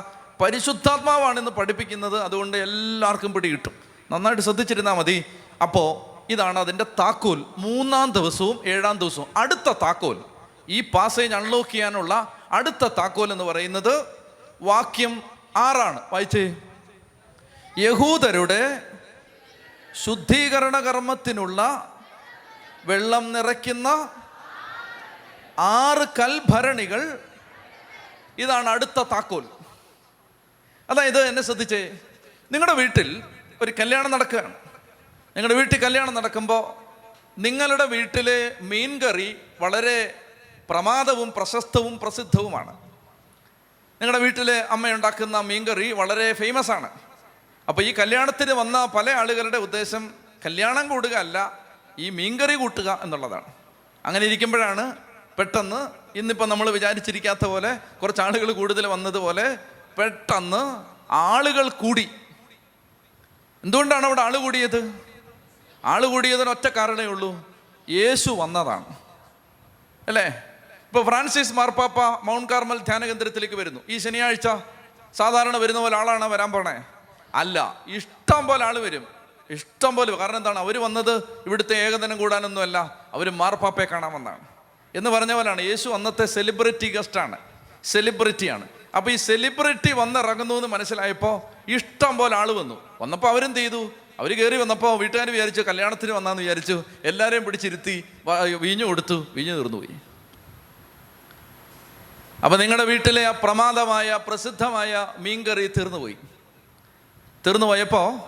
പരിശുദ്ധാത്മാവാണ് 0.40 1.38
ഇന്ന് 1.38 1.50
പഠിപ്പിക്കുന്നത്. 1.50 2.22
അതുകൊണ്ട് 2.22 2.56
എല്ലാവർക്കും 2.56 3.32
പിടി 3.32 3.48
കിട്ടും. 3.48 3.72
നന്നായിട്ട് 4.10 4.42
ശ്രദ്ധിച്ചിരുന്നാൽ 4.42 4.92
മതി. 4.92 5.24
അപ്പോൾ 5.62 6.12
ഇതാണ് 6.32 6.58
അതിന്റെ 6.58 6.84
താക്കോൽ. 6.84 7.44
മൂന്നാം 7.58 8.10
ദിവസവും 8.10 8.60
ഏഴാം 8.66 8.98
ദിവസവും. 8.98 9.26
അടുത്ത 9.36 9.72
താക്കോൽ. 9.82 10.24
ഈ 10.68 10.80
പാസേജ് 10.80 11.34
അൺലോക്ക് 11.34 11.70
ചെയ്യാനുള്ള 11.70 12.38
അടുത്ത 12.52 12.84
താക്കോൽ 12.84 13.32
എന്ന് 13.32 13.44
പറയുന്നത് 13.44 14.04
വാക്യം 14.62 15.22
ആറാണ്. 15.56 16.00
വായിച്ചേ. 16.12 16.56
യഹൂദരുടെ 17.78 18.82
ശുദ്ധീകരണ 20.04 20.80
കർമ്മത്തിനുള്ള 20.80 21.88
വെള്ളം 22.84 23.32
നിറയ്ക്കുന്ന 23.32 24.08
ആറ് 25.58 26.08
കൽഭരണികൾ 26.20 27.18
ഇതാണ് 28.38 28.68
അടുത്ത 28.68 29.02
താക്കോൽ. 29.02 29.48
അതായത് 30.90 31.26
എന്നെ 31.26 31.42
ശ്രദ്ധിച്ചേ. 31.42 31.98
നിങ്ങളുടെ 32.52 32.72
വീട്ടിൽ 32.72 33.22
ഒരു 33.62 33.72
കല്യാണം 33.80 34.10
നടക്കുകയാണ്. 34.10 34.54
നിങ്ങളുടെ 35.36 35.54
വീട്ടിൽ 35.54 35.78
കല്യാണം 35.78 36.14
നടക്കുമ്പോൾ 36.14 36.82
നിങ്ങളുടെ 37.38 37.86
വീട്ടിലെ 37.86 38.56
മീൻകറി 38.60 39.36
വളരെ 39.60 40.14
പ്രമാദവും 40.70 41.32
പ്രശസ്തവും 41.36 41.98
പ്രസിദ്ധവുമാണ്. 41.98 42.76
നിങ്ങളുടെ 44.02 44.18
വീട്ടിലെ 44.18 44.60
അമ്മയുണ്ടാക്കുന്ന 44.60 45.40
മീൻകറി 45.40 45.92
വളരെ 45.92 46.32
ഫേമസ് 46.32 46.70
ആണ്. 46.70 46.90
അപ്പോൾ 47.68 47.82
ഈ 47.82 47.92
കല്യാണത്തിന് 47.92 48.52
വന്ന 48.52 48.84
പല 48.84 49.10
ആളുകളുടെ 49.10 49.58
ഉദ്ദേശം 49.58 50.14
കല്യാണം 50.46 50.88
കൂടുക 50.88 51.14
അല്ല 51.14 51.58
ഈ 51.98 52.10
മീൻകറി 52.10 52.54
കൂട്ടുക 52.54 52.98
എന്നുള്ളതാണ്. 53.02 53.44
അങ്ങനെ 54.04 54.26
ഇരിക്കുമ്പോഴാണ് 54.26 54.96
പെട്ടെന്ന് 55.38 55.88
ഇന്നിപ്പോൾ 56.18 56.46
നമ്മൾ 56.46 56.70
വിചാരിച്ചിരിക്കാത്ത 56.70 57.46
പോലെ 57.46 57.78
കുറച്ച് 58.02 58.22
ആളുകൾ 58.22 58.52
കൂടുതൽ 58.52 58.86
വന്നതുപോലെ 58.86 59.58
പെട്ടെന്ന് 59.98 60.84
ആളുകൾ 61.12 61.68
കൂടി. 61.68 62.10
എന്തുകൊണ്ടാണ് 63.64 64.06
അവിടെ 64.06 64.20
ആൾ 64.20 64.36
കൂടിയത്? 64.36 64.94
ആൾ 65.84 66.06
കൂടിയതിന് 66.06 66.50
ഒറ്റ 66.50 66.68
കാരണമേ 66.68 67.04
ഉള്ളൂ. 67.04 67.56
യേശു 67.90 68.30
വന്നതാണ്. 68.30 68.84
അല്ലേ? 70.08 70.26
ഇപ്പോൾ 70.88 71.04
ഫ്രാൻസിസ് 71.04 71.52
മാർപ്പാപ്പ 71.52 72.00
മൗണ്ട് 72.00 72.52
കാർമൽ 72.52 72.78
ധ്യാന 72.78 73.06
കേന്ദ്രത്തിലേക്ക് 73.06 73.54
വരുന്നു. 73.54 73.80
ഈ 73.88 73.98
ശനിയാഴ്ച 73.98 74.48
സാധാരണ 75.14 75.56
വരുന്ന 75.56 75.80
പോലെ 75.80 75.96
ആളാണ് 75.96 76.24
വരാൻ 76.24 76.52
പോണേ? 76.52 76.84
അല്ല 77.34 77.84
ഇഷ്ടം 77.86 78.46
പോലെ 78.46 78.64
ആൾ 78.64 78.78
വരും. 78.78 79.06
ഇഷ്ടം 79.50 79.96
പോലെ 79.96 80.16
കാരണം 80.16 80.36
എന്താണ്? 80.36 80.58
അവർ 80.58 80.82
വന്നത് 80.82 81.42
ഇവിടുത്തെ 81.46 81.74
ഏകദിനം 81.74 82.18
കൂടാനൊന്നുമല്ല. 82.18 83.08
അവർ 83.12 83.30
മാർപ്പാപ്പയെ 83.30 83.84
കാണാൻ 83.84 84.12
വന്നതാണ്. 84.12 84.51
എന്ന് 84.94 85.10
പറഞ്ഞ 85.10 85.32
പോലെയാണ് 85.32 85.62
യേശു 85.62 85.88
അന്നത്തെ 85.88 86.24
സെലിബ്രിറ്റി 86.24 86.96
ഗസ്റ്റാണ് 86.96 87.38
സെലിബ്രിറ്റിയാണ് 87.84 88.68
അപ്പോൾ 88.96 89.10
ഈ 89.10 89.16
സെലിബ്രിറ്റി 89.16 89.92
വന്നിറങ്ങുന്നു 89.92 90.54
എന്ന് 90.54 90.68
മനസ്സിലായപ്പോൾ 90.68 91.40
ഇഷ്ടം 91.70 92.16
പോലെ 92.16 92.36
ആൾ 92.36 92.50
വന്നു. 92.50 92.80
വന്നപ്പോൾ 93.00 93.28
അവരെന്ത് 93.28 93.58
ചെയ്തു? 93.58 93.90
അവർ 94.18 94.36
കയറി 94.36 94.56
വന്നപ്പോൾ 94.56 94.98
വീട്ടുകാർ 94.98 95.30
വിചാരിച്ചു 95.30 95.60
കല്യാണത്തിന് 95.60 96.12
വന്നാന്ന് 96.12 96.42
വിചാരിച്ചു 96.42 96.84
എല്ലാവരെയും 97.04 97.44
പിടിച്ചിരുത്തി 97.44 98.04
വീഞ്ഞു 98.58 98.84
കൊടുത്തു. 98.84 99.26
വീഞ്ഞു 99.34 99.54
തീർന്നു 99.54 99.76
പോയി. 99.76 99.96
അപ്പം 102.44 102.58
നിങ്ങളുടെ 102.60 102.84
വീട്ടിലെ 102.84 103.26
ആ 103.26 103.30
പ്രമാദമായ 103.30 104.18
പ്രസിദ്ധമായ 104.28 105.12
മീൻകറി 105.18 105.66
തീർന്നു 105.66 105.98
പോയി. 105.98 106.16
തീർന്നു 107.46 107.66
പോയപ്പോൾ 107.66 108.18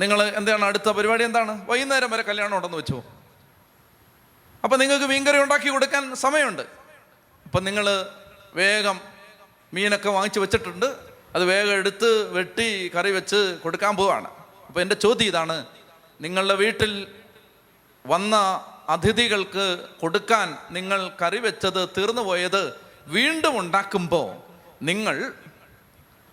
നിങ്ങൾ 0.00 0.22
എന്താണ്? 0.22 0.64
അടുത്ത 0.64 0.88
പരിപാടി 0.90 1.24
എന്താണ്? 1.24 1.70
വൈകുന്നേരം 1.70 2.10
വരെ 2.10 2.22
കല്യാണം 2.22 2.56
ഉണ്ടെന്ന് 2.56 2.76
വെച്ചു. 2.76 3.02
അപ്പൊ 4.64 4.76
നിങ്ങൾക്ക് 4.76 5.04
മീൻകറി 5.04 5.38
ഉണ്ടാക്കി 5.42 5.68
കൊടുക്കാൻ 5.68 6.16
സമയമുണ്ട്. 6.16 6.64
അപ്പം 7.46 7.64
നിങ്ങൾ 7.64 7.86
വേഗം 8.54 9.00
മീനൊക്കെ 9.74 10.08
വാങ്ങിച്ച് 10.08 10.40
വെച്ചിട്ടുണ്ട്. 10.40 10.86
അത് 11.34 11.44
വേഗം 11.44 11.72
എടുത്ത് 11.72 12.32
വെട്ടി 12.32 12.90
കറി 12.96 13.10
വെച്ച് 13.10 13.58
കൊടുക്കാൻ 13.62 13.96
പോവാണ്. 13.96 14.28
അപ്പോൾ 14.66 14.80
എന്റെ 14.80 14.94
ചോദ്യം 14.94 15.28
ഇതാണ് 15.28 15.66
നിങ്ങളുടെ 16.20 16.54
വീട്ടിൽ 16.54 16.92
വന്ന 18.06 18.36
അതിഥികൾക്ക് 18.88 19.66
കൊടുക്കാൻ 20.00 20.56
നിങ്ങൾ 20.70 21.10
കറി 21.22 21.38
വെച്ചത് 21.38 21.88
തീർന്നു 21.96 22.22
പോയത് 22.22 22.62
വീണ്ടും 23.08 23.58
ഉണ്ടാക്കുമ്പോൾ 23.58 24.28
നിങ്ങൾ 24.82 25.32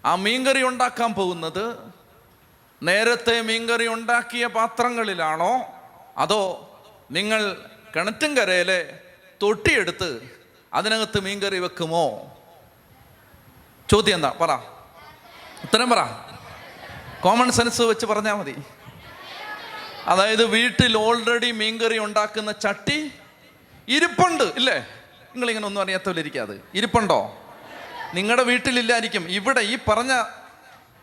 ആ 0.05 0.15
മീൻകറി 0.15 0.63
ഉണ്ടാക്കാൻ 0.63 1.13
പോകുന്നത് 1.13 1.65
നേരത്തെ 2.81 3.41
മീൻകറി 3.41 3.87
ഉണ്ടാക്കിയ 3.87 4.45
പാത്രങ്ങളിലാണോ? 4.47 5.53
അതോ 6.17 6.43
നിങ്ങൾ 7.11 7.41
കിണറ്റുംകരയിലെ 7.95 8.99
തൊട്ടിയെടുത്ത് 9.41 10.39
അതിനകത്ത് 10.73 11.19
മീൻകറി 11.19 11.59
വെക്കുമോ? 11.59 12.37
ചോദ്യം 13.91 14.15
എന്താ? 14.15 14.29
പറ. 14.41 14.53
ഉത്തരം 15.63 15.89
പറ. 15.89 15.97
കോമൺ 17.21 17.51
സെൻസ് 17.51 17.81
വെച്ച് 17.81 18.05
പറഞ്ഞാൽ 18.05 18.33
മതി. 18.33 18.63
അതായത് 20.07 20.45
വീട്ടിൽ 20.45 20.97
ഓൾറെഡി 20.97 21.51
മീൻകറി 21.51 21.97
ഉണ്ടാക്കുന്ന 21.97 22.51
ചട്ടി 22.51 23.11
ഇരിപ്പുണ്ട് 23.87 24.43
ഇല്ലേ? 24.43 24.77
നിങ്ങളിങ്ങനെ 25.33 25.65
ഒന്നും 25.65 25.81
അറിയാത്തവരിക്കാതെ 25.81 26.59
ഇരിപ്പുണ്ടോ? 26.73 27.45
നിങ്ങളുടെ 28.13 28.43
വീട്ടിലില്ലായിരിക്കും. 28.43 29.29
ഇവിടെ 29.29 29.61
ഈ 29.61 29.77
പറഞ്ഞ 29.87 30.23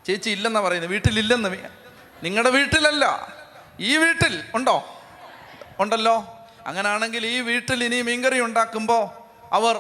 ചേച്ചി 0.06 0.30
ഇല്ലെന്നാ 0.30 0.60
പറയുന്നത്. 0.60 0.90
വീട്ടിലില്ലെന്ന്. 0.90 1.56
നിങ്ങളുടെ 2.22 2.50
വീട്ടിലല്ല. 2.50 3.34
ഈ 3.80 3.96
വീട്ടിൽ 3.96 4.44
ഉണ്ടോ? 4.54 5.02
ഉണ്ടല്ലോ? 5.78 6.41
അങ്ങനാണെങ്കിൽ 6.66 7.26
ഈ 7.26 7.40
വീട്ടിൽ 7.40 7.84
ഇനി 7.84 8.02
മീൻകറി 8.02 8.40
ഉണ്ടാക്കുമ്പോൾ 8.40 9.02
അവർ 9.52 9.76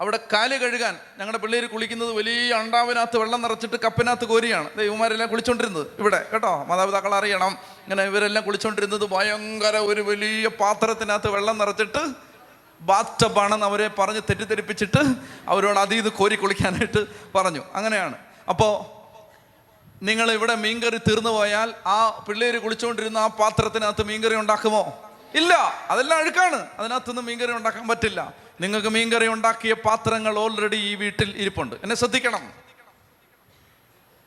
അവിടെ 0.00 0.18
കാൽ 0.32 0.56
കഴുകാൻ 0.56 0.94
ഞങ്ങളുടെ 1.18 1.38
പിള്ളേർ 1.38 1.66
കുളിക്കുന്നത് 1.66 2.10
വലിയ 2.12 2.54
അണ്ടാവിനകത്ത് 2.54 3.16
വെള്ളം 3.16 3.42
നിറച്ചിട്ട് 3.42 3.76
കപ്പിനകത്ത് 3.76 4.24
കോരിയാണ്. 4.24 4.68
ഇവന്മാരെല്ലാം 4.80 5.28
കുളിച്ചോണ്ടിരുന്നത് 5.28 5.86
ഇവിടെ 5.98 6.26
കേട്ടോ? 6.32 6.64
മാതാപിതാക്കൾ 6.64 7.14
അറിയണം. 7.14 7.52
ഇങ്ങനെ 7.84 8.02
ഇവരെല്ലാം 8.02 8.44
കുളിച്ചോണ്ടിരുന്നത് 8.44 9.04
ഭയങ്കര 9.04 9.76
ഒരു 9.76 10.00
വലിയ 10.00 10.48
പാത്രത്തിനകത്ത് 10.48 11.28
വെള്ളം 11.28 11.58
നിറച്ചിട്ട് 11.58 12.02
ബാത്ത് 12.80 13.24
ടബാണെന്ന് 13.24 13.66
അവരെ 13.66 13.88
പറഞ്ഞ് 13.98 14.20
തെറ്റിദ്ധരിപ്പിച്ചിട്ട് 14.20 15.02
അവരോട് 15.48 15.78
അതിൽ 15.78 15.96
ഇത് 15.96 16.12
കോരി 16.12 16.34
കുളിക്കാനായിട്ട് 16.34 17.06
പറഞ്ഞു. 17.34 17.62
അങ്ങനെയാണ്. 17.74 18.16
അപ്പോൾ 18.48 18.96
നിങ്ങൾ 20.02 20.32
ഇവിടെ 20.32 20.54
മീൻകറി 20.54 20.96
തീർന്നു 20.96 21.30
പോയാൽ 21.30 21.74
ആ 21.86 22.24
പിള്ളേർ 22.28 22.56
കുളിച്ചുകൊണ്ടിരുന്ന 22.56 23.18
ആ 23.18 23.26
പാത്രത്തിനകത്ത് 23.26 24.02
മീൻകറി 24.02 24.34
ഉണ്ടാക്കുമോ? 24.34 25.05
ഇല്ല 25.34 25.52
അതെല്ലാം 25.90 26.18
അഴുക്കാണ്. 26.20 26.66
അതിനകത്തുനിന്ന് 26.78 27.22
മീൻകറി 27.22 27.52
ഉണ്ടാക്കാൻ 27.52 27.88
പറ്റില്ല. 27.88 28.34
നിങ്ങൾക്ക് 28.60 28.88
മീൻകറി 28.88 29.28
ഉണ്ടാക്കിയ 29.28 29.72
പാത്രങ്ങൾ 29.72 30.38
ഓൾറെഡി 30.38 30.76
ഈ 30.76 30.94
വീട്ടിൽ 30.94 31.36
ഇരിപ്പുണ്ട്. 31.36 31.76
എന്നെ 31.82 31.96
ശ്രദ്ധിക്കണം. 31.96 32.52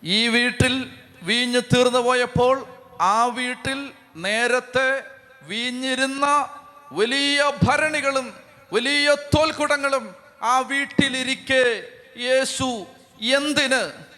ഈ 0.04 0.28
വീട്ടിൽ 0.28 0.91
വീഞ്ഞ് 1.24 1.62
തീർന്നു 1.74 2.00
പോയപ്പോൾ 2.00 2.66
ആ 3.02 3.26
വീട്ടിൽ 3.26 3.91
നേരത്തെ 4.16 5.04
വീഞ്ഞിരുന്ന 5.41 6.50
വലിയ 6.91 7.52
ഭരണികളും 7.64 8.34
വലിയ 8.74 9.16
തോൽക്കുടങ്ങളും 9.36 10.16
ആ 10.41 10.60
വീട്ടിലിരിക്കെ 10.60 11.84
യേശു 12.18 12.86
എന്തിന് 13.22 14.09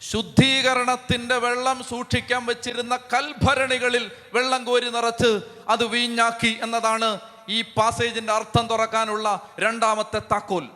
ശുദ്ധീകരണത്തിന്റെ 0.00 1.36
വെള്ളം 1.36 1.84
സൂക്ഷിക്കാൻ 1.84 2.46
വെച്ചിരുന്ന 2.46 2.96
കൽഭരണികളിൽ 2.96 4.12
വെള്ളം 4.34 4.64
കോരി 4.64 4.90
നിറച്ച് 4.90 5.40
അത് 5.68 5.84
വീഞ്ഞാക്കി 5.84 6.58
എന്നതാണ് 6.62 7.20
ഈ 7.48 7.62
പാസേജിന്റെ 7.62 8.32
അർത്ഥം 8.32 8.66
തുറക്കാനുള്ള 8.66 9.48
രണ്ടാമത്തെ 9.58 10.18
താക്കോൽ. 10.18 10.68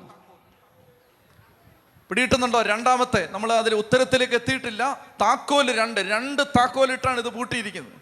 പിടിയിട്ടുന്നുണ്ടോ 2.08 2.62
രണ്ടാമത്തെ. 2.62 3.28
നമ്മൾ 3.30 3.52
അതിൽ 3.52 3.74
ഉത്തരത്തിലേക്ക് 3.74 4.34
എത്തിയിട്ടില്ല. 4.34 5.06
താക്കോൽ 5.20 5.78
രണ്ട്. 5.78 6.00
രണ്ട് 6.00 6.42
താക്കോലിട്ടാണ് 6.42 7.18
ഇത് 7.18 7.28
പൂട്ടിയിരിക്കുന്നത്. 7.28 7.92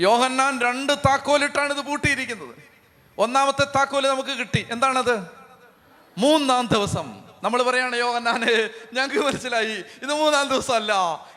യോഹന്നാൻ 0.00 0.60
രണ്ട് 0.60 0.92
താക്കോലിട്ടാണ് 0.92 1.72
ഇത് 1.72 1.84
പൂട്ടിയിരിക്കുന്നത്. 1.84 2.54
ഒന്നാമത്തെ 3.18 3.64
താക്കോൽ 3.64 4.08
നമുക്ക് 4.08 4.28
കിട്ടി. 4.28 4.66
എന്താണത്? 4.70 5.26
മൂന്നാം 6.18 6.66
ദിവസം. 6.66 7.21
നമ്മൾ 7.42 7.62
പറയാണ് 7.62 7.96
യോഹന്നാനെ 7.96 8.70
ഞങ്ങൾക്ക് 8.92 9.26
മനസ്സിലായി. 9.26 9.84
ഇത് 10.02 10.12
മൂന്നാം 10.14 10.48
ദിവസമല്ല. 10.48 10.92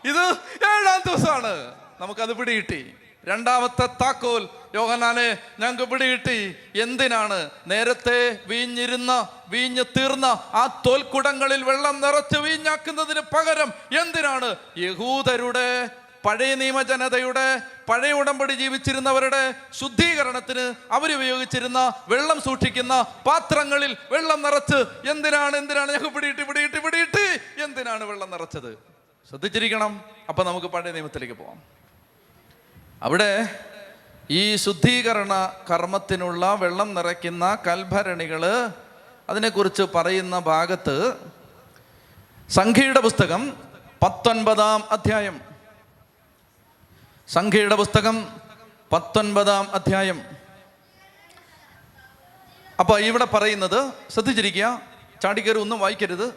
ഇത് 0.05 0.23
ഏഴാം 0.65 1.01
ദിവസമാണ്. 1.07 1.75
നമുക്കത് 2.01 2.33
പിടികിട്ടി. 2.33 2.93
രണ്ടാമത്തെ 3.25 3.85
താക്കോൽ 3.85 4.49
യോഹന്നാനെ 4.75 5.37
ഞങ്ങൾക്ക് 5.59 5.91
പിടികിട്ടി. 5.91 6.55
എന്തിനാണ്? 6.81 7.49
നേരത്തെ 7.67 8.39
വീഞ്ഞിരുന്ന 8.47 9.27
വീഞ്ഞ് 9.49 9.83
തീർന്ന 9.99 10.25
ആ 10.53 10.83
തോൽക്കുടങ്ങളിൽ 10.85 11.63
വെള്ളം 11.63 12.01
നിറച്ച് 12.01 12.37
വീഞ്ഞാക്കുന്നതിന് 12.37 13.19
പകരം 13.19 13.73
എന്തിനാണ്? 13.99 14.55
യഹൂദരുടെ 14.77 15.89
പഴയ 16.25 16.55
നിയമ 16.55 16.81
ജനതയുടെ 16.81 17.61
പഴയ 17.89 18.11
ഉടമ്പടി 18.11 18.53
ജീവിച്ചിരുന്നവരുടെ 18.53 19.53
ശുദ്ധീകരണത്തിന് 19.73 20.73
അവരുപയോഗിച്ചിരുന്ന 20.91 21.93
വെള്ളം 22.07 22.41
സൂക്ഷിക്കുന്ന 22.41 23.01
പാത്രങ്ങളിൽ 23.01 23.97
വെള്ളം 24.11 24.41
നിറച്ച് 24.41 25.09
എന്തിനാണ് 25.09 25.55
എന്തിനാണ്? 25.55 25.91
ഞങ്ങൾ 25.91 26.09
പിടിയിട്ട് 26.09 26.41
പിടിയിട്ട് 26.41 26.79
പിടിയിട്ട് 26.79 27.39
എന്തിനാണ് 27.63 28.03
വെള്ളം 28.03 28.31
നിറച്ചത്? 28.31 28.77
ശ്രദ്ധിച്ചിരിക്കണം. 29.29 30.01
അപ്പൊ 30.29 30.43
നമുക്ക് 30.43 30.67
പഴയ 30.67 30.91
നിയമത്തിലേക്ക് 30.91 31.33
പോവാം. 31.33 31.63
അവിടെ 33.01 33.59
ഈ 34.29 34.55
ശുദ്ധീകരണ 34.55 35.53
കർമ്മത്തിനുള്ള 35.71 36.55
വെള്ളം 36.55 36.93
നിറയ്ക്കുന്ന 36.93 37.57
കൽഭരണികൾ 37.67 38.69
അതിനെക്കുറിച്ച് 39.29 39.83
പറയുന്ന 39.83 40.39
ഭാഗത്ത് 40.39 41.13
സംഖ്യയുടെ 42.49 42.99
പുസ്തകം 42.99 43.57
പത്തൊൻപതാം 44.03 44.83
അധ്യായം. 44.91 45.54
സംഖ്യയുടെ 47.27 47.75
പുസ്തകം 47.75 48.27
പത്തൊൻപതാം 48.91 49.71
അധ്യായം. 49.71 50.23
അപ്പോൾ 52.79 52.99
ഇവിടെ 52.99 53.25
പറയുന്നത് 53.25 53.91
ശ്രദ്ധിച്ചിരിക്കുക 54.09 54.81
ചാടിക്കയറി 55.23 55.57
ഒന്നും 55.57 55.79
വായിക്കരുത് 55.79 56.35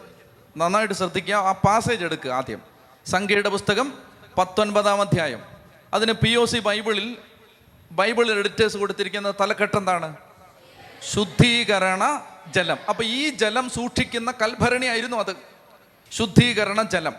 നന്നായിട്ട് 0.57 0.93
ശ്രദ്ധിക്കുക 0.93 1.33
ആ 1.33 1.51
പാസേജ് 1.51 2.05
എടുക്കുക 2.05 2.31
ആദ്യം. 2.31 2.61
സംഖ്യയുടെ 3.05 3.49
പുസ്തകം 3.49 3.93
പത്തൊൻപതാം 4.37 5.01
അധ്യായം. 5.01 5.45
അതിന് 5.93 6.11
പി 6.11 6.35
ഒ 6.35 6.45
സി 6.45 6.59
ബൈബിളിൽ 6.59 7.17
ബൈബിൾ 7.91 8.31
എഡിറ്റേഴ്സ് 8.31 8.77
കൊടുത്തിരിക്കുന്ന 8.77 9.31
തലക്കെട്ട് 9.31 9.77
എന്താണ്? 9.77 10.17
ശുദ്ധീകരണ 11.13 12.25
ജലം. 12.47 12.77
അപ്പൊ 12.89 13.03
ഈ 13.03 13.29
ജലം 13.29 13.69
സൂക്ഷിക്കുന്ന 13.69 14.31
കൽഭരണി 14.31 14.85
ആയിരുന്നു 14.85 15.17
അത്. 15.17 15.35
ശുദ്ധീകരണ 16.11 16.81
ജലം. 16.81 17.13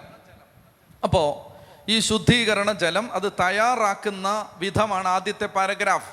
അപ്പോ 1.05 1.47
ഈ 1.91 2.01
ശുദ്ധീകരണ 2.01 2.72
ജലം 2.72 3.12
അത് 3.12 3.32
തയ്യാറാക്കുന്ന 3.32 4.51
വിധമാണ് 4.57 5.09
ആദ്യത്തെ 5.09 5.47
പാരഗ്രാഫ്. 5.47 6.11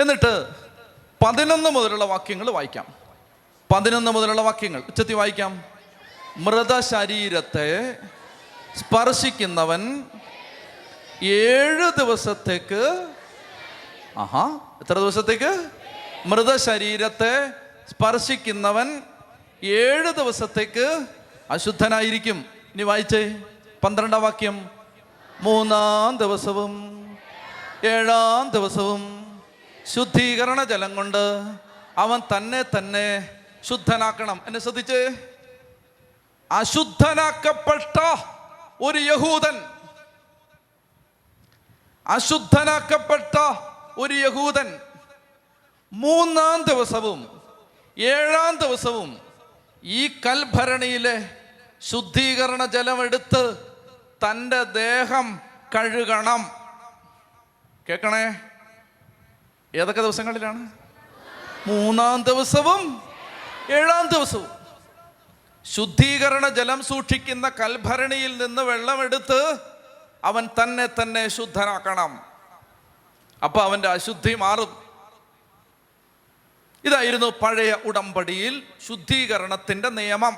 എന്നിട്ട് 0.00 0.48
പതിനൊന്ന് 1.26 1.70
മുതലുള്ള 1.70 2.04
വാക്യങ്ങൾ 2.04 2.50
വായിക്കാം. 2.50 2.86
പതിനൊന്ന് 3.74 4.10
മുതലുള്ള 4.10 4.42
വാക്യങ്ങൾ. 4.42 4.82
ഉച്ചത്തി 4.88 5.12
വായിക്കാം. 5.12 5.64
മൃതശരീരത്തെ 6.36 7.96
സ്പർശിക്കുന്നവൻ 8.76 10.04
ഏഴ് 11.22 11.90
ദിവസത്തേക്ക് 11.98 13.08
ആഹാ 14.18 14.58
എത്ര 14.80 14.94
ദിവസത്തേക്ക്? 14.94 15.68
മൃതശരീരത്തെ 16.26 17.48
സ്പർശിക്കുന്നവൻ 17.90 19.02
ഏഴ് 19.64 20.12
ദിവസത്തേക്ക് 20.12 21.06
അശുദ്ധനായിരിക്കും. 21.50 22.44
ഇനി 22.74 22.82
വായിച്ചേ. 22.82 23.36
പന്ത്രണ്ടാം 23.84 24.22
വാക്യം. 24.22 24.70
മൂന്നാം 25.40 26.16
ദിവസവും 26.16 26.72
ഏഴാം 27.84 28.50
ദിവസവും 28.50 29.02
ശുദ്ധീകരണ 29.94 30.64
ജലം 30.64 30.94
കൊണ്ട് 30.94 31.42
അവൻ 31.98 32.20
തന്നെ 32.36 32.62
തന്നെ 32.62 33.36
ശുദ്ധനാക്കണം. 33.64 34.40
എന്നെ 34.46 34.60
ശ്രദ്ധിച്ച്. 34.60 35.14
അശുദ്ധനാക്കപ്പെട്ട 36.50 38.16
ഒരു 38.80 38.98
യഹൂദൻ 38.98 39.62
അശുദ്ധനാക്കപ്പെട്ട 42.06 43.38
ഒരു 43.98 44.14
യഹൂദൻ 44.14 44.80
മൂന്നാം 45.92 46.62
ദിവസവും 46.62 47.42
ഏഴാം 47.98 48.56
ദിവസവും 48.56 49.18
ഈ 49.84 50.08
കൽഭരണിയിലെ 50.08 51.36
ശുദ്ധീകരണ 51.82 52.64
ജലമെടുത്ത് 52.64 53.73
തന്റെ 54.30 54.62
ദേഹം 54.62 55.40
കഴുകണം. 55.74 56.50
കേൾക്കണേ 57.88 58.40
ഏതൊക്കെ 59.74 60.00
ദിവസങ്ങളിലാണ്? 60.00 60.70
മൂന്നാം 61.66 62.22
ദിവസവും 62.22 63.02
ഏഴാം 63.70 64.08
ദിവസവും. 64.08 64.48
ശുദ്ധീകരണ 65.64 66.48
ജലം 66.48 66.82
സൂക്ഷിക്കുന്ന 66.82 67.48
കൽഭരണിയിൽ 67.48 68.46
നിന്ന് 68.46 68.62
വെള്ളമെടുത്ത് 68.62 69.58
അവൻ 70.24 70.48
തന്നെ 70.62 70.86
തന്നെ 70.86 71.28
ശുദ്ധനാക്കണം. 71.28 72.22
അപ്പൊ 73.44 73.60
അവന്റെ 73.60 73.88
അശുദ്ധി 73.88 74.34
മാറും. 74.34 74.84
ഇതായിരുന്നു 76.84 77.26
പഴയ 77.26 77.72
ഉടമ്പടിയിൽ 77.72 78.62
ശുദ്ധീകരണത്തിന്റെ 78.88 79.88
നിയമം. 79.88 80.36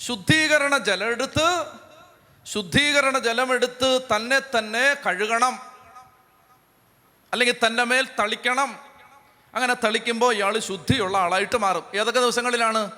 ശുദ്ധീകരണ 0.00 0.76
ജലം 0.76 1.06
എടുത്ത് 1.06 1.81
ശുദ്ധീകരണ 2.46 3.18
ജലമെടുത്ത് 3.18 4.00
തന്നെ 4.16 4.40
തന്നെ 4.58 4.96
കഴുകണം. 5.06 5.58
അല്ലെങ്കിൽ 7.32 7.56
തന്റെ 7.66 7.84
മേൽ 7.84 8.08
തളിക്കണം. 8.18 8.78
അങ്ങനെ 9.54 9.74
തളിക്കുമ്പോൾ 9.74 10.34
ഇയാൾ 10.34 10.58
ശുദ്ധിയുള്ള 10.58 11.18
ആളായിട്ട് 11.18 11.58
മാറും. 11.58 11.84
ഏതൊക്കെ 11.94 12.20
ദിവസങ്ങളിലാണ്? 12.20 12.90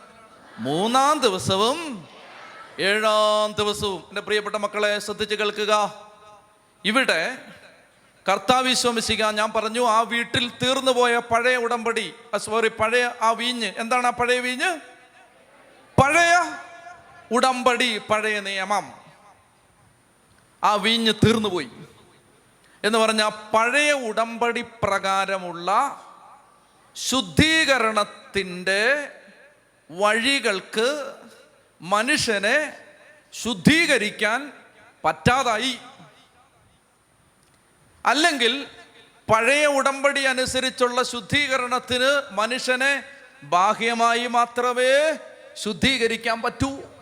മൂന്നാം 0.59 1.18
ദിവസവും 1.18 2.09
ഏഴാം 2.80 3.53
ദിവസവും. 3.53 4.05
എന്റെ 4.09 4.20
പ്രിയപ്പെട്ട 4.20 4.57
മക്കളെ 4.57 4.99
ശ്രദ്ധിച്ച് 4.99 5.34
കേൾക്കുക. 5.34 5.95
ഇവിടെ 6.84 7.38
കർത്താവ് 8.28 8.38
കർത്താവിശ്വമിശിക 8.38 9.30
ഞാൻ 9.30 9.53
പറഞ്ഞു 9.53 9.86
ആ 9.86 10.01
വീട്ടിൽ 10.01 10.53
തീർന്നു 10.62 10.92
പോയ 10.92 11.18
പഴയ 11.18 11.57
ഉടമ്പടി 11.57 12.14
സോറി 12.36 12.68
പഴയ 12.68 13.11
ആ 13.22 13.30
വീഞ്ഞ്. 13.30 13.72
എന്താണ് 13.78 14.07
ആ 14.07 14.11
പഴയ 14.11 14.40
വീഞ്ഞ്? 14.40 14.80
പഴയ 16.03 16.53
ഉടമ്പടി 17.32 17.99
പഴയ 17.99 18.40
നിയമം. 18.40 19.03
ആ 20.64 20.74
വീഞ്ഞ് 20.74 21.12
തീർന്നുപോയി. 21.12 21.68
എന്ന് 22.84 22.98
പറഞ്ഞാൽ 22.98 23.28
പഴയ 23.28 23.92
ഉടമ്പടി 23.92 24.64
പ്രകാരമുള്ള 24.82 26.00
ശുദ്ധീകരണത്തിന്റെ 26.96 29.08
വഴികൾക്ക് 29.90 31.14
മനുഷ്യനെ 31.80 32.76
ശുദ്ധീകരിക്കാൻ 33.32 34.52
പറ്റാതായി. 35.04 35.78
അല്ലെങ്കിൽ 38.06 38.66
പഴയ 39.34 39.66
ഉടമ്പടി 39.66 40.20
അനുസരിച്ചുള്ള 40.20 41.02
ശുദ്ധീകരണത്തിന് 41.02 42.22
മനുഷ്യനെ 42.30 43.02
ബാഹ്യമായി 43.42 44.26
മാത്രമേ 44.26 45.18
ശുദ്ധീകരിക്കാൻ 45.54 46.42
പറ്റൂ. 46.42 46.93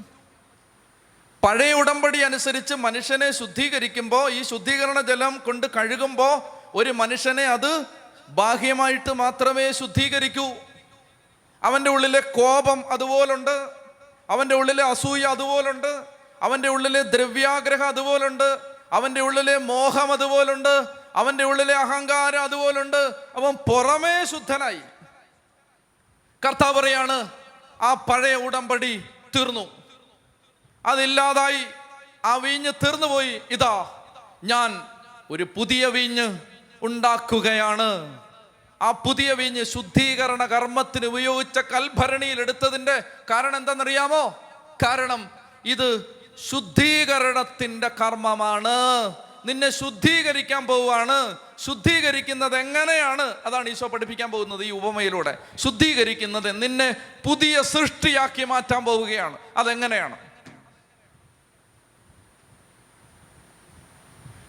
പഴയ 1.44 1.72
ഉടമ്പടി 1.72 2.18
അനുസരിച്ച് 2.18 2.74
മനുഷ്യനെ 2.74 3.30
ശുദ്ധീകരിക്കുമ്പോൾ 3.30 4.30
ഈ 4.30 4.42
ശുദ്ധീകരണ 4.42 5.00
ജലം 5.00 5.42
കൊണ്ട് 5.46 5.66
കഴുകുമ്പോൾ 5.66 6.40
ഒരു 6.74 6.90
മനുഷ്യനെ 6.90 7.42
അത് 7.42 7.84
ബാഹ്യമായിട്ട് 8.28 9.12
മാത്രമേ 9.12 9.72
ശുദ്ധീകരിക്കൂ. 9.72 10.50
അവന്റെ 11.62 11.90
ഉള്ളിലെ 11.90 12.20
കോപം 12.20 12.92
അതുപോലുണ്ട്. 12.92 13.68
അവന്റെ 14.30 14.54
ഉള്ളിലെ 14.54 14.84
അസൂയ 14.84 15.22
അതുപോലുണ്ട്. 15.22 16.04
അവന്റെ 16.42 16.68
ഉള്ളിലെ 16.68 17.02
ദ്രവ്യാഗ്രഹം 17.02 17.88
അതുപോലുണ്ട്. 17.88 18.58
അവന്റെ 18.92 19.20
ഉള്ളിലെ 19.20 19.56
മോഹം 19.56 20.12
അതുപോലുണ്ട്. 20.12 20.84
അവന്റെ 21.16 21.44
ഉള്ളിലെ 21.44 21.74
അഹങ്കാരം 21.74 22.42
അതുപോലുണ്ട്. 22.42 23.10
അവൻ 23.36 23.54
പുറമേ 23.54 24.24
ശുദ്ധനായി. 24.24 24.80
കർത്താവ് 26.46 26.74
പറയാണ് 26.74 27.28
ആ 27.82 27.94
പഴയ 27.94 28.34
ഉടമ്പടി 28.34 29.04
തീർന്നു. 29.36 29.81
അതില്ലാതായി 30.86 31.64
ആ 32.24 32.36
വീഞ്ഞ് 32.36 32.72
തീർന്നുപോയി. 32.86 33.40
ഇതാ 33.50 34.02
ഞാൻ 34.44 34.82
ഒരു 35.30 35.46
പുതിയ 35.56 35.86
വീഞ്ഞ് 35.86 36.38
ഉണ്ടാക്കുകയാണ്. 36.82 38.20
ആ 38.82 38.90
പുതിയ 38.90 39.32
വീഞ്ഞ് 39.32 39.64
ശുദ്ധീകരണ 39.64 40.44
കർമ്മത്തിന് 40.44 41.06
ഉപയോഗിച്ച 41.06 41.58
കൽഭരണിയിൽ 41.58 42.40
എടുത്തതിന്റെ 42.40 43.02
കാരണം 43.30 43.56
എന്താണെന്നറിയാമോ? 43.56 44.42
കാരണം 44.86 45.30
ഇത് 45.64 46.06
ശുദ്ധീകരണത്തിന്റെ 46.50 47.88
കർമ്മമാണ്. 47.88 49.14
നിന്നെ 49.46 49.70
ശുദ്ധീകരിക്കാൻ 49.70 50.66
പോവുകയാണ്. 50.66 51.36
ശുദ്ധീകരിക്കുന്നത് 51.58 52.56
എങ്ങനെയാണ്? 52.56 53.34
അതാണ് 53.46 53.68
ഈശോ 53.68 53.86
പഠിപ്പിക്കാൻ 53.86 54.30
പോകുന്നത് 54.30 54.64
ഈ 54.64 54.70
ഉപമയിലൂടെ. 54.70 55.38
ശുദ്ധീകരിക്കുന്നത് 55.56 56.62
നിന്നെ 56.62 56.96
പുതിയ 57.26 57.62
സൃഷ്ടിയാക്കി 57.62 58.44
മാറ്റാൻ 58.44 58.84
പോവുകയാണ്. 58.84 59.38
അതെങ്ങനെയാണ്? 59.56 60.16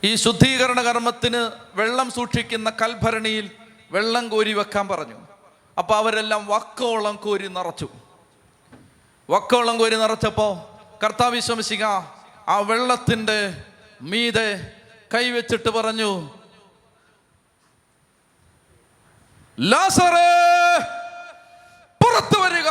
ഈ 0.04 0.16
ശുദ്ധീകരണ 0.16 0.82
കർമ്മത്തിന് 0.82 1.52
വെള്ളം 1.74 2.12
സൂക്ഷിക്കുന്ന 2.12 2.70
കൽഭരണിയിൽ 2.70 3.52
വെള്ളം 3.92 4.30
കോരി 4.30 4.54
വെക്കാൻ 4.54 4.88
പറഞ്ഞു. 4.88 5.28
അപ്പൊ 5.78 5.96
അവരെല്ലാം 5.96 6.48
വക്കോളം 6.48 7.16
കോരി 7.16 7.48
നിറച്ചു. 7.48 7.90
വക്കോളം 9.30 9.78
കോരി 9.78 9.96
നിറച്ചപ്പോൾ 9.96 10.54
കർത്താവ് 11.04 11.36
വിശ്വസിക 11.36 11.84
ആ 12.48 12.60
വെള്ളത്തിന്റെ 12.60 13.66
മീതെ 14.02 14.74
കൈവച്ചിട്ട് 15.14 15.70
പറഞ്ഞു 15.70 16.30
പുറത്തു 22.04 22.40
വരിക. 22.40 22.70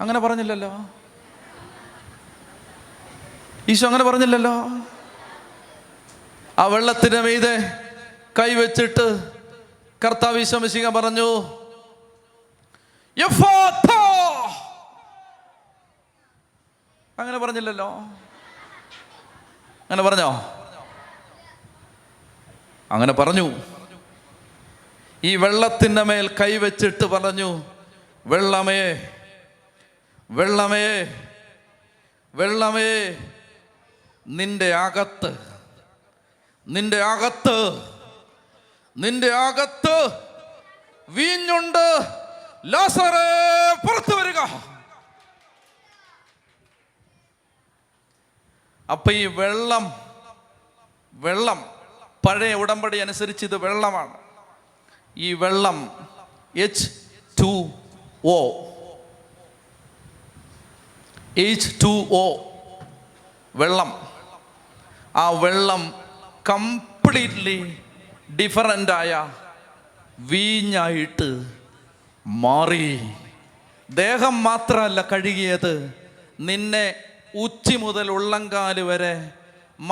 അങ്ങനെ 0.00 0.18
പറഞ്ഞില്ലല്ലോ. 0.18 0.99
ഈശോ 3.70 3.86
അങ്ങനെ 3.86 4.04
പറഞ്ഞില്ലല്ലോ. 4.04 4.52
ആ 6.58 6.66
വെള്ളത്തിന് 6.66 7.20
മീതെ 7.20 7.58
കൈവച്ചിട്ട് 8.38 9.32
കർത്താവ് 10.04 10.38
ഈശോമിശിക 10.38 10.88
പറഞ്ഞു. 10.88 11.58
അങ്ങനെ 17.18 17.38
പറഞ്ഞില്ലല്ലോ. 17.38 17.90
അങ്ങനെ 19.80 20.02
പറഞ്ഞോ? 20.02 20.30
അങ്ങനെ 22.92 23.12
പറഞ്ഞു. 23.12 23.58
ഈ 25.24 25.36
വെള്ളത്തിന്റെ 25.36 26.02
മേൽ 26.02 26.36
കൈവച്ചിട്ട് 26.40 27.06
പറഞ്ഞു 27.06 27.62
വെള്ളമേ 28.26 29.08
വെള്ളമേ 30.30 31.14
വെള്ളമേ. 32.34 33.18
നിന്റെ 34.30 34.74
അകത്ത് 34.74 35.38
നിന്റെ 36.68 37.02
അകത്ത് 37.02 37.58
നിന്റെ 38.96 39.32
അകത്ത് 39.32 40.12
വീഞ്ഞുണ്ട്. 41.08 42.00
ലാസറേ 42.64 43.74
പുറത്തു 43.86 44.14
വരിക. 44.14 44.38
അപ്പൊ 48.90 49.12
ഈ 49.12 49.26
വെള്ളം 49.26 49.92
വെള്ളം 51.14 51.70
പഴയ 52.26 52.54
ഉടമ്പടി 52.54 52.98
അനുസരിച്ച് 52.98 53.44
ഇത് 53.44 53.56
വെള്ളമാണ്. 53.56 54.18
ഈ 55.16 55.32
വെള്ളം 55.32 56.08
H 56.56 56.90
two 57.40 57.70
O 58.24 58.38
H 61.36 61.82
two 61.82 62.06
O 62.12 62.52
വെള്ളം. 63.56 64.09
ആ 65.20 65.26
വെള്ളം 65.42 65.82
കംപ്ലീറ്റ്ലി 66.50 67.58
ഡിഫറന്റായ 68.40 69.12
വീഞ്ഞായിട്ട് 70.30 71.28
മാറി. 72.26 72.88
ദേഹം 73.88 74.34
മാത്രമല്ല 74.48 75.00
കഴുകിയത്. 75.12 75.74
നിന്നെ 76.48 76.86
ഉച്ചി 77.44 77.76
മുതൽ 77.84 78.06
ഉള്ളങ്കാൽ 78.16 78.76
വരെ 78.90 79.14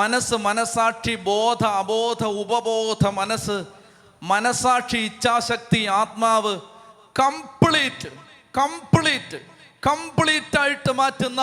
മനസ്സ് 0.01 0.37
മനസാക്ഷി 0.47 1.15
ബോധ 1.31 1.63
അബോധ 1.81 2.23
ഉപബോധ 2.43 3.05
മനസ്സ് 3.21 3.57
മനസാക്ഷി 4.23 4.99
ഇച്ഛാശക്തി 5.09 5.81
ആത്മാവ് 6.01 6.55
കംപ്ലീറ്റ് 7.17 8.11
കംപ്ലീറ്റ് 8.55 9.39
കംപ്ലീറ്റ് 9.83 10.59
ആയിട്ട് 10.61 10.93
മാറ്റുന്ന 11.01 11.43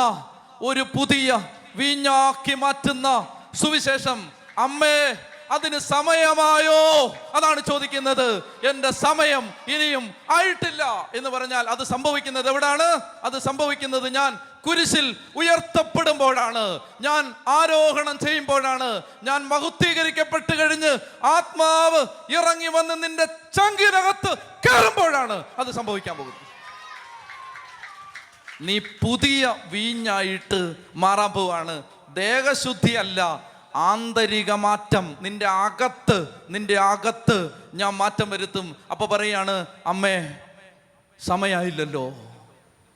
ഒരു 0.69 0.83
പുതിയ 0.95 1.29
വീഞ്ഞാക്കി 1.75 2.55
മാറ്റുന്ന 2.63 3.07
സുവിശേഷം 3.55 4.31
അമ്മേ 4.57 5.15
അതിന് 5.51 5.79
സമയമായോ? 5.79 7.07
അതാണ് 7.33 7.61
ചോദിക്കുന്നത്. 7.69 8.43
എന്റെ 8.69 8.91
സമയം 8.91 9.53
ഇനിയും 9.67 10.15
ആയിട്ടില്ല. 10.37 11.09
എന്ന് 11.15 11.29
പറഞ്ഞാൽ 11.29 11.69
അത് 11.69 11.83
സംഭവിക്കുന്നത് 11.83 12.49
എവിടാണ്? 12.49 12.99
അത് 13.23 13.39
സംഭവിക്കുന്നത് 13.39 14.15
ഞാൻ 14.15 14.39
കുരിശിൽ 14.67 15.17
ഉയർത്തപ്പെടുമ്പോഴാണ്. 15.35 16.79
ഞാൻ 17.01 17.35
ആരോഹണം 17.47 18.19
ചെയ്യുമ്പോഴാണ്. 18.19 19.01
ഞാൻ 19.23 19.47
മഹുദ്ധീകരിക്കപ്പെട്ട് 19.47 20.59
കഴിഞ്ഞ് 20.59 20.97
ആത്മാവ് 21.25 22.05
ഇറങ്ങി 22.29 22.67
വന്ന് 22.67 23.03
നിന്റെ 23.03 23.25
ചങ്കിനകത്ത് 23.25 24.37
കയറുമ്പോഴാണ് 24.37 25.43
അത് 25.59 25.71
സംഭവിക്കാൻ 25.71 26.17
പോകുന്നത്. 26.17 26.41
നീ 28.61 28.79
പുതിയ 28.79 29.55
വീഞ്ഞായിട്ട് 29.65 30.75
മാറാൻ 30.95 31.31
പോവാണ്. 31.31 31.83
ദേഹശുദ്ധി 32.15 32.91
അല്ല 32.91 33.43
ആന്തരിക 33.75 34.51
മാറ്റം. 34.51 35.17
നിന്റെ 35.21 35.45
അകത്ത് 35.45 36.27
നിന്റെ 36.49 36.77
അകത്ത് 36.79 37.51
ഞാൻ 37.73 37.93
മാറ്റം 37.93 38.29
വരുത്തും. 38.29 38.75
അപ്പൊ 38.91 39.05
പറയാണ് 39.05 39.65
അമ്മേ 39.87 40.37
സമയായില്ലല്ലോ. 41.25 42.09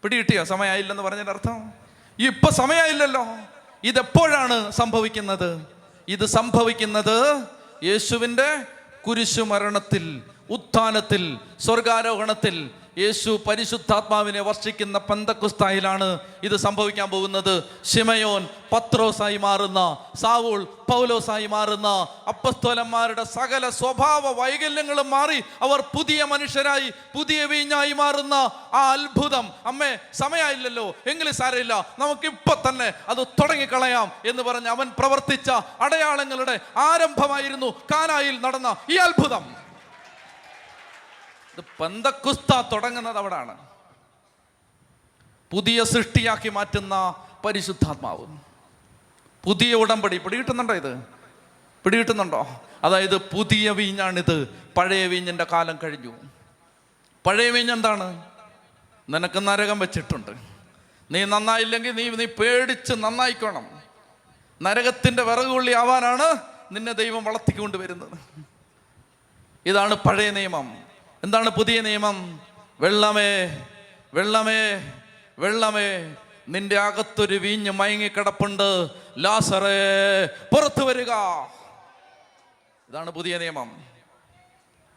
പിടികിട്ടിയോ? 0.03 0.43
സമയായില്ലെന്ന് 0.43 1.03
പറഞ്ഞതിന്റെ 1.03 1.31
അർത്ഥം? 1.31 1.73
ഇപ്പൊ 2.19 2.49
സമയായില്ലല്ലോ. 2.49 3.25
ഇതെപ്പോഴാണ് 3.83 4.71
സംഭവിക്കുന്നത്? 4.71 5.67
ഇത് 6.07 6.25
സംഭവിക്കുന്നത് 6.25 7.43
യേശുവിന്റെ 7.83 8.63
കുരിശുമരണത്തിൽ 9.07 10.21
ഉത്ഥാനത്തിൽ 10.49 11.37
സ്വർഗാരോഹണത്തിൽ 11.59 12.69
യേശു 12.99 13.31
പരിശുദ്ധാത്മാവിനെ 13.47 14.41
വർഷിക്കുന്ന 14.41 14.97
പന്തക്കുസ്തായിലാണ് 14.97 16.19
ഇത് 16.43 16.55
സംഭവിക്കാൻ 16.55 17.09
പോകുന്നത്. 17.09 17.63
ഷിമയോൻ 17.85 18.47
പത്രോസായി 18.71 19.37
മാറുന്ന 19.37 19.81
സാവൂൾ 20.21 20.63
പൗലോസായി 20.89 21.47
മാറുന്ന 21.47 21.87
അപ്പസ്തോലന്മാരുടെ 22.27 23.23
സകല 23.23 23.69
സ്വഭാവ 23.69 24.31
വൈകല്യങ്ങളും 24.31 25.09
മാറി 25.09 25.39
അവർ 25.61 25.81
പുതിയ 25.95 26.23
മനുഷ്യരായി 26.23 26.89
പുതിയ 27.15 27.45
വീഞ്ഞായി 27.45 27.93
മാറുന്ന 27.93 28.33
ആ 28.73 28.81
അത്ഭുതം. 28.91 29.45
അമ്മേ 29.65 29.91
സമയമായില്ലല്ലോ 30.13 30.87
എങ്കിലും 31.07 31.33
സാരമില്ല. 31.33 31.73
നമുക്ക് 31.99 32.27
ഇപ്പൊ 32.27 32.55
തന്നെ 32.69 32.93
അത് 33.07 33.23
തുടങ്ങിക്കളയാം 33.41 34.11
എന്ന് 34.25 34.43
പറഞ്ഞ് 34.43 34.67
അവൻ 34.67 34.89
പ്രവർത്തിച്ച 34.99 35.49
അടയാളങ്ങളുടെ 35.79 36.59
ആരംഭമായിരുന്നു 36.89 37.71
കാനായിൽ 37.93 38.41
നടന്ന 38.41 38.75
ഈ 38.89 38.97
അത്ഭുതം. 39.07 39.68
പന്തക്കുസ്ത 41.79 42.61
തുടങ്ങുന്നത് 42.61 43.17
അവിടാണ്. 43.17 43.57
പുതിയ 45.51 45.83
സൃഷ്ടിയാക്കി 45.83 46.49
മാറ്റുന്ന 46.49 47.15
പരിശുദ്ധാത്മാവ്. 47.45 48.37
പുതിയ 49.43 49.73
ഉടമ്പടി 49.73 50.17
പിടികിട്ടുന്നുണ്ടോ 50.17 50.73
ഇത്? 50.73 51.03
പിടികിട്ടുന്നുണ്ടോ? 51.83 52.61
അതായത് 52.83 53.17
പുതിയ 53.17 53.71
വീഞ്ഞാണിത്. 53.71 54.63
പഴയ 54.77 55.07
വീഞ്ഞിന്റെ 55.07 55.43
കാലം 55.43 55.79
കഴിഞ്ഞു. 55.83 56.13
പഴയ 57.25 57.49
വീഞ്ഞ് 57.49 57.71
എന്താണ്? 57.71 58.25
നിനക്ക് 59.09 59.47
നരകം 59.47 59.79
വെച്ചിട്ടുണ്ട്. 59.79 60.31
നീ 61.11 61.25
നന്നായില്ലെങ്കിൽ 61.25 61.95
നീ 61.95 62.09
നീ 62.09 62.25
പേടിച്ച് 62.25 62.93
നന്നായിക്കോണം. 62.93 63.81
നരകത്തിന്റെ 64.61 65.23
വിറകുള്ളി 65.23 65.71
ആവാനാണ് 65.71 66.37
നിന്നെ 66.71 66.91
ദൈവം 66.91 67.23
വളർത്തിക്കൊണ്ട് 67.23 67.77
വരുന്നത് 67.77 68.17
ഇതാണ് 69.65 69.95
പഴയ 69.95 70.31
നിയമം. 70.31 70.88
എന്താണ് 71.23 71.49
പുതിയ 71.49 71.81
നിയമം? 71.81 72.39
വെള്ളമേ 72.79 73.65
വെള്ളമേ 74.13 74.91
വെള്ളമേ. 75.39 76.15
നിന്റെ 76.47 76.79
അകത്തൊരു 76.79 77.35
വീഞ്ഞ് 77.35 77.71
മയങ്ങിക്കിടപ്പുണ്ട്. 77.71 78.87
ലാസറേ 79.17 80.25
പുറത്തു 80.25 80.83
വരിക. 80.83 81.11
ഇതാണ് 82.89 83.09
പുതിയ 83.11 83.37
നിയമം. 83.37 83.83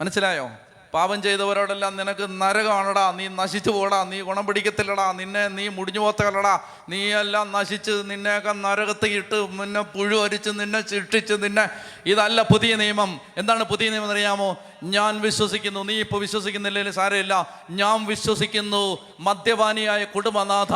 മനസ്സിലായോ? 0.01 0.49
പാപം 0.93 1.21
ചെയ്തവരോടെല്ലാം 1.21 1.93
നിനക്ക് 1.97 2.25
നരകമാണടാ 2.41 3.11
നീ 3.11 3.27
നശിച്ചു 3.27 3.71
പോടാ 3.71 3.99
നീ 4.03 4.17
ഗുണം 4.21 4.45
പിടിക്കത്തില്ലടാ 4.47 5.05
നിന്നെ 5.19 5.47
നീ 5.47 5.67
മുടിഞ്ഞു 5.67 5.99
പോത്തല്ലടാ 5.99 6.53
നീ 6.89 6.99
എല്ലാം 7.21 7.51
നശിച്ച് 7.51 7.91
നിന്നെയൊക്കെ 8.11 8.53
നരകത്ത് 8.65 9.07
ഇട്ട് 9.19 9.39
നിന്നെ 9.59 9.81
പുഴു 9.81 10.17
അരിച്ച് 10.25 10.51
നിന്നെ 10.59 10.81
ശിക്ഷിച്ച് 10.91 11.33
നിന്നെ. 11.43 11.65
ഇതല്ല 12.05 12.41
പുതിയ 12.41 12.75
നിയമം. 12.75 13.11
എന്താണ് 13.37 13.63
പുതിയ 13.63 13.89
നിയമം 13.89 14.11
അറിയാമോ 14.11 14.49
ഞാൻ 14.83 15.21
വിശ്വസിക്കുന്നു 15.21 15.83
നീ 15.83 15.95
ഇപ്പോൾ 16.05 16.19
വിശ്വസിക്കുന്നില്ലെങ്കിൽ 16.19 16.93
സാരമില്ല. 16.99 17.33
ഞാൻ 17.81 18.05
വിശ്വസിക്കുന്നു 18.05 18.83
മദ്യപാനിയായ 19.19 20.03
കുടുംബനാഥ 20.15 20.73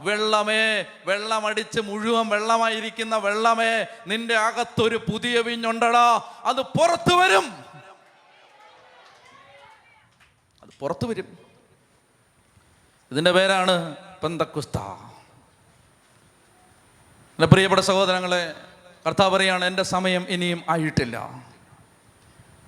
വെള്ളമേ 0.00 0.64
വെള്ളമടിച്ച് 1.06 1.80
മുഴുവൻ 1.80 2.26
വെള്ളമായിരിക്കുന്ന 2.28 3.16
വെള്ളമേ 3.16 3.72
നിന്റെ 4.06 4.36
അകത്തൊരു 4.48 4.98
പുതിയ 5.12 5.40
വിഞ്ഞുണ്ടടാ. 5.40 6.08
അത് 6.44 6.62
പുറത്തു 6.76 7.14
വരും 7.20 7.46
അത് 10.62 10.67
പുറത്തു 10.80 11.06
വരും. 11.06 11.38
ഇതിന്റെ 13.12 13.32
പേരാണ് 13.32 13.96
പെന്തക്കുസ്ത. 13.96 14.78
എന്റെ 17.38 17.46
പ്രിയപ്പെട്ട 17.46 17.82
സഹോദരങ്ങളെ 17.82 18.54
കർത്താവ് 19.06 19.30
പറയാണ് 19.36 19.64
എന്റെ 19.64 19.82
സമയം 19.82 20.26
ഇനിയും 20.28 20.64
ആയിട്ടില്ല. 20.68 21.16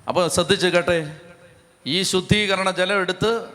അപ്പോൾ 0.07 0.27
ശ്രദ്ധിച്ച് 0.27 0.67
കേട്ടെ 0.67 1.19
ഈ 1.85 2.03
ശുദ്ധീകരണ 2.03 2.71
ജലം 2.71 2.99
എടുത്ത് 3.01 3.49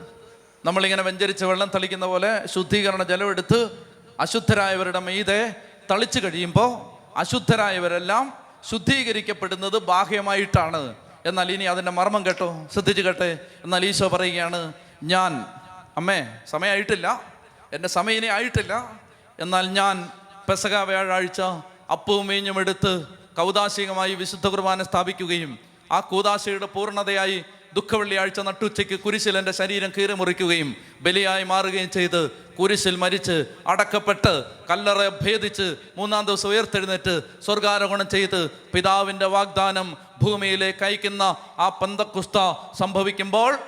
നമ്മളിങ്ങനെ 0.64 1.02
വെഞ്ചരിച്ച് 1.02 1.44
വെള്ളം 1.44 1.70
തളിക്കുന്ന 1.74 2.06
പോലെ 2.06 2.46
ശുദ്ധീകരണ 2.46 3.02
ജലം 3.02 3.28
എടുത്ത് 3.28 3.84
അശുദ്ധരായവരുടെ 4.20 4.98
മീതെ 4.98 5.54
തളിച്ചു 5.90 6.20
കഴിയുമ്പോൾ 6.20 6.96
അശുദ്ധരായവരെല്ലാം 7.18 8.32
ശുദ്ധീകരിക്കപ്പെടുന്നത് 8.70 9.78
ബാഹ്യമായിട്ടാണ്. 9.82 11.05
എന്നാൽ 11.26 11.52
ഇനി 11.52 11.64
അതിന്റെ 11.64 11.90
മർമ്മം 11.90 12.26
കേട്ടോ? 12.26 12.68
ശ്രദ്ധിച്ച് 12.72 13.02
കേട്ടെ? 13.02 13.38
എന്നാൽ 13.64 13.84
ഈശോ 13.84 14.08
പറയുകയാണ് 14.08 14.72
ഞാൻ 15.02 15.32
അമ്മേ 15.96 16.18
സമയമായിട്ടില്ല 16.46 17.06
എന്റെ 17.72 17.88
സമയം 17.88 18.16
ഇനി 18.16 18.26
ആയിട്ടില്ല. 18.26 18.72
എന്നാൽ 19.38 19.64
ഞാൻ 19.68 20.08
പെസക 20.48 20.74
വ്യാഴാഴ്ച 20.76 21.40
അപ്പവും 21.90 22.26
മീഞ്ഞും 22.26 22.60
എടുത്ത് 22.60 22.92
കൗതാശികമായി 23.36 24.14
വിശുദ്ധ 24.14 24.46
കുർബാന 24.46 24.82
സ്ഥാപിക്കുകയും 24.82 25.58
ആ 25.92 26.00
കൂതാശയുടെ 26.00 26.66
പൂർണതയായി 26.66 27.44
ദുഃഖവെള്ളിയാഴ്ച 27.76 28.40
നട്ടുച്ചയ്ക്ക് 28.40 29.00
കുരിശിൽ 29.00 29.38
എന്റെ 29.38 29.52
ശരീരം 29.52 29.92
കീറിമുറിക്കുകയും 29.98 30.76
ബലിയായി 31.00 31.44
മാറുകയും 31.44 31.90
ചെയ്ത് 31.90 32.30
കുരിശിൽ 32.30 32.96
മരിച്ച് 32.96 33.44
അടക്കപ്പെട്ട് 33.66 34.44
കല്ലറ 34.70 35.08
ഭേദിച്ച് 35.08 35.76
മൂന്നാം 35.96 36.26
ദിവസം 36.26 36.48
ഉയർത്തെഴുന്നേറ്റ് 36.48 37.22
സ്വർഗാരോഹണം 37.42 38.08
ചെയ്ത് 38.08 38.50
പിതാവിന്റെ 38.50 39.26
വാഗ്ദാനം 39.26 39.96
ഭൂമിയിലേക്ക് 40.22 40.84
അയക്കുന്ന 40.84 41.22
ആ 41.58 41.68
പന്തക്കുസ്ത 41.68 42.38
സംഭവിക്കുമ്പോൾ 42.78 43.58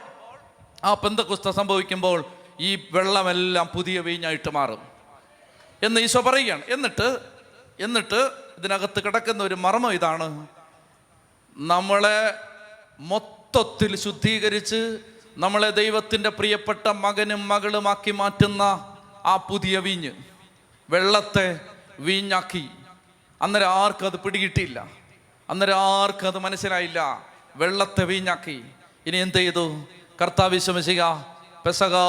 ആ 0.85 0.95
പന്തക്കുസ്ത 0.95 1.51
സംഭവിക്കുമ്പോൾ 1.51 2.25
ഈ 2.61 2.89
വെള്ളമെല്ലാം 2.93 3.67
പുതിയ 3.67 4.01
വീഞ്ഞായിട്ട് 4.01 4.51
മാറും. 4.51 4.79
എന്ന് 5.83 6.01
ഈശോ 6.01 6.21
പറയുകയാണ്. 6.21 6.63
എന്നിട്ട് 6.69 7.19
എന്നിട്ട് 7.81 8.31
ഇതിനകത്ത് 8.59 9.03
കിടക്കുന്ന 9.03 9.43
ഒരു 9.43 9.55
മർമ്മം 9.55 9.93
ഇതാണ്. 9.93 10.47
നമ്മളെ 11.57 12.35
മൊത്തത്തിൽ 13.57 13.97
ശുദ്ധീകരിച്ച് 13.97 14.99
നമ്മളെ 15.37 15.71
ദൈവത്തിന്റെ 15.71 16.29
പ്രിയപ്പെട്ട 16.29 16.89
മകനും 16.89 17.49
മകളുമാക്കി 17.49 18.11
മാറ്റുന്ന 18.11 18.63
ആ 19.25 19.37
പുതിയ 19.37 19.79
വീഞ്ഞ് 19.79 20.11
വെള്ളത്തെ 20.91 21.61
വീഞ്ഞാക്കി. 22.01 22.69
അന്നേരം 23.43 23.67
ആർക്കും 23.67 24.07
അത് 24.07 24.21
പിടികിട്ടിയില്ല. 24.21 24.87
അന്നേരം 25.51 25.77
ആർക്കും 25.77 26.27
അത് 26.27 26.39
മനസ്സിലായില്ല. 26.39 27.27
വെള്ളത്തെ 27.57 28.05
വീഞ്ഞാക്കി. 28.05 28.63
ഇനി 29.07 29.17
എന്ത് 29.17 29.35
ചെയ്തു? 29.35 29.85
കർത്താവ് 30.23 30.51
വിശ്വസിക 30.51 31.03
പെസകാ 31.67 32.05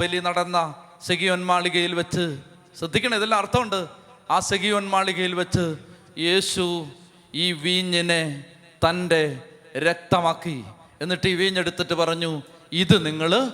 ബലി 0.00 0.18
നടന്ന 0.18 0.74
സെഗിയോൻ 1.02 1.46
മാളികയിൽ 1.46 1.94
വെച്ച് 1.94 2.38
ശ്രദ്ധിക്കണം 2.78 3.14
ഇതെല്ലാം 3.14 3.38
അർത്ഥമുണ്ട്. 3.38 3.86
ആ 4.30 4.40
സെഗിയോൻ 4.40 4.88
മാളികയിൽ 4.88 5.34
വെച്ച് 5.34 5.76
യേശു 6.18 6.86
ഈ 7.34 7.52
വീഞ്ഞിനെ 7.52 8.44
തന്റെ 8.88 9.42
രക്തമാക്കി. 9.78 10.64
എന്നിട്ട് 11.00 11.28
ഈ 11.28 11.34
വീഞ്ഞെടുത്തിട്ട് 11.34 11.92
പറഞ്ഞു 11.92 12.42
ഇത് 12.72 13.06
നിങ്ങൾ 13.06 13.52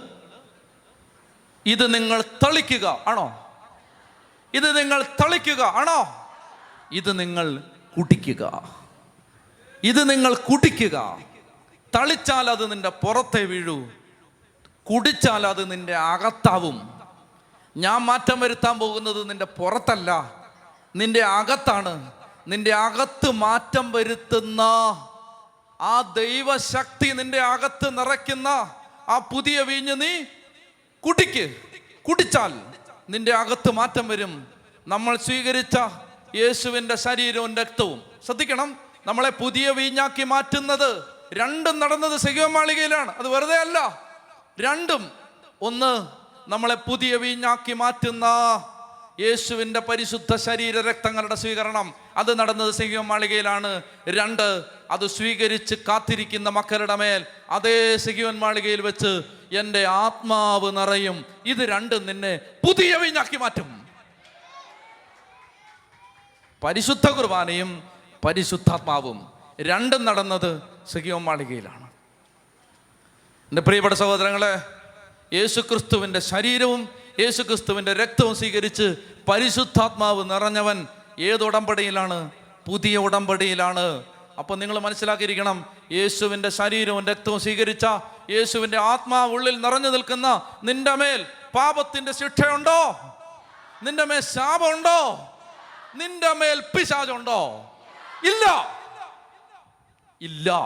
ഇത് 1.67 1.95
നിങ്ങൾ 1.95 2.21
തളിക്കുക 2.21 3.05
ആണോ? 3.07 3.49
ഇത് 4.55 4.79
നിങ്ങൾ 4.79 5.03
തളിക്കുക 5.03 5.63
ആണോ? 5.63 6.29
ഇത് 6.93 7.19
നിങ്ങൾ 7.19 7.63
കുടിക്കുക. 7.99 8.75
ഇത് 9.85 10.11
നിങ്ങൾ 10.11 10.35
കുടിക്കുക. 10.35 11.19
തളിച്ചാൽ 11.95 12.51
അത് 12.51 12.73
നിന്റെ 12.73 12.89
പുറത്തെ 12.89 13.45
വീഴൂ. 13.45 13.89
കുടിച്ചാൽ 14.91 15.47
അത് 15.47 15.71
നിന്റെ 15.71 15.95
അകത്താവും. 15.95 17.01
ഞാൻ 17.77 18.01
മാറ്റം 18.01 18.41
വരുത്താൻ 18.41 18.79
പോകുന്നത് 18.79 19.31
നിന്റെ 19.31 19.45
പുറത്തല്ല. 19.45 20.35
നിന്റെ 20.97 21.21
അകത്താണ്. 21.21 22.13
നിന്റെ 22.49 22.75
അകത്ത് 22.75 23.31
മാറ്റം 23.31 23.93
വരുത്തുന്ന 23.93 24.63
ആ 25.81 26.01
ദൈവശക്തി 26.01 27.13
നിന്റെ 27.13 27.41
അകത്ത് 27.41 27.99
നിറയ്ക്കുന്ന 27.99 28.49
ആ 29.09 29.19
പുതിയ 29.19 29.61
വീഞ്ഞ് 29.61 30.01
നീ 30.01 30.25
കുടിക്ക്. 31.01 31.57
കുടിച്ചാൽ 32.03 32.61
നിന്റെ 33.11 33.33
അകത്ത് 33.33 33.71
മാറ്റം 33.71 34.09
വരും. 34.09 34.47
നമ്മൾ 34.89 35.17
സ്വീകരിച്ച 35.17 35.77
യേശുവിന്റെ 36.35 36.95
ശരീരവും 36.95 37.57
രക്തവും. 37.57 38.03
ശ്രദ്ധിക്കണം 38.27 38.77
നമ്മളെ 39.07 39.31
പുതിയ 39.31 39.71
വീഞ്ഞാക്കി 39.71 40.23
മാറ്റുന്നത് 40.23 41.05
രണ്ടും 41.33 41.79
നടന്നത് 41.79 42.17
സെഗമാളികയിലാണ് 42.17 43.17
അത് 43.19 43.29
വെറുതെ 43.29 43.57
അല്ല. 43.57 44.03
രണ്ടും 44.61 45.13
ഒന്ന് 45.63 46.07
നമ്മളെ 46.51 46.75
പുതിയ 46.75 47.17
വീഞ്ഞാക്കി 47.17 47.73
മാറ്റുന്ന 47.73 48.25
യേശുവിന്റെ 49.21 49.81
പരിശുദ്ധ 49.81 50.37
ശരീര 50.37 50.81
രക്തങ്ങളുടെ 50.81 51.35
സ്വീകരണം. 51.35 51.95
അത് 52.17 52.39
നടന്നത് 52.39 52.75
സിംഹം 52.75 53.09
മാളികയിലാണ്. 53.09 53.83
രണ്ട് 54.09 54.76
അത് 54.91 55.07
സ്വീകരിച്ച് 55.07 55.75
കാത്തിരിക്കുന്ന 55.75 56.49
മക്കളുടെ 56.49 56.97
മേൽ 56.97 57.27
അതേ 57.51 57.97
സിഗിവൻ 57.97 58.39
മാളികയിൽ 58.39 58.81
വെച്ച് 58.81 59.23
എന്റെ 59.57 59.87
ആത്മാവ് 59.87 60.77
നിറയും. 60.77 61.25
ഇത് 61.47 61.59
രണ്ടും 61.59 62.07
നിന്നെ 62.07 62.41
പുതിയ 62.67 62.97
വീഞ്ഞാക്കി 62.97 63.37
മാറ്റും. 63.37 63.89
പരിശുദ്ധ 66.65 67.11
കുർബാനയും 67.11 67.83
പരിശുദ്ധാത്മാവും 68.25 69.27
രണ്ടും 69.61 70.05
നടന്നത് 70.05 70.63
സിഹിവൻ 70.93 71.23
മാളികയിലാണ്. 71.23 71.87
എന്റെ 73.47 73.63
പ്രിയപ്പെട്ട 73.63 73.95
സഹോദരങ്ങളെ 73.95 74.61
യേശുക്രിസ്തുവിന്റെ 75.33 76.21
ശരീരവും 76.21 76.89
യേശുക്രിസ്തുവിന്റെ 77.21 77.93
രക്തവും 77.93 78.37
സ്വീകരിച്ച് 78.37 78.95
പരിശുദ്ധാത്മാവ് 79.29 80.31
നിറഞ്ഞവൻ 80.31 80.87
ഏത് 81.21 81.45
ഉടമ്പടിയിലാണ്? 81.45 82.31
പുതിയ 82.67 82.97
ഉടമ്പടിയിലാണ്. 82.97 84.03
അപ്പം 84.39 84.59
നിങ്ങൾ 84.59 84.79
മനസ്സിലാക്കിയിരിക്കണം 84.79 85.67
യേശുവിന്റെ 85.93 86.49
ശരീരവും 86.49 87.07
രക്തവും 87.07 87.41
സ്വീകരിച്ച 87.41 87.87
യേശുവിന്റെ 88.31 88.79
ആത്മാവ് 88.79 89.33
ഉള്ളിൽ 89.33 89.61
നിറഞ്ഞു 89.61 89.89
നിൽക്കുന്ന 89.89 90.43
നിന്റെ 90.65 90.95
മേൽ 90.95 91.27
പാപത്തിന്റെ 91.55 92.13
ശിക്ഷയുണ്ടോ? 92.13 92.97
നിന്റെ 93.83 94.05
മേൽ 94.05 94.21
ശാപമുണ്ടോ? 94.21 95.29
നിന്റെ 95.97 96.33
മേൽ 96.33 96.61
പിശാചുണ്ടോ? 96.61 97.71
ഇല്ല. 98.25 98.67
ഇല്ല. 100.21 100.59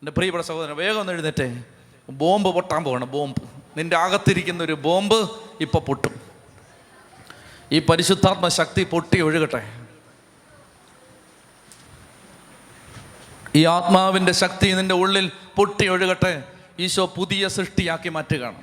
എന്റെ 0.00 0.12
പ്രിയപ്പെട്ട 0.12 0.44
സഹോദരൻ 0.44 0.76
വേഗം 0.76 1.00
ഒന്ന് 1.00 1.12
എഴുന്നേറ്റേ. 1.12 1.62
ബോംബ് 2.10 2.48
പൊട്ടാൻ 2.48 2.84
പോകണം 2.84 3.10
ബോംബ്. 3.10 3.42
നിന്റെ 3.78 3.96
അകത്തിരിക്കുന്ന 3.96 4.62
ഒരു 4.62 4.72
ബോംബ് 4.72 5.28
ഇപ്പൊ 5.60 5.78
പൊട്ടും. 5.78 6.20
ഈ 7.72 7.78
പരിശുദ്ധാത്മ 7.78 8.48
ശക്തി 8.48 8.84
പൊട്ടി 8.84 9.20
ഒഴുകട്ടെ. 9.20 9.77
ഈ 13.56 13.64
ആത്മാവിന്റെ 13.64 14.32
ശക്തി 14.32 14.66
നിന്റെ 14.66 14.94
ഉള്ളിൽ 14.94 15.32
പൊട്ടി 15.56 15.88
ഒഴുകട്ടെ. 15.88 16.44
ഈശോ 16.80 17.06
പുതിയ 17.06 17.48
സൃഷ്ടിയാക്കി 17.48 18.08
മാറ്റുകയാണ്. 18.08 18.62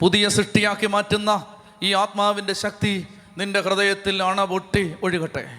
പുതിയ 0.00 0.28
സൃഷ്ടിയാക്കി 0.28 0.86
മാറ്റുന്ന 0.86 1.46
ഈ 1.82 1.92
ആത്മാവിന്റെ 1.92 2.52
ശക്തി 2.52 3.06
നിന്റെ 3.38 3.60
ഹൃദയത്തിൽ 3.60 4.22
അണ 4.22 4.44
പൊട്ടി 4.44 4.94
ഒഴുകട്ടെ. 5.02 5.58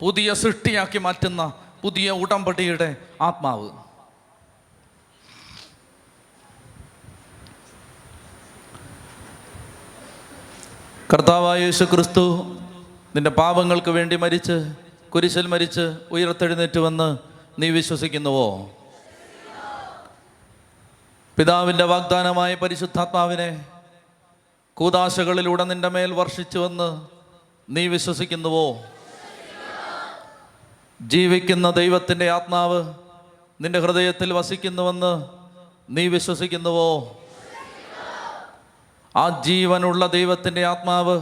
പുതിയ 0.00 0.34
സൃഷ്ടിയാക്കി 0.34 0.98
മാറ്റുന്ന 0.98 1.52
പുതിയ 1.82 2.10
ഉടമ്പടിയുടെ 2.10 2.96
ആത്മാവ്. 3.20 3.70
കർത്താവായ 11.12 11.60
യേശു 11.60 11.84
ക്രിസ്തു 11.84 12.56
നിന്റെ 13.14 13.30
പാപങ്ങൾക്ക് 13.30 13.90
വേണ്ടി 13.90 14.16
മരിച്ച് 14.16 14.74
കുരിശിൽ 15.14 15.46
മരിച്ച് 15.46 15.96
ഉയർത്തെഴുന്നേറ്റ് 16.10 16.78
വന്ന് 16.78 17.18
നീ 17.58 17.70
വിശ്വസിക്കുന്നുവോ? 17.70 18.70
പിതാവിന്റെ 21.38 21.84
വാഗ്ദാനമായ 21.84 22.54
പരിശുദ്ധാത്മാവിനെ 22.54 23.66
കൂതാശകളിലൂടെ 24.74 25.64
നിന്റെ 25.64 25.88
മേൽ 25.88 26.12
വർഷിച്ചു 26.12 26.58
വന്ന് 26.58 27.06
നീ 27.70 27.86
വിശ്വസിക്കുന്നുവോ? 27.86 28.84
ജീവിക്കുന്ന 31.02 31.70
ദൈവത്തിന്റെ 31.70 32.30
ആത്മാവ് 32.30 32.94
നിന്റെ 33.60 33.80
ഹൃദയത്തിൽ 33.80 34.32
വസിക്കുന്നുവെന്ന് 34.32 35.24
നീ 35.90 36.08
വിശ്വസിക്കുന്നുവോ? 36.08 37.16
ആ 39.16 39.42
ജീവനുള്ള 39.42 40.06
ദൈവത്തിന്റെ 40.06 40.66
ആത്മാവ് 40.66 41.20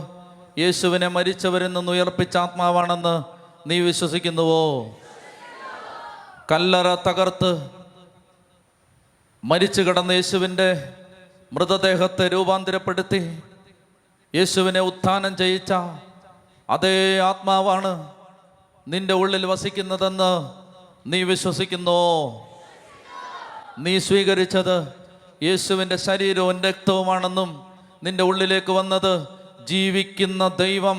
യേശുവിനെ 0.59 1.09
മരിച്ചവരിൽ 1.09 1.73
നിന്ന് 1.73 1.93
ഉയർപ്പിച്ച 1.93 2.37
ആത്മാവാണെന്ന് 2.37 3.38
നീ 3.69 3.81
വിശ്വസിക്കുന്നുവോ? 3.81 4.63
കല്ലറ 6.51 6.95
തകർത്ത് 6.95 7.51
മരിച്ചു 9.43 9.83
കിടന്ന 9.83 10.13
യേശുവിന്റെ 10.13 10.69
മൃതദേഹത്തെ 11.53 12.29
രൂപാന്തരപ്പെടുത്തി 12.29 13.21
യേശുവിനെ 14.35 14.81
ഉത്ഥാനം 14.81 15.37
ചെയ്യിച്ച 15.37 15.73
അതേ 16.69 17.19
ആത്മാവാണ് 17.19 17.93
നിന്റെ 18.89 19.15
ഉള്ളിൽ 19.15 19.47
വസിക്കുന്നതെന്ന് 19.47 20.33
നീ 21.07 21.23
വിശ്വസിക്കുന്നുവോ 21.23 22.11
നീ 23.79 23.99
സ്വീകരിച്ചത് 23.99 24.77
യേശുവിന്റെ 25.43 25.97
ശരീരവും 25.97 26.63
രക്തവുമാണെന്നും 26.63 27.51
നിന്റെ 28.03 28.23
ഉള്ളിലേക്ക് 28.23 28.73
വന്നത് 28.73 29.13
ജീവിക്കുന്ന 29.67 30.49
ദൈവം 30.57 30.99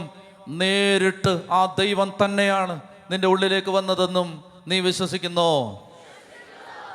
നേരിട്ട് 0.49 1.41
ആ 1.51 1.75
ദൈവം 1.79 2.13
തന്നെയാണ് 2.25 2.79
നിന്റെ 3.11 3.27
ഉള്ളിലേക്ക് 3.27 3.69
വന്നതെന്നും 3.69 4.43
നീ 4.67 4.79
വിശ്വസിക്കുന്നോ. 4.79 5.83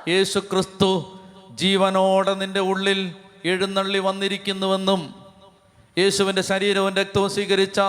യേശു 0.09 0.39
ക്രിസ്തു 0.39 1.19
ജീവനോടെ 1.51 2.35
നിന്റെ 2.35 2.61
ഉള്ളിൽ 2.61 3.15
എഴുന്നള്ളി 3.45 3.99
വന്നിരിക്കുന്നുവെന്നും 3.99 5.15
യേശുവിന്റെ 5.99 6.43
ശരീരവും 6.43 6.97
രക്തവും 6.97 7.31
സ്വീകരിച്ച 7.31 7.81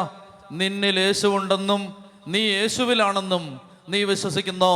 നിന്നിൽ 0.52 1.00
യേശുവുണ്ടെന്നും 1.00 2.06
നീ 2.28 2.40
യേശുവിലാണെന്നും 2.40 3.62
നീ 3.90 4.04
വിശ്വസിക്കുന്നോ. 4.04 4.76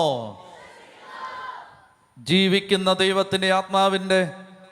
ജീവിക്കുന്ന 2.20 2.94
ദൈവത്തിന്റെ 2.94 3.54
ആത്മാവിന്റെ 3.54 4.32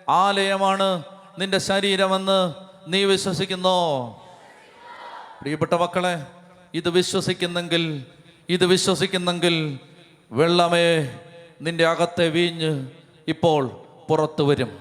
ആലയമാണ് 0.09 1.03
നിന്റെ 1.39 1.57
ശരീരമെന്ന് 1.57 2.53
നീ 2.87 3.03
വിശ്വസിക്കുന്നോ. 3.03 4.21
പ്രിയപ്പെട്ട 5.47 5.73
മക്കളെ 5.73 6.25
ഇത് 6.73 6.89
വിശ്വസിക്കുന്നെങ്കിൽ 6.89 7.83
ഇത് 8.49 8.65
വിശ്വസിക്കുന്നെങ്കിൽ 8.65 9.79
വെള്ളമേ 10.31 10.87
നിന്റെ 11.61 11.87
അകത്തെ 11.87 12.29
വീഞ്ഞ് 12.29 12.71
ഇപ്പോൾ 13.27 13.61
പുറത്തു 14.09 14.43
വരും. 14.43 14.71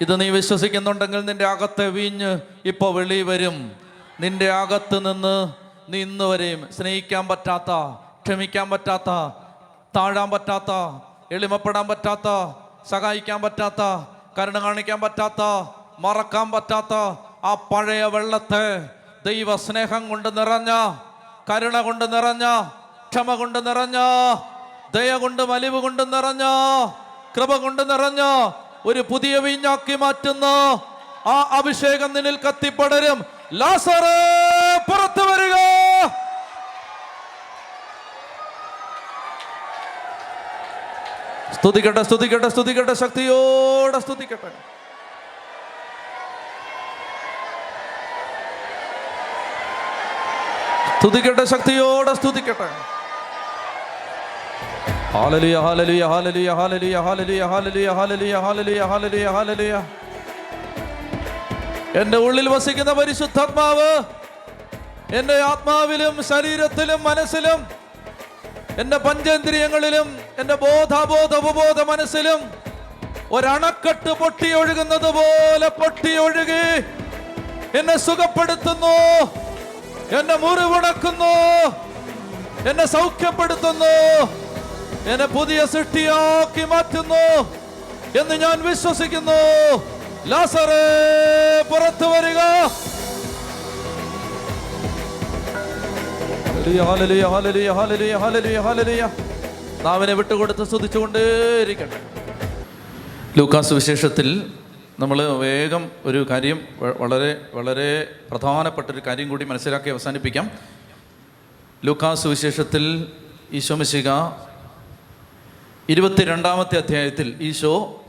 ഇത് 0.00 0.20
നീ 0.20 0.30
വിശ്വസിക്കുന്നുണ്ടെങ്കിൽ 0.30 1.20
നിന്റെ 1.20 1.44
അകത്തെ 1.44 1.86
വീഞ്ഞ് 1.88 2.40
ഇപ്പോൾ 2.64 2.94
വെളി 2.94 3.22
വരും. 3.22 3.56
നിന്റെ 4.20 4.50
അകത്ത് 4.52 4.98
നിന്ന് 5.06 5.34
നീ 5.88 6.02
ഇന്ന് 6.02 6.24
വരെയും 6.24 6.68
സ്നേഹിക്കാൻ 6.72 7.28
പറ്റാത്ത 7.28 7.70
ക്ഷമിക്കാൻ 8.22 8.70
പറ്റാത്ത 8.70 9.10
താഴാൻ 9.96 10.30
പറ്റാത്ത 10.30 10.70
എളിമപ്പെടാൻ 11.32 11.88
പറ്റാത്ത 11.88 12.28
സഹായിക്കാൻ 12.90 13.42
പറ്റാത്ത 13.42 13.82
കരുണ 14.38 14.58
കാണിക്കാൻ 14.58 15.00
പറ്റാത്ത 15.00 15.42
മറക്കാൻ 15.98 16.50
പറ്റാത്ത 16.50 16.94
ആ 17.44 17.54
പഴയ 17.54 18.04
വെള്ളത്തെ 18.04 18.99
ദൈവ 19.26 19.56
സ്നേഹം 19.56 20.02
കൊണ്ട് 20.08 20.28
നിറഞ്ഞ 20.38 20.70
കരുണ 21.50 21.76
കൊണ്ട് 21.80 22.04
നിറഞ്ഞ 22.12 22.44
ക്ഷമ 23.12 23.34
കൊണ്ട് 23.34 23.58
നിറഞ്ഞ 23.66 23.98
ദയ 24.94 25.10
കൊണ്ട് 25.22 25.42
മലിവ് 25.42 25.78
കൊണ്ട് 25.82 26.02
നിറഞ്ഞ 26.12 26.44
കൃപ 27.36 27.56
കൊണ്ട് 27.56 27.82
നിറഞ്ഞ 27.90 28.22
ഒരു 28.86 29.00
പുതിയ 29.10 29.38
വീഞ്ഞാക്കി 29.38 29.96
മാറ്റുന്ന 29.96 30.44
ആ 31.32 31.36
അഭിഷേകം 31.58 32.10
നിന്നിൽ 32.14 32.36
കത്തിപ്പടരും. 32.36 33.18
ലാസറേ 33.52 34.16
പുറത്തു 34.88 35.22
വരിക. 35.30 35.56
സ്തുതിക്കട്ടെ 41.58 42.02
സ്തുതിക്കട്ടെ 42.02 42.48
സ്തുതിക്കട്ടെ 42.48 42.94
ശക്തിയോടെ 42.94 43.98
സ്തുതിക്കട്ടെ. 44.00 44.52
സ്തുതിക്കട്ടെ 51.00 51.44
ശക്തിയോടെ 51.50 52.12
സ്തുതിക്കട്ടെ. 52.18 52.66
ഹാലലിയ 55.14 55.56
ഹാലലിയ 55.66 56.02
ഹാലലിയ 56.12 56.48
ഹാലലിയ 56.58 56.96
ഹാലലിയ 57.06 57.42
ഹാലലിയ 57.52 57.86
ഹാലലിയ 57.98 58.34
ഹാലലിയ 58.46 58.80
ഹാലലിയ 58.90 59.26
ഹാലലിയ. 59.36 59.72
എന്റെ 62.00 62.18
ഉള്ളിൽ 62.26 62.46
വസിക്കുന്ന 62.54 62.92
പരിശുദ്ധാത്മാവ് 63.00 63.90
എന്റെ 65.18 65.36
ആത്മാവിലും 65.50 66.14
ശരീരത്തിലും 66.30 67.00
മനസ്സിലും 67.08 67.60
എന്റെ 68.82 68.98
പഞ്ചേന്ദ്രിയങ്ങളിലും 69.06 70.08
എന്റെ 70.40 70.56
ബോധാബോധ 70.64 71.32
ഉപബോധ 71.42 71.80
മനസ്സിലും 71.92 72.40
ഒരണക്കെട്ട് 73.36 74.12
പൊട്ടിയൊഴുകുന്നത് 74.22 75.10
പോലെ 75.18 75.68
പൊട്ടിയൊഴുകി 75.80 76.64
എന്നെ 77.78 77.96
സുഖപ്പെടുത്തുന്നു. 78.06 78.96
എന്നെ 80.18 80.36
മുറിവുണക്കുന്നു. 80.36 81.34
എന്നെ 82.70 82.86
സൗഖ്യപ്പെടുത്തുന്നു. 82.86 84.26
എന്നെ 85.10 85.26
പുതിയ 85.26 85.66
സൃഷ്ടിയാക്കി 85.66 86.64
മാറ്റുന്നു 86.64 87.54
എന്ന് 88.20 88.34
ഞാൻ 88.34 88.62
വിശ്വസിക്കുന്നു. 88.62 89.40
ലാസറേ 90.26 91.64
പുറത്തു 91.70 92.06
വരിക. 92.06 92.38
നാവിനെ 99.84 100.12
വിട്ടുകൊടുത്ത് 100.12 100.64
സ്തുതിച്ചുകൊണ്ടേയിരിക്കട്ടെ. 100.64 102.00
ലൂക്കാസ് 103.38 103.72
വിശേഷത്തിൽ 103.72 104.52
നമ്മൾ 105.00 105.22
വേഗം 105.22 105.90
ഒരു 106.04 106.26
കാര്യം 106.30 106.58
വളരെ 106.78 107.42
വളരെ 107.54 108.14
പ്രധാനപ്പെട്ട 108.30 108.90
ഒരു 108.90 109.02
കാര്യം 109.06 109.28
കൂടി 109.28 109.44
മനസ്സിലാക്കി 109.44 109.90
അവസാനിപ്പിക്കാം. 109.90 110.50
ലൂക്കാസ് 111.84 112.22
സുവിശേഷത്തിൽ 112.22 113.12
ഈശോമിശിക 113.52 114.08
ഇരുപത്തിരണ്ടാമത്തെ 115.88 116.76
അധ്യായത്തിൽ 116.78 117.38
ഈശോ 117.40 118.04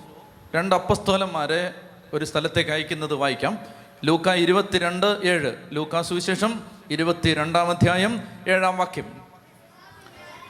രണ്ട് 0.56 0.76
അപ്പസ്തോലന്മാരെ 0.76 1.74
ഒരു 2.14 2.26
സ്ഥലത്തേക്ക് 2.26 2.72
അയക്കുന്നത് 2.72 3.14
വായിക്കാം. 3.14 3.58
ലൂക്ക 4.04 4.34
ഇരുപത്തിരണ്ട് 4.46 5.20
ഏഴ് 5.24 5.54
ലൂക്ക 5.72 6.02
സുവിശേഷം 6.02 6.62
ഇരുപത്തിരണ്ടാം 6.92 7.70
അധ്യായം 7.70 8.20
ഏഴാം 8.48 8.78
വാക്യം. 8.78 9.08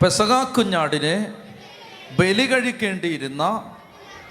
പെസകാ 0.02 0.44
കുഞ്ഞാടിനെ 0.44 1.16
ബലി 2.20 2.48
കഴിക്കേണ്ടിയിരുന്ന 2.54 3.44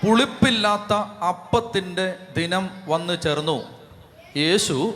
പുളിപ്പില്ലാത്ത 0.03 0.92
അപ്പത്തിന്റെ 1.24 2.18
ദിനം 2.36 2.70
വന്നു 2.86 3.12
ചേർന്നു. 3.14 3.78
യേശു 4.36 4.94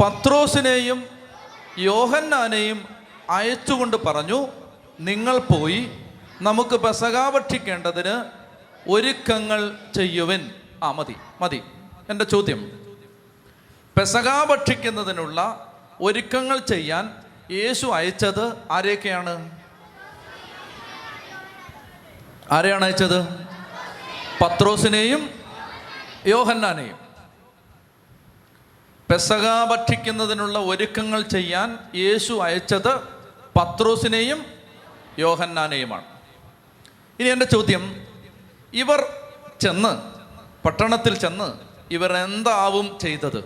പത്രോസിനെയും 0.00 1.04
യോഹന്നാനെയും 1.78 2.88
അയച്ചുകൊണ്ട് 3.30 3.96
പറഞ്ഞു 3.96 4.48
നിങ്ങൾ 5.00 5.38
പോയി 5.38 5.90
നമുക്ക് 6.42 6.76
പെസക 6.76 7.28
ഭക്ഷിക്കേണ്ടതിന് 7.28 8.24
ഒരുക്കങ്ങൾ 8.90 9.78
ചെയ്യുവിൻ. 9.94 10.50
ആ 10.84 10.92
മതി 10.92 11.16
മതി 11.40 11.62
എന്റെ 12.10 12.24
ചോദ്യം. 12.24 12.60
പെസക 13.98 14.44
ഭക്ഷിക്കുന്നതിനുള്ള 14.44 15.72
ഒരുക്കങ്ങൾ 16.00 16.58
ചെയ്യാൻ 16.58 17.22
യേശു 17.50 17.86
അയച്ചത് 17.86 18.56
ആരെയൊക്കെയാണ്? 18.70 19.50
ആരെയാണ് 22.52 22.84
അയച്ചത്? 22.84 23.55
പത്രോസിനെയും 24.40 25.30
യോഹന്നാനെയും. 26.26 26.98
പെസക 29.10 29.64
ഭക്ഷിക്കുന്നതിനുള്ള 29.64 30.58
ഒരുക്കങ്ങൾ 30.58 31.22
ചെയ്യാൻ 31.22 31.78
യേശു 31.94 32.32
അയച്ചത് 32.32 33.00
പത്രോസിനെയും 33.56 34.46
യോഹന്നാനെയുമാണ്. 35.18 36.04
ഇനി 37.20 37.28
എന്റെ 37.28 37.44
ചോദ്യം 37.44 38.06
ഇവർ 38.72 39.06
ചെന്ന് 39.60 39.92
പട്ടണത്തിൽ 40.64 41.14
ചെന്ന് 41.14 41.52
ഇവർ 41.90 42.16
എന്താവും 42.16 42.98
ചെയ്തത്? 43.00 43.38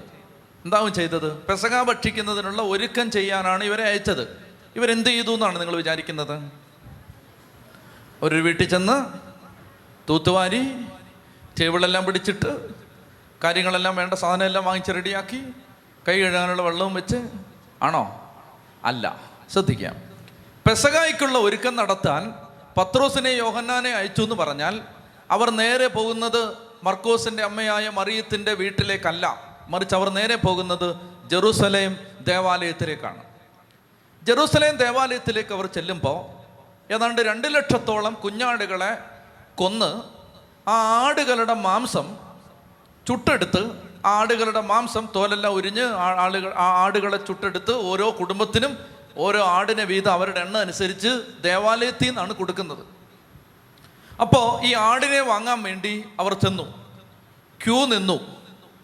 എന്താവും 0.64 0.92
ചെയ്തത്? 0.92 1.38
പെസക 1.38 1.82
ഭക്ഷിക്കുന്നതിനുള്ള 1.82 2.62
ഒരുക്കം 2.62 3.10
ചെയ്യാനാണ് 3.10 3.64
ഇവരെ 3.64 3.84
അയച്ചത്. 3.84 4.38
ഇവരെന്ത് 4.76 5.08
ചെയ്തു 5.08 5.30
എന്നാണ് 5.30 5.60
നിങ്ങൾ 5.60 5.76
വിചാരിക്കുന്നത്? 5.76 6.52
ഒരു 8.22 8.34
വീട്ടിൽ 8.34 8.68
ചെന്ന് 8.68 9.29
തൂത്തുവാരി 10.10 10.86
ടേബിളെല്ലാം 11.60 12.04
പിടിച്ചിട്ട് 12.04 12.68
കാര്യങ്ങളെല്ലാം 13.44 13.96
വേണ്ട 13.96 14.14
സാധനമെല്ലാം 14.14 14.64
വാങ്ങിച്ച് 14.64 14.92
റെഡിയാക്കി 14.92 15.42
കൈ 16.08 16.20
കഴുകാനുള്ള 16.20 16.62
വെള്ളവും 16.62 16.94
വെച്ച് 16.94 17.16
ആണോ? 17.82 18.32
അല്ല 18.84 19.20
ശ്രദ്ധിക്കാം. 19.52 19.96
പെസകായ്ക്കുള്ള 20.68 21.38
ഒരുക്കം 21.38 21.76
നടത്താൻ 21.76 22.34
പത്രോസിനെ 22.76 23.28
യോഹന്നാനെ 23.28 23.90
അയച്ചു 23.90 24.22
എന്ന് 24.22 24.34
പറഞ്ഞാൽ 24.34 24.80
അവർ 25.30 25.50
നേരെ 25.50 25.86
പോകുന്നത് 25.86 26.56
മർക്കോസിന്റെ 26.82 27.42
അമ്മയായ 27.42 27.88
മറിയത്തിന്റെ 27.88 28.52
വീട്ടിലേക്കല്ല. 28.52 29.44
മറിച്ച് 29.68 29.94
അവർ 29.94 30.08
നേരെ 30.08 30.34
പോകുന്നത് 30.34 30.96
ജെറൂസലേം 31.30 31.96
ദേവാലയത്തിലേക്കാണ്. 32.20 33.22
ജെറൂസലേം 34.22 34.76
ദേവാലയത്തിലേക്ക് 34.76 35.54
അവർ 35.54 35.66
ചെല്ലുമ്പോൾ 35.66 36.40
ഏതാണ്ട് 36.92 37.22
രണ്ട് 37.22 37.54
ലക്ഷത്തോളം 37.54 38.14
കുഞ്ഞാടുകളെ 38.24 39.09
കൊന്ന് 39.60 40.02
ആ 40.68 41.04
ആടുകളുടെ 41.06 41.54
മാംസം 41.54 42.16
ചുട്ടെടുത്ത് 43.08 43.82
ആടുകളുടെ 44.06 44.60
മാംസം 44.60 45.08
തോലെല്ലാം 45.14 45.54
ഉരിഞ്ഞ് 45.54 45.82
ആളുകൾ 45.94 46.54
ആ 46.54 46.84
ആടുകളെ 46.84 47.16
ചുട്ടെടുത്ത് 47.16 47.74
ഓരോ 47.74 48.10
കുടുംബത്തിനും 48.20 48.78
ഓരോ 49.16 49.44
ആടിനെ 49.44 49.84
വീതം 49.84 50.12
അവരുടെ 50.12 50.40
എണ്ണം 50.40 50.60
അനുസരിച്ച് 50.60 51.22
ദേവാലയത്തിൽ 51.42 52.06
നിന്നാണ് 52.06 52.32
കൊടുക്കുന്നത്. 52.32 52.86
അപ്പോൾ 54.20 54.64
ഈ 54.64 54.74
ആടിനെ 54.74 55.20
വാങ്ങാൻ 55.20 55.62
വേണ്ടി 55.62 56.04
അവർ 56.20 56.34
ചെന്നു. 56.34 56.62
ക്യൂ 57.64 57.84
നിന്നു. 57.84 58.20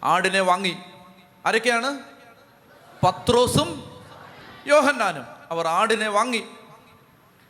ആടിനെ 0.03 0.39
വാങ്ങി. 0.39 0.77
ആരൊക്കെയാണ്? 1.45 1.99
പത്രോസും 3.05 3.91
യോഹന്നാനും. 4.67 5.25
അവർ 5.51 5.67
ആടിനെ 5.67 6.07
വാങ്ങി. 6.07 6.43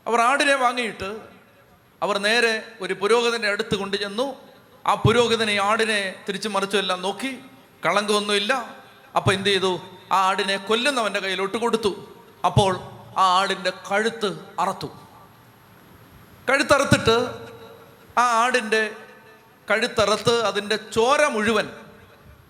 അവർ 0.07 0.21
ആടിനെ 0.21 0.55
വാങ്ങിയിട്ട് 0.55 1.36
അവർ 2.01 2.17
നേരെ 2.17 2.71
ഒരു 2.81 2.93
പുരോഹിതന്റെ 2.93 3.47
അടുത്ത് 3.47 3.75
കൊണ്ടുചെന്നു. 3.75 4.35
ആ 4.87 4.93
പുരോഹിതനെ 4.93 5.57
ആടിനെ 5.61 6.15
തിരിച്ചു 6.27 6.49
മറിച്ചു 6.49 6.77
എല്ലാം 6.77 7.01
നോക്കി. 7.01 7.39
കളങ്കമൊന്നുമില്ല. 7.85 8.75
അപ്പോൾ 9.15 9.33
എന്ത് 9.33 9.49
ചെയ്തു? 9.49 9.81
ആ 10.11 10.15
ആടിനെ 10.27 10.57
കൊല്ലുന്നവന്റെ 10.57 11.19
കയ്യിലോട്ട് 11.19 11.57
കൊടുത്തു. 11.57 12.13
അപ്പോൾ 12.45 12.79
ആ 13.17 13.39
ആടിന്റെ 13.39 13.69
കഴുത്ത് 13.69 14.39
അറുത്തു. 14.59 14.87
കഴുത്തറുത്തിട്ട് 16.49 17.47
ആ 18.19 18.43
ആടിന്റെ 18.43 18.91
കഴുത്തറുത്ത് 19.69 20.43
അതിന്റെ 20.43 20.75
ചോര 20.75 21.27
മുഴുവൻ 21.27 21.69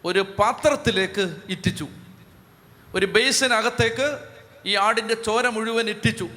ഒരു 0.06 0.20
പാത്രത്തിലേക്ക് 0.20 1.36
ഇറ്റിച്ചു. 1.50 1.88
ഒരു 2.95 3.06
ബേസിനകത്തേക്ക് 3.06 4.20
ഈ 4.66 4.76
ആടിന്റെ 4.76 5.14
ചോര 5.14 5.48
മുഴുവൻ 5.48 5.89
ഇറ്റിച്ചു. 5.89 6.30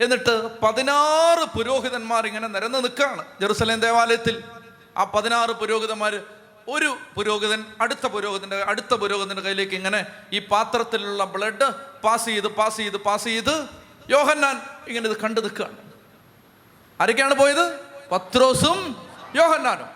എന്നിട്ട് 0.00 0.60
പതിനാറ് 0.60 1.58
പുരോഹിതന്മാർ 1.58 2.26
ഇങ്ങനെ 2.26 2.48
നിരന്ന് 2.48 2.78
നിൽക്കുകയാണ് 2.78 3.24
ജെറുസലേം 3.40 3.80
ദേവാലയത്തിൽ. 3.80 4.44
ആ 4.96 5.04
പതിനാറ് 5.04 5.50
പുരോഹിതന്മാർ 5.50 6.22
ഒരു 6.68 6.96
പുരോഹിതൻ 7.14 7.64
അടുത്ത 7.80 8.06
പുരോഹിതന്റെ 8.06 8.56
അടുത്ത 8.56 8.94
പുരോഹിതന്റെ 8.94 9.42
കയ്യിലേക്ക് 9.42 9.74
ഇങ്ങനെ 9.74 10.06
ഈ 10.32 10.38
പാത്രത്തിലുള്ള 10.38 11.24
ബ്ലഡ് 11.24 11.72
പാസ് 12.00 12.24
ചെയ്ത് 12.24 12.48
പാസ് 12.48 12.76
ചെയ്ത് 12.76 12.96
പാസ് 12.96 13.24
ചെയ്ത് 13.24 13.68
യോഹന്നാൻ 14.10 14.60
ഇങ്ങനെ 14.88 15.08
ഇത് 15.08 15.16
കണ്ടു 15.20 15.40
നിൽക്കുകയാണ്. 15.40 15.76
ആരൊക്കെയാണ് 17.00 17.34
പോയത്? 17.34 17.80
പത്രോസും 18.12 19.08
യോഹന്നാനും. 19.36 19.86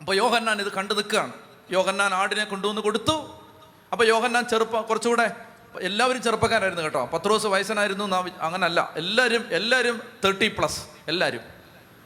അപ്പൊ 0.00 0.14
യോഹന്നാൻ 0.14 0.60
ഇത് 0.60 0.72
കണ്ടു 0.72 0.94
നിൽക്കുകയാണ്. 0.94 1.32
യോഹന്നാൻ 1.70 2.14
ആടിനെ 2.14 2.44
കൊണ്ടുവന്ന് 2.44 2.82
കൊടുത്തു. 2.82 3.44
അപ്പൊ 3.92 4.04
യോഹന്നാൻ 4.04 4.44
ചെറുപ്പം 4.44 4.82
കുറച്ചുകൂടെ 4.82 5.47
എല്ലാവരും 5.80 6.22
ചെറുപ്പക്കാരായിരുന്നു 6.22 6.84
കേട്ടോ. 6.84 7.10
പത്ത് 7.12 7.24
ദിവസം 7.24 7.50
വയസ്സനായിരുന്നു 7.50 8.04
അങ്ങനല്ല. 8.40 8.92
എല്ലാവരും 8.96 9.44
എല്ലാവരും 9.50 10.02
തേർട്ടി 10.24 10.48
പ്ലസ് 10.48 10.80
എല്ലാവരും 11.08 11.40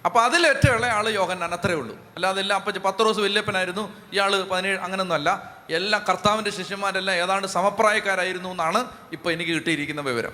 അപ്പൊ 0.04 0.20
അതിലേറ്റവും 0.20 0.76
ഇളയ 0.76 0.88
ആൾ 0.88 1.08
യോഹന്നാൻ 1.08 1.54
അത്രേ 1.54 1.74
ഉള്ളൂ. 1.74 1.96
അല്ലാതെ 1.96 2.40
എല്ലാം 2.40 2.56
അപ്പം 2.56 2.82
പത്ത് 2.82 2.98
ദിവസം 2.98 3.22
വല്യപ്പനായിരുന്നു. 3.22 3.96
ഇയാൾ 4.12 4.42
പതിനേഴ് 4.42 4.78
അങ്ങനൊന്നും 4.78 5.16
അല്ല 5.16 5.58
എല്ലാം 5.70 6.04
കർത്താവിന്റെ 6.08 6.50
ശിഷ്യന്മാരെല്ലാം 6.50 7.16
ഏതാണ്ട് 7.16 7.46
സമപ്രായക്കാരായിരുന്നു 7.46 8.48
എന്നാണ് 8.48 8.86
ഇപ്പോൾ 9.12 9.32
എനിക്ക് 9.32 9.52
കിട്ടിയിരിക്കുന്ന 9.52 10.00
വിവരം. 10.00 10.32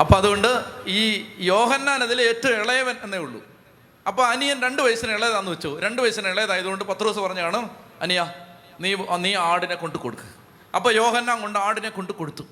അപ്പോൾ 0.00 0.16
അതുകൊണ്ട് 0.16 0.64
ഈ 0.86 1.26
യോഹന്നാൻ 1.38 2.02
അതിലെ 2.02 2.24
ഏറ്റവും 2.24 2.54
ഇളയവൻ 2.62 2.96
എന്നേ 3.02 3.18
ഉള്ളൂ. 3.18 3.44
അപ്പോൾ 4.06 4.26
അനിയൻ 4.26 4.62
രണ്ട് 4.62 4.82
വയസ്സിന് 4.82 5.12
ഇളയതാന്ന് 5.12 5.50
വെച്ചു. 5.50 5.80
രണ്ട് 5.82 6.02
വയസ്സിന് 6.02 6.28
ഇളയതായതുകൊണ്ട് 6.28 6.84
പത്ത് 6.84 7.00
ദിവസം 7.00 7.22
പറഞ്ഞാണ് 7.22 7.68
അനിയ 8.02 8.32
നീ 8.80 8.94
നീ 9.16 9.34
ആടിനെ 9.34 9.74
കൊണ്ട് 9.74 9.98
കൊടുക്ക്. 9.98 10.35
അപ്പൊ 10.76 10.88
യോഹന്നാൻ 10.92 11.40
കൊണ്ട് 11.42 11.58
ആടിനെ 11.58 11.90
കൊണ്ട് 11.96 12.12
കൊടുത്തു. 12.12 12.44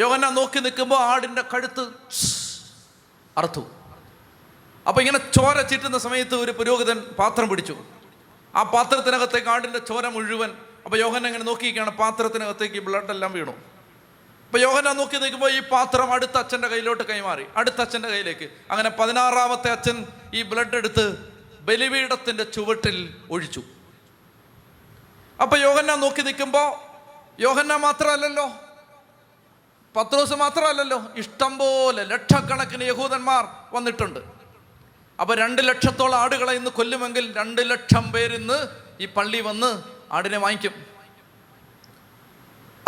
യോഹന്നാൻ 0.00 0.32
നോക്കി 0.34 0.58
നിൽക്കുമ്പോൾ 0.66 1.00
ആടിന്റെ 1.10 1.42
കഴുത്ത് 1.52 1.84
അറുത്തു. 3.36 3.62
അപ്പോൾ 4.88 5.00
ഇങ്ങനെ 5.00 5.20
ചോര 5.36 5.62
ചീറ്റുന്ന 5.70 5.98
സമയത്ത് 5.98 6.34
ഒരു 6.44 6.52
പുരോഹിതൻ 6.58 6.98
പാത്രം 7.20 7.48
പിടിച്ചു. 7.48 7.76
ആ 8.54 8.62
പാത്രത്തിനകത്തേക്ക് 8.74 9.50
ആടിന്റെ 9.54 9.78
ചോര 9.78 10.06
മുഴുവൻ 10.16 10.50
അപ്പോൾ 10.84 10.98
യോഹന 11.04 11.26
ഇങ്ങനെ 11.26 11.44
നോക്കിയിരിക്കുകയാണ് 11.44 11.92
പാത്രത്തിനകത്തേക്ക് 12.02 12.80
ബ്ലഡ് 12.86 13.12
എല്ലാം 13.14 13.32
വീണു. 13.32 13.54
അപ്പോൾ 14.46 14.60
യോഹന 14.60 14.92
നോക്കി 15.00 15.16
നിൽക്കുമ്പോൾ 15.22 15.50
ഈ 15.56 15.60
പാത്രം 15.72 16.12
അടുത്ത 16.12 16.36
അച്ഛന്റെ 16.42 16.68
കയ്യിലോട്ട് 16.68 17.04
കൈമാറി 17.10 17.44
അടുത്ത 17.56 17.78
അച്ഛന്റെ 17.84 18.08
കയ്യിലേക്ക്. 18.08 18.46
അങ്ങനെ 18.70 18.90
പതിനാറാമത്തെ 19.00 19.70
അച്ഛൻ 19.76 19.96
ഈ 20.34 20.42
ബ്ലഡ് 20.42 20.76
എടുത്ത് 20.76 21.04
ബലിപീഠത്തിന്റെ 21.68 22.44
ചുവട്ടിൽ 22.44 22.96
ഒഴിച്ചു. 23.30 23.62
അപ്പോൾ 25.42 25.58
യോഹന 25.66 25.94
നോക്കി 26.04 26.22
നിൽക്കുമ്പോ 26.28 26.62
യോഹന്ന 27.38 27.76
മാത്രമല്ലല്ലോ. 27.76 28.46
പത്രോസ് 29.96 30.34
മാത്രമല്ലല്ലോ. 30.34 31.02
ഇഷ്ടം 31.16 31.58
പോലെ 31.58 32.04
ലക്ഷക്കണക്കിന് 32.04 32.84
യഹൂദന്മാർ 32.84 33.44
വന്നിട്ടുണ്ട്. 33.72 34.20
അപ്പൊ 35.20 35.34
രണ്ട് 35.34 35.68
ലക്ഷത്തോളം 35.68 36.18
ആടുകളെ 36.18 36.52
ഇന്ന് 36.52 36.70
കൊല്ലുമെങ്കിൽ 36.70 37.32
രണ്ട് 37.36 37.70
ലക്ഷം 37.70 38.12
പേരിന്ന് 38.12 38.68
ഈ 39.00 39.06
പള്ളി 39.06 39.40
വന്ന് 39.40 39.82
ആടിനെ 40.12 40.38
വാങ്ങിക്കും. 40.38 40.74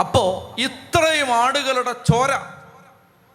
അപ്പോ 0.00 0.54
ഇത്രയും 0.58 1.30
ആടുകളുടെ 1.32 1.92
ചോര. 1.92 2.32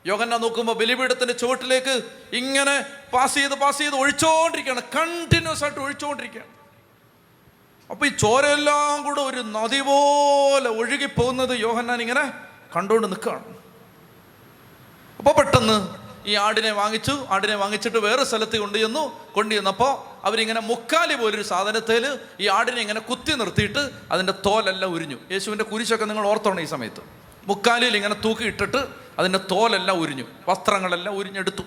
യോഗന്ന 0.05 0.37
നോക്കുമ്പോൾ 0.37 0.75
ബലിപീഠത്തിന്റെ 0.75 1.33
ചുവട്ടിലേക്ക് 1.33 2.03
ഇങ്ങനെ 2.33 2.75
പാസ് 3.13 3.35
ചെയ്ത് 3.35 3.55
പാസ് 3.55 3.77
ചെയ്ത് 3.77 3.95
ഒഴിച്ചുകൊണ്ടിരിക്കുകയാണ് 3.95 4.81
കണ്ടിന്യൂസ് 4.95 5.63
ആയിട്ട് 5.63 5.79
ഒഴിച്ചുകൊണ്ടിരിക്കുകയാണ് 5.79 6.54
അപ്പൊ 7.91 8.05
ഈ 8.05 8.09
ചോരയെല്ലാം 8.09 9.03
കൂടെ 9.03 9.21
ഒരു 9.21 9.41
നദി 9.41 9.81
പോലെ 9.81 10.69
ഒഴുകി 10.69 11.05
പോകുന്നത് 11.05 11.59
യോഹന്നാൻ 11.59 12.01
ഇങ്ങനെ 12.01 12.33
കണ്ടുകൊണ്ട് 12.75 13.07
നിൽക്കുകയാണ്. 13.07 13.43
അപ്പോൾ 15.19 15.33
പെട്ടെന്ന് 15.33 16.05
ഈ 16.25 16.35
ആടിനെ 16.35 16.71
വാങ്ങിച്ചു. 16.71 17.25
ആടിനെ 17.29 17.55
വാങ്ങിച്ചിട്ട് 17.55 17.97
വേറെ 17.97 18.23
സ്ഥലത്ത് 18.23 18.57
കൊണ്ടു 18.57 18.77
ചെന്നു 18.77 19.33
കൊണ്ടു 19.33 19.55
ചെന്നപ്പോൾ 19.55 20.25
അവരിങ്ങനെ 20.25 20.61
മുക്കാലി 20.61 21.15
പോലൊരു 21.15 21.41
സാധനത്തിൽ 21.41 22.19
ഈ 22.39 22.47
ആടിനെ 22.47 22.81
ഇങ്ങനെ 22.81 22.99
കുത്തി 22.99 23.33
നിർത്തിയിട്ട് 23.33 23.89
അതിന്റെ 24.11 24.33
തോലെല്ലാം 24.45 24.93
ഉരിഞ്ഞു. 24.93 25.17
യേശുവിന്റെ 25.31 25.63
കുരിശൊക്കെ 25.63 26.05
നിങ്ങൾ 26.05 26.27
ഓർത്തോണം 26.27 26.61
ഈ 26.61 26.65
സമയത്ത്. 26.65 27.01
മുക്കാലിയിൽ 27.47 27.95
ഇങ്ങനെ 27.95 28.15
തൂക്കി 28.15 28.43
ഇട്ടിട്ട് 28.43 28.87
അതിന്റെ 29.19 29.39
തോലെല്ലാം 29.51 29.99
ഉരിഞ്ഞു. 29.99 30.23
വസ്ത്രങ്ങളെല്ലാം 30.47 31.15
ഉരിഞ്ഞെടുത്തു. 31.15 31.63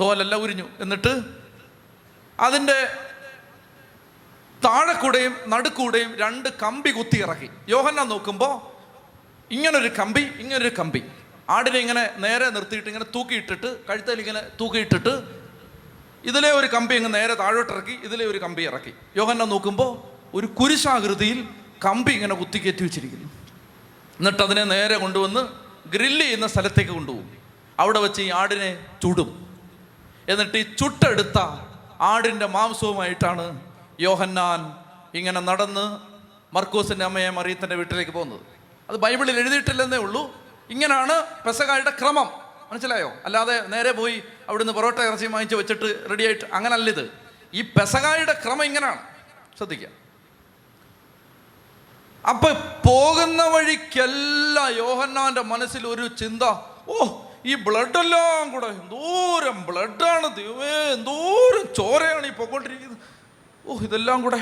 തോലെല്ലാം 0.00 0.42
ഉരിഞ്ഞു. 0.42 0.68
എന്നിട്ട് 0.80 1.22
അതിന്റെ 2.40 2.96
താഴെക്കൂടെയും 4.64 5.34
നടുക്കൂടെയും 5.52 6.10
രണ്ട് 6.22 6.48
കമ്പി 6.62 6.90
കുത്തി 6.90 7.18
ഇറക്കി. 7.18 7.48
യോഹന്ന 7.68 8.02
നോക്കുമ്പോൾ 8.12 8.54
ഇങ്ങനൊരു 9.50 9.90
കമ്പി 9.98 10.20
ഇങ്ങനൊരു 10.42 10.72
കമ്പി. 10.78 11.02
ആടിനെ 11.50 11.78
ഇങ്ങനെ 11.78 12.10
നേരെ 12.24 12.50
നിർത്തിയിട്ട് 12.50 12.88
ഇങ്ങനെ 12.88 13.06
തൂക്കിയിട്ടിട്ട് 13.14 13.68
കഴുത്തിൽ 13.88 14.20
ഇങ്ങനെ 14.20 14.42
തൂക്കിയിട്ടിട്ട് 14.60 15.14
ഇതിലെ 16.24 16.50
ഒരു 16.52 16.66
കമ്പി 16.66 16.94
ഇങ്ങനെ 16.94 17.14
നേരെ 17.18 17.34
താഴോട്ട് 17.34 17.72
ഇറക്കി 17.72 17.92
ഇതിലെ 18.06 18.24
ഒരു 18.26 18.38
കമ്പി 18.38 18.62
ഇറക്കി. 18.62 18.92
യോഹന്ന 19.16 19.44
നോക്കുമ്പോൾ 19.44 19.90
ഒരു 20.34 20.46
കുരിശാകൃതിയിൽ 20.46 21.48
കമ്പി 21.84 22.12
ഇങ്ങനെ 22.12 22.34
കുത്തിക്കയറ്റി 22.34 22.82
വെച്ചിരിക്കുന്നു. 22.82 23.28
എന്നിട്ട് 24.18 24.42
അതിനെ 24.42 24.64
നേരെ 24.64 24.96
കൊണ്ടുവന്ന് 24.96 25.42
ഗ്രില്ല് 25.94 26.24
ചെയ്യുന്ന 26.24 26.46
സ്ഥലത്തേക്ക് 26.46 26.90
കൊണ്ടുപോകും. 26.90 27.28
അവിടെ 27.80 28.00
വെച്ച് 28.00 28.22
ഈ 28.22 28.30
ആടിനെ 28.30 28.70
ചുടും. 29.02 29.30
എന്നിട്ട് 30.28 30.56
ഈ 30.58 30.64
ചുട്ടെടുത്ത 30.80 31.38
ആടിന്റെ 32.00 32.46
മാംസവുമായിട്ടാണ് 32.46 33.46
യോഹന്നാൻ 34.02 34.60
ഇങ്ങനെ 35.14 35.40
നടന്ന് 35.40 35.84
മർക്കൂസിന്റെ 36.56 37.04
അമ്മയെ 37.04 37.30
മറിയത്തിന്റെ 37.30 37.76
വീട്ടിലേക്ക് 37.76 38.10
പോകുന്നത്. 38.10 38.40
അത് 38.90 38.96
ബൈബിളിൽ 38.96 39.38
എഴുതിയിട്ടില്ലെന്നേ 39.38 39.98
ഉള്ളൂ. 39.98 40.22
ഇങ്ങനെയാണ് 40.70 41.44
പെസകായുടെ 41.46 41.90
ക്രമം. 41.90 42.30
മനസ്സിലായോ? 42.72 43.12
അല്ലാതെ 43.24 43.60
നേരെ 43.66 43.92
പോയി 43.92 44.22
അവിടുന്ന് 44.48 44.72
പൊറോട്ട 44.72 44.98
ഇറച്ചി 44.98 45.26
വാങ്ങിച്ച് 45.26 45.56
വെച്ചിട്ട് 45.56 46.10
റെഡിയായിട്ട് 46.10 46.44
അങ്ങനല്ല 46.52 46.90
ഇത്. 46.90 47.10
ഈ 47.54 47.62
പെസകായുടെ 47.62 48.32
ക്രമം 48.44 48.64
ഇങ്ങനെയാണ് 48.64 49.00
ശ്രദ്ധിക്കുക 49.58 49.88
അപ്പൊ 52.28 52.52
പോകുന്ന 52.86 53.42
വഴിക്കെല്ലാം 53.42 54.76
യോഹന്നാന്റെ 54.76 55.40
മനസ്സിൽ 55.40 55.86
ഒരു 55.86 56.06
ചിന്ത. 56.06 56.42
ഓ 56.88 57.22
ഈ 57.46 57.54
ബ്ലഡ് 57.54 57.98
എല്ലാം 57.98 58.52
കൂടെ 58.52 58.66
എന്തോരം 58.66 59.62
ബ്ലഡാണ് 59.62 60.36
ദൈവേ 60.36 60.92
എന്തോരം 60.92 61.74
ചോരയാണ് 61.74 62.26
ഈ 62.26 62.30
പൊക്കോണ്ടിരിക്കുന്നത്. 62.30 63.11
ഓ 63.66 63.78
ഇതെല്ലാം 63.78 64.22
കൂടെ. 64.22 64.40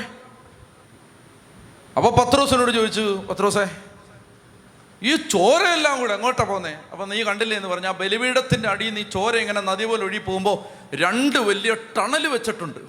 അപ്പൊ 1.97 2.09
പത്രോസിനോട് 2.09 2.71
ചോദിച്ചു 2.71 3.25
പത്രോസേ 3.29 3.65
ഈ 5.03 5.15
ചോരയെല്ലാം 5.15 5.99
കൂടെ 5.99 6.13
എങ്ങോട്ടാ 6.13 6.43
പോന്നേ? 6.43 6.77
അപ്പൊ 6.91 7.05
നീ 7.05 7.23
കണ്ടില്ലേ 7.23 7.57
എന്ന് 7.57 7.69
പറഞ്ഞ 7.69 7.85
ആ 7.85 7.91
ബലിപീഠത്തിന്റെ 7.91 8.69
അടിയിൽ 8.69 8.99
ഈ 8.99 9.03
ചോര 9.03 9.35
ഇങ്ങനെ 9.35 9.61
നദി 9.61 9.85
പോലെ 9.85 10.03
ഒഴുകി 10.03 10.17
പോകുമ്പോൾ 10.17 10.57
രണ്ട് 10.95 11.39
വലിയ 11.39 11.73
ടണൽ 11.73 12.27
വെച്ചിട്ടുണ്ട്. 12.27 12.79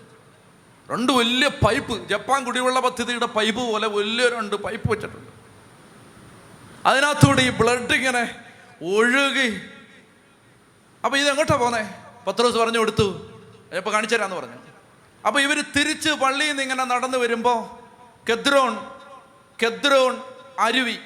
രണ്ട് 0.90 1.12
വലിയ 1.12 1.48
പൈപ്പ് 1.48 2.08
ജപ്പാൻ 2.08 2.44
കുടിവെള്ള 2.44 2.80
പദ്ധതിയുടെ 2.80 3.26
പൈപ്പ് 3.26 3.60
പോലെ 3.60 3.86
വലിയ 3.86 4.28
രണ്ട് 4.28 4.56
പൈപ്പ് 4.56 4.90
വെച്ചിട്ടുണ്ട്. 4.92 5.30
അതിനകത്തൂടെ 6.86 7.42
ഈ 7.42 7.50
ബ്ലഡ് 7.50 7.92
ഇങ്ങനെ 7.92 8.24
ഒഴുകി. 8.96 9.62
അപ്പൊ 11.04 11.18
ഇത് 11.18 11.28
എങ്ങോട്ടാ 11.28 11.56
പോന്നേ? 11.56 11.84
പത്രോസ് 12.26 12.56
പറഞ്ഞു 12.56 12.78
കൊടുത്തു. 12.78 13.30
ഇപ്പൊ 13.76 13.92
കാണിച്ചു 13.92 14.16
തരാന്ന് 14.16 14.36
പറഞ്ഞു. 14.36 14.71
അപ്പൊ 15.26 15.40
ഇവർ 15.40 15.64
തിരിച്ച് 15.76 16.10
പള്ളിയിൽ 16.10 16.48
നിന്ന് 16.48 16.62
ഇങ്ങനെ 16.62 16.84
നടന്നു 16.84 17.18
വരുമ്പോ 17.18 17.80
കെദ്രോൺ 18.28 18.78
കെദ്രോൺ 19.62 20.20
അരുവി. 20.58 20.96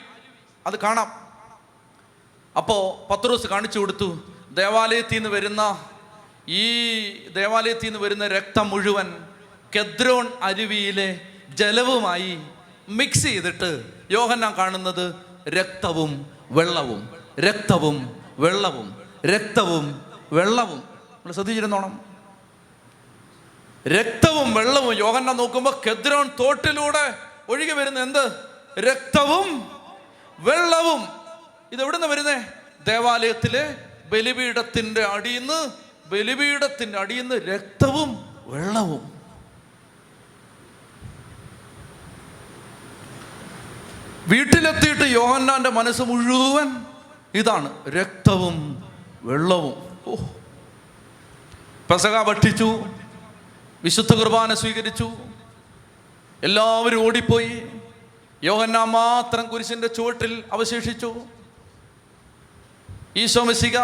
അത് 0.67 0.79
കാണാം. 0.79 1.09
അപ്പോ 2.57 3.07
പത്രോസ് 3.11 3.47
കാണിച്ചു 3.47 3.79
കൊടുത്തു 3.79 4.35
ദേവാലയത്തിൽ 4.51 5.15
നിന്ന് 5.15 5.29
വരുന്ന 5.29 5.63
ഈ 6.49 6.65
ദേവാലയത്തിൽ 7.29 7.87
നിന്ന് 7.87 7.99
വരുന്ന 7.99 8.29
രക്തം 8.29 8.71
മുഴുവൻ 8.71 9.09
കെദ്രോൺ 9.77 10.33
അരുവിയിലെ 10.43 11.21
ജലവുമായി 11.51 12.39
മിക്സ് 12.89 13.23
ചെയ്തിട്ട് 13.23 13.83
യോഹന്നാൻ 14.11 14.55
കാണുന്നത് 14.59 15.15
രക്തവും 15.49 16.27
വെള്ളവും 16.51 17.09
രക്തവും 17.41 17.97
വെള്ളവും 18.39 18.97
രക്തവും 19.27 20.03
വെള്ളവും. 20.33 20.79
നമ്മൾ 20.79 21.33
ശ്രദ്ധിച്ചിരുന്നോണം. 21.33 22.06
രക്തവും 23.89 24.55
വെള്ളവും 24.55 24.97
യോഹന്ന 24.97 25.33
നോക്കുമ്പോൾ 25.33 25.81
കെദ്രോൺ 25.87 26.31
തോട്ടിലൂടെ 26.41 27.19
ഒഴുകി 27.49 27.73
വരുന്ന 27.73 28.01
എന്ത്? 28.01 28.33
രക്തവും 28.81 29.71
വെള്ളവും. 30.39 31.09
ഇത് 31.73 31.83
എവിടുന്ന് 31.83 32.07
വരുന്നേ? 32.07 32.45
ദേവാലയത്തിലെ 32.89 33.77
ബലിപീഠത്തിന്റെ 34.09 35.03
അടിയിന്ന് 35.05 35.71
ബലിപീഠത്തിന്റെ 36.07 36.99
അടിയിന്ന് 36.99 37.35
രക്തവും 37.35 38.37
വെള്ളവും. 38.47 39.13
വീട്ടിലെത്തിയിട്ട് 44.27 45.03
യോഹന്നാന്റെ 45.03 45.71
മനസ്സ് 45.71 46.03
മുഴുവൻ 46.03 46.87
ഇതാണ് 47.35 47.89
രക്തവും 47.89 48.85
വെള്ളവും. 49.23 49.99
ഓ. 50.07 50.15
പെസക 51.91 52.23
ഭക്ഷിച്ചു. 52.23 52.85
വിശുദ്ധ 53.87 54.15
കുർബാന 54.15 54.55
സ്വീകരിച്ചു. 54.55 55.11
എല്ലാവരും 56.43 57.07
ഓടിപ്പോയി. 57.07 57.63
യോഹന്ന 58.43 58.85
മാത്രം 58.85 59.49
കുരിശിന്റെ 59.49 59.87
ചുവട്ടിൽ 59.87 60.45
അവശേഷിച്ചു. 60.53 61.15
ഈശോ 63.17 63.45
മെസ്സിക 63.45 63.79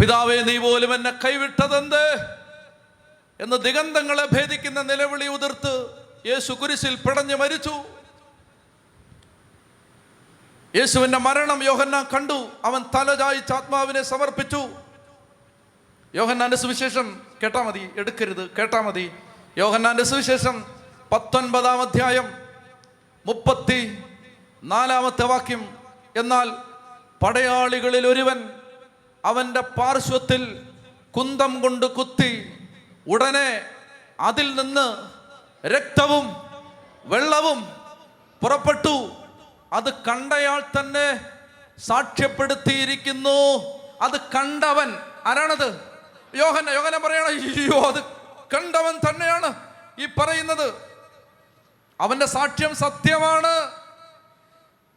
പിതാവേ 0.00 0.42
നീ 0.42 0.58
പോലും 0.58 0.94
എന്നെ 0.94 1.10
കൈവിട്ടതെന്ത്? 1.10 2.16
എന്ന് 3.40 3.56
ദിഗന്ധങ്ങളെ 3.56 4.26
ഭേദിക്കുന്ന 4.32 4.82
നിലവിളി 4.82 5.26
ഉതിർത്ത് 5.26 5.90
യേശു 6.26 6.52
കുരിശിൽ 6.52 6.94
പിടഞ്ഞു 6.94 7.36
മരിച്ചു. 7.36 7.74
യേശുവിന്റെ 10.76 11.18
മരണം 11.18 11.64
യോഹന്ന 11.64 12.02
കണ്ടു. 12.02 12.48
അവൻ 12.64 12.84
തലചായിച്ച് 12.94 13.52
ആത്മാവിനെ 13.52 14.02
സമർപ്പിച്ചു. 14.02 14.68
യോഹന്നാന്റെ 16.14 16.56
സുവിശേഷം 16.56 17.33
കേട്ടാ 17.44 17.62
മതി 17.62 17.90
എടുക്കരുത് 17.96 18.50
കേട്ടാ 18.50 18.80
മതി. 18.80 19.12
യോഹന്നാന്റെ 19.58 20.02
സുവിശേഷം 20.02 20.64
പത്തൊൻപതാം 21.12 21.80
അധ്യായം 21.80 22.32
മുപ്പത്തി 23.26 23.98
നാലാമത്തെ 24.64 25.24
വാക്യം. 25.24 25.76
എന്നാൽ 26.16 26.50
പടയാളികളിൽ 27.24 28.06
ഒരുവൻ 28.06 28.50
അവന്റെ 29.24 29.60
പാർശ്വത്തിൽ 29.60 30.68
കുന്തം 31.16 31.60
കൊണ്ട് 31.60 31.86
കുത്തി 31.86 32.52
ഉടനെ 33.08 33.64
അതിൽ 34.20 34.54
നിന്ന് 34.54 34.86
രക്തവും 35.66 36.36
വെള്ളവും 37.04 37.64
പുറപ്പെട്ടു. 38.42 39.12
അത് 39.72 39.92
കണ്ടയാൾ 39.92 40.60
തന്നെ 40.60 41.20
സാക്ഷ്യപ്പെടുത്തിയിരിക്കുന്നു. 41.78 43.60
അത് 44.02 44.20
കണ്ടവൻ 44.20 44.98
ആരാണത്? 45.26 45.93
യോഹന 46.34 46.70
യോഹന 46.70 46.96
പറയണ 46.96 47.24
അയ്യോ 47.24 47.88
അത് 47.88 48.04
കണ്ടവൻ 48.54 48.98
തന്നെയാണ്. 49.10 49.70
ഈ 49.98 50.06
പറയുന്നത് 50.06 50.74
അവന്റെ 52.00 52.26
സാക്ഷ്യം 52.26 52.74
സത്യമാണ്. 52.74 53.70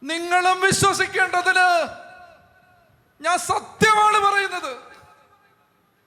നിങ്ങളും 0.02 0.60
വിശ്വസിക്കേണ്ടതിന് 0.60 1.88
ഞാൻ 3.20 3.38
സത്യമാണ് 3.38 4.18
പറയുന്നത്. 4.18 4.76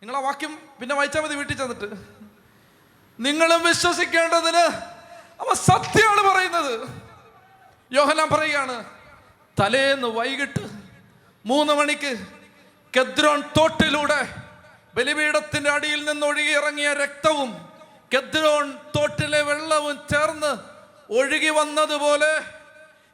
നിങ്ങൾ 0.01 0.15
ആ 0.15 0.19
വാക്യം 0.19 0.69
പിന്നെ 0.79 0.95
വായിച്ചാൽ 0.95 1.21
മതി 1.21 1.35
വീട്ടിൽ 1.35 1.57
ചെന്നിട്ട്. 1.57 1.95
നിങ്ങളും 3.19 3.63
വിശ്വസിക്കേണ്ടതിന് 3.63 4.63
അവ 5.41 5.53
സത്യമാണ് 5.53 6.21
പറയുന്നത്. 6.21 7.01
യോഹനാൻ 7.91 8.29
പറയുകയാണ് 8.29 8.85
തലേന്ന് 9.59 10.07
വൈകിട്ട് 10.07 10.69
മൂന്ന് 11.45 11.73
മണിക്ക് 11.73 12.27
കെദ്രോൺ 12.97 13.41
തോട്ടിലൂടെ 13.41 14.40
ബലിപീഠത്തിന്റെ 14.95 15.69
അടിയിൽ 15.69 16.09
നിന്ന് 16.09 16.25
ഒഴുകിയിറങ്ങിയ 16.25 16.93
രക്തവും 16.93 17.69
കെദ്രോൺ 18.13 18.77
തോട്ടിലെ 18.77 19.41
വെള്ളവും 19.41 20.07
ചേർന്ന് 20.11 20.57
ഒഴുകി 21.13 21.49
വന്നതുപോലെ 21.49 22.43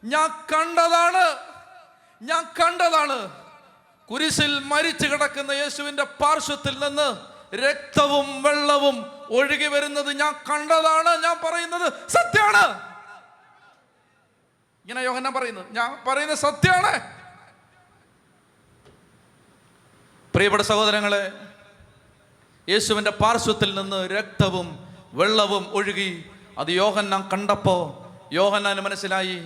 ഞാൻ 0.03 0.29
കണ്ടതാണ്. 0.29 1.37
ഞാൻ 2.21 2.43
കണ്ടതാണ്. 2.43 3.47
കുരിശിൽ 4.05 4.59
മരിച്ചു 4.59 5.07
കിടക്കുന്ന 5.07 5.51
യേശുവിന്റെ 5.51 6.03
പാർശ്വത്തിൽ 6.03 6.79
നിന്ന് 6.79 7.37
രക്തവും 7.55 8.43
വെള്ളവും 8.43 9.05
ഒഴുകി 9.29 9.67
വരുന്നത് 9.67 10.19
ഞാൻ 10.19 10.33
കണ്ടതാണ്. 10.33 11.23
ഞാൻ 11.23 11.37
പറയുന്നത് 11.43 11.93
സത്യമാണ്. 12.09 12.87
ഇങ്ങനെ 14.85 14.99
യോഹന്നാൻ 14.99 15.33
പറയുന്നത് 15.33 15.65
ഞാൻ 15.71 16.03
പറയുന്നത് 16.07 16.37
സത്യമാണ്. 16.37 17.17
പ്രിയപ്പെട്ട 20.33 20.63
സഹോദരങ്ങളെ 20.63 21.46
യേശുവിന്റെ 22.69 23.11
പാർശ്വത്തിൽ 23.11 23.75
നിന്ന് 23.75 24.09
രക്തവും 24.09 24.87
വെള്ളവും 25.13 25.65
ഒഴുകി. 25.73 26.23
അത് 26.57 26.71
യോഹന്നാൻ 26.71 27.29
കണ്ടപ്പോൾ 27.33 28.07
യോഹന്നാൻ 28.35 28.79
മനസ്സിലായി. 28.79 29.41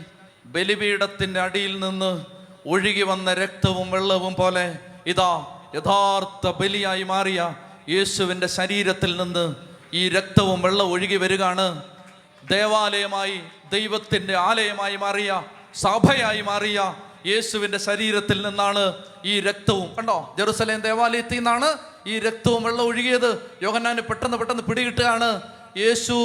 ബലിപീഠത്തിന്റെ 0.45 1.39
അടിയിൽ 1.39 1.80
നിന്ന് 1.80 2.26
ഒഴുകി 2.68 3.02
വന്ന 3.02 3.34
രക്തവും 3.34 3.91
വെള്ളവും 3.91 4.35
പോലെ 4.39 4.80
ഇതാ 5.06 5.45
യഥാർത്ഥ 5.76 6.48
ബലിയായി 6.48 7.03
മാറിയ 7.03 7.56
യേശുവിന്റെ 7.89 8.48
ശരീരത്തിൽ 8.48 9.22
നിന്ന് 9.22 9.56
ഈ 9.93 10.10
രക്തവും 10.10 10.61
വെള്ളവും 10.61 10.91
ഒഴുകി 10.91 11.15
വരികയാണ്. 11.15 11.84
ദേവാലയമായി 12.52 13.39
ദൈവത്തിന്റെ 13.72 14.38
ആലയമായി 14.38 14.95
മാറിയ 14.95 15.43
സഭയായി 15.76 16.41
മാറിയ 16.41 16.95
യേശുവിന്റെ 17.26 17.77
ശരീരത്തിൽ 17.77 18.48
നിന്നാണ് 18.48 18.93
ഈ 19.26 19.39
രക്തവും. 19.39 19.95
കണ്ടോ? 19.95 20.35
ജെറുസലേം 20.38 20.80
ദേവാലയത്തിൽ 20.80 21.35
നിന്നാണ് 21.35 21.90
ഈ 22.07 22.19
രക്തവും 22.19 22.64
വെള്ളം 22.64 22.86
ഒഴുകിയത് 22.86 23.32
യോഹന്നാന് 23.64 24.02
പെട്ടെന്ന് 24.02 24.38
പെട്ടെന്ന് 24.38 24.64
പിടികിട്ടുകയാണ്. 24.64 25.41
യേശു 25.78 26.18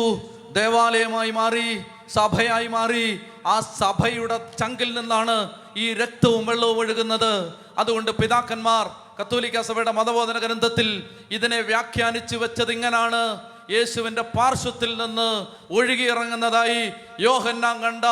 ദേവാലയമായി 0.52 1.30
മാറി 1.30 1.68
സഭയായി 2.08 2.66
മാറി. 2.66 3.20
ആ 3.46 3.60
സഭയുടെ 3.60 4.36
ചങ്കിൽ 4.60 4.90
നിന്നാണ് 4.98 5.36
ഈ 5.76 5.94
രക്തവും 5.94 6.46
വെള്ളവും 6.46 6.78
ഒഴുകുന്നത്. 6.78 7.32
അതുകൊണ്ട് 7.78 8.10
പിതാക്കന്മാർ 8.10 8.86
കത്തോലിക്ക 9.20 9.60
സഭയുടെ 9.60 9.92
മതബോധന 9.92 10.38
ഗ്രന്ഥത്തിൽ 10.38 10.88
ഇതിനെ 11.30 11.60
വ്യാഖ്യാനിച്ചു 11.60 12.36
വെച്ചത് 12.36 12.72
ഇങ്ങനാണ്. 12.72 13.22
യേശുവിന്റെ 13.70 14.22
പാർശ്വത്തിൽ 14.22 14.96
നിന്ന് 14.96 15.46
ഒഴുകിയിറങ്ങുന്നതായി 15.70 16.92
യോഹന്നാൻ 17.20 17.80
കണ്ട 17.80 18.04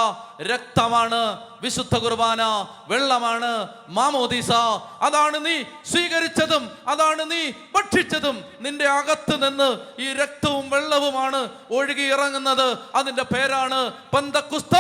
രക്തമാണ് 0.43 1.39
വിശുദ്ധ 1.62 1.97
കുർബാന 1.97 2.43
വെള്ളമാണ്. 2.89 3.68
മാമോദീസ 3.89 4.51
അതാണ് 5.01 5.47
നീ 5.47 5.62
സ്വീകരിച്ചതും 5.85 6.70
അതാണ് 6.89 7.31
നീ 7.31 7.51
ഭക്ഷിച്ചതും. 7.51 8.44
നിന്റെ 8.60 8.85
അകത്ത് 8.85 9.43
നിന്ന് 9.43 9.78
ഈ 9.98 10.12
രക്തവും 10.12 10.70
വെള്ളവുമാണ് 10.70 11.48
ഒഴുകിയിറങ്ങുന്നത്. 11.70 12.78
അതിന്റെ 12.94 13.22
പേരാണ് 13.22 13.93
പന്തക്കുസ്ത. 14.14 14.76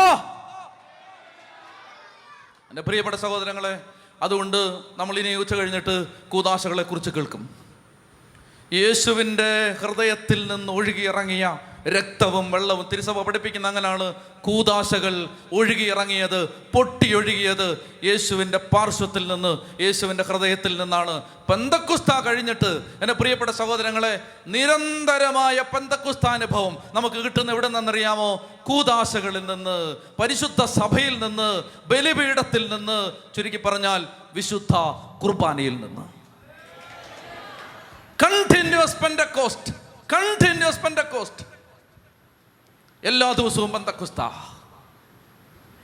എന്റെ 2.70 2.82
പ്രിയപ്പെട്ട 2.82 3.16
സഹോദരങ്ങളെ 3.16 3.80
അതുകൊണ്ട് 4.22 4.78
നമ്മൾ 4.96 5.18
ഇനി 5.18 5.34
ഉച്ച 5.34 5.54
കഴിഞ്ഞിട്ട് 5.54 6.06
കൂതാശകളെ 6.28 6.82
കുറിച്ച് 6.82 7.10
കേൾക്കും. 7.10 7.63
യേശുവിന്റെ 8.74 9.76
ഹൃദയത്തിൽ 9.80 10.46
നിന്ന് 10.46 10.72
ഒഴുകിയിറങ്ങിയ 10.72 11.58
രക്തവും 11.88 12.50
വെള്ളവും 12.50 12.86
തിരുസഭ 12.92 13.22
പഠിപ്പിക്കുന്ന 13.22 13.66
അങ്ങനാണ് 13.66 14.14
കൂതാശകൾ 14.40 15.28
ഒഴുകിയിറങ്ങിയത് 15.52 16.48
പൊട്ടിയൊഴുകിയത്. 16.48 17.78
യേശുവിന്റെ 18.04 18.58
പാർശ്വത്തിൽ 18.58 19.26
നിന്ന് 19.26 19.82
യേശുവിന്റെ 19.82 20.24
ഹൃദയത്തിൽ 20.24 20.80
നിന്നാണ് 20.80 21.22
പന്തക്കുസ്ത 21.48 22.20
കഴിഞ്ഞിട്ട്. 22.20 22.70
എന്റെ 23.02 23.14
പ്രിയപ്പെട്ട 23.14 23.50
സഹോദരങ്ങളെ 23.50 24.20
നിരന്തരമായ 24.46 25.60
പന്തക്കുസ്ത 25.74 26.26
അനുഭവം 26.28 26.78
നമുക്ക് 26.94 27.16
കിട്ടുന്ന 27.16 27.52
എവിടെ 27.52 27.68
നിന്നറിയാമോ 27.68 28.46
കൂതാശകളിൽ 28.62 29.46
നിന്ന് 29.46 29.96
പരിശുദ്ധ 30.22 30.64
സഭയിൽ 30.64 31.18
നിന്ന് 31.18 31.62
ബലിപീഠത്തിൽ 31.86 32.74
നിന്ന്. 32.74 33.12
ചുരുക്കി 33.34 33.60
പറഞ്ഞാൽ 33.64 34.06
വിശുദ്ധ 34.34 34.74
കുർബാനയിൽ 35.22 35.76
നിന്ന്. 35.76 36.13
കണ്ടിന്യൂസ് 38.24 38.96
പെൻഡക്കോസ്റ്റ് 39.02 39.70
കണ്ടിന്യൂസ് 40.12 40.80
പെൻഡക്കോസ്റ്റ് 40.82 41.44
എല്ലാ 43.02 43.32
ദിവസവും 43.32 43.70
പന്തക്കുസ്ത 43.72 44.20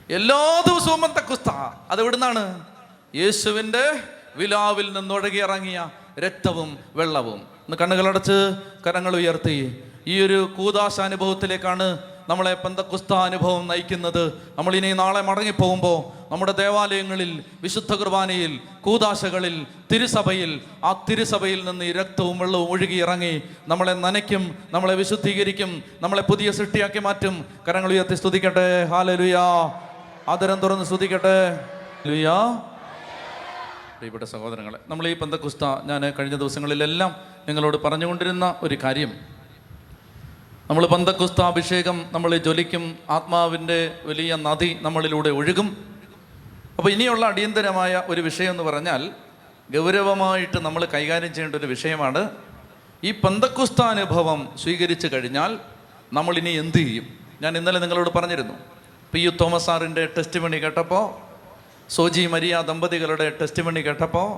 എല്ലാ 0.09 0.39
ദിവസവും 0.67 1.01
പന്തക്കുസ്ത 1.01 1.49
അത് 1.91 1.99
എവിടുന്നാണ്? 2.01 2.43
യേശുവിന്റെ 3.15 3.83
വിലാവിൽ 4.35 4.87
നിന്നൊഴുകി 4.97 5.37
ഇറങ്ങിയ 5.37 5.79
രക്തവും 6.19 6.69
വെള്ളവും. 6.95 7.39
ഒന്ന് 7.65 7.77
കണ്ണുകളടച്ച് 7.77 8.37
കരങ്ങൾ 8.85 9.15
ഉയർത്തി. 9.15 9.57
ഈ 10.07 10.15
ഒരു 10.25 10.39
കൂതാശാനുഭവത്തിലേക്കാണ് 10.57 11.87
നമ്മളെ 12.31 12.53
പന്തക്കുസ്ത 12.53 13.13
അനുഭവം 13.13 13.63
നയിക്കുന്നത് 13.67 14.23
നമ്മളിനി 14.57 14.89
നാളെ 14.93 15.21
മടങ്ങിപ്പോകുമ്പോൾ 15.21 15.97
നമ്മുടെ 16.33 16.51
ദേവാലയങ്ങളിൽ 16.51 17.31
വിശുദ്ധ 17.61 17.93
കുർബാനയിൽ 17.93 18.59
കൂതാശകളിൽ 18.81 19.65
തിരുസഭയിൽ 19.91 20.51
ആ 20.83 20.91
തിരുസഭയിൽ 21.09 21.59
നിന്ന് 21.65 21.85
ഈ 21.85 21.91
രക്തവും 21.91 22.37
വെള്ളവും 22.39 22.69
ഒഴുകി 22.69 22.97
ഇറങ്ങി 23.05 23.41
നമ്മളെ 23.67 23.93
നനയ്ക്കും 23.93 24.43
നമ്മളെ 24.71 24.95
വിശുദ്ധീകരിക്കും 24.95 25.83
നമ്മളെ 26.01 26.21
പുതിയ 26.21 26.51
സൃഷ്ടിയാക്കി 26.51 26.99
മാറ്റും. 26.99 27.45
കരങ്ങൾ 27.67 27.91
ഉയർത്തി 27.91 28.15
സ്തുതിക്കട്ടെ. 28.15 28.83
ഹാലലുയാ 28.83 29.45
ആദരം 30.27 30.59
തുറന്ന് 30.59 30.85
സ്തുതിക്കട്ടെ. 30.85 31.37
ലുയാ 32.07 32.37
പ്രിയപ്പെട്ട 33.97 34.23
സഹോദരങ്ങളെ 34.23 34.79
നമ്മൾ 34.87 35.07
ഈ 35.07 35.13
പന്തക്കുസ്ത 35.15 35.63
ഞാൻ 35.85 36.01
കഴിഞ്ഞ 36.19 36.35
ദിവസങ്ങളിലെല്ലാം 36.35 37.11
നിങ്ങളോട് 37.47 37.77
പറഞ്ഞുകൊണ്ടിരുന്ന 37.83 38.55
ഒരു 38.63 38.77
കാര്യം. 38.83 39.30
നമ്മൾ 40.71 40.85
പന്തക്കുസ്ത 40.85 41.41
അഭിഷേകം 41.41 42.05
നമ്മൾ 42.11 42.37
ജ്വലിക്കും. 42.37 42.97
ആത്മാവിന്റെ 43.09 43.99
വലിയ 44.05 44.35
നദി 44.35 44.77
നമ്മളിലൂടെ 44.81 45.29
ഒഴുകും. 45.29 45.67
അപ്പോൾ 46.77 46.89
ഇനിയുള്ള 46.89 47.25
അടിയന്തരമായ 47.25 48.03
ഒരു 48.07 48.21
വിഷയം 48.21 48.51
എന്ന് 48.51 48.63
പറഞ്ഞാൽ 48.63 49.11
ഗൗരവമായിട്ട് 49.73 50.59
നമ്മൾ 50.59 50.85
കൈകാര്യം 50.85 51.33
ചെയ്യേണ്ട 51.33 51.55
ഒരു 51.55 51.65
വിഷയമാണ്. 51.65 52.29
ഈ 53.03 53.11
പന്തക്കുസ്ത 53.11 53.81
അനുഭവം 53.81 54.49
സ്വീകരിച്ചു 54.63 55.09
കഴിഞ്ഞാൽ 55.13 55.59
നമ്മൾ 56.13 56.37
ഇനി 56.37 56.49
എന്ത് 56.49 56.77
ചെയ്യും? 56.77 57.05
ഞാൻ 57.41 57.57
ഇന്നലെ 57.57 57.79
നിങ്ങളോട് 57.79 58.09
പറഞ്ഞിരുന്നു. 58.15 58.53
പി 59.13 59.19
യു 59.19 59.29
തോമസ് 59.29 59.65
സാറിന്റെ 59.65 60.05
ടെസ്റ്റ് 60.17 60.39
മണി 60.39 60.57
കേട്ടപ്പോൾ 60.57 61.05
സോജി 61.89 62.25
മരിയ 62.25 62.63
ദമ്പതികളുടെ 62.67 63.31
ടെസ്റ്റ് 63.41 63.63
മണി 63.63 63.79
കേട്ടപ്പോൾ 63.79 64.29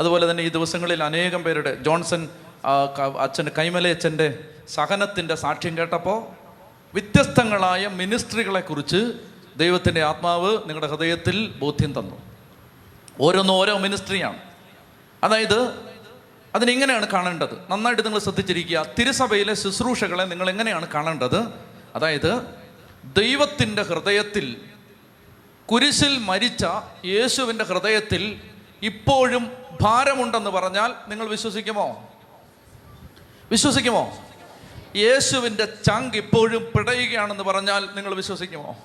അതുപോലെ 0.00 0.30
തന്നെ 0.30 0.42
ഈ 0.42 0.48
ദിവസങ്ങളിൽ 0.48 1.04
അനേകം 1.04 1.42
പേരുടെ 1.42 1.74
ജോൺസൺ 1.82 2.28
ആ, 2.64 2.84
ക- 2.84 3.16
അച്ഛൻ 3.18 3.48
കൈമലയച്ഛന്റെ 3.58 4.38
സഹനത്തിന്റെ 4.68 5.34
സാക്ഷ്യം 5.34 5.78
കേട്ടപ്പോൾ 5.78 6.26
വ്യത്യസ്തങ്ങളായ 6.94 7.88
മിനിസ്ട്രികളെ 7.88 8.60
കുറിച്ച് 8.60 9.12
ദൈവത്തിന്റെ 9.56 10.02
ആത്മാവ് 10.02 10.58
നിങ്ങളുടെ 10.66 10.86
ഹൃദയത്തിൽ 10.86 11.48
ബോധ്യം 11.48 12.00
തന്നു. 12.00 12.22
ഓരോന്നും 13.20 13.54
ഓരോ 13.54 13.78
മിനിസ്ട്രിയാണ്. 13.78 14.38
അതായത് 15.24 15.74
അതിനെങ്ങനെയാണ് 16.54 17.06
കാണേണ്ടത്? 17.08 17.70
നന്നായിട്ട് 17.70 18.04
നിങ്ങൾ 18.04 18.18
ശ്രദ്ധിച്ചിരിക്കുക. 18.18 18.86
തിരുസഭയിലെ 18.98 19.54
ശുശ്രൂഷകളെ 19.54 20.24
നിങ്ങൾ 20.24 20.50
എങ്ങനെയാണ് 20.50 20.88
കാണേണ്ടത്? 20.88 21.48
അതായത് 21.94 22.42
ദൈവത്തിന്റെ 23.16 23.82
ഹൃദയത്തിൽ 23.82 24.56
കുരിശിൽ 25.72 26.18
മരിച്ച 26.18 26.64
യേശുവിന്റെ 27.04 27.64
ഹൃദയത്തിൽ 27.64 28.40
ഇപ്പോഴും 28.82 29.52
ഭാരമുണ്ടെന്ന് 29.80 30.50
പറഞ്ഞാൽ 30.50 30.94
നിങ്ങൾ 31.08 31.26
വിശ്വസിക്കുമോ? 31.26 32.13
വിശ്വസിക്കുമോ? 33.50 34.18
യേശുവിന്റെ 34.96 35.64
ചങ്ക് 35.64 36.16
ഇപ്പോഴും 36.16 36.72
പിടയുകയാണെന്ന് 36.76 37.44
പറഞ്ഞാൽ 37.44 37.88
നിങ്ങൾ 37.94 38.14
വിശ്വസിക്കുമോ? 38.14 38.76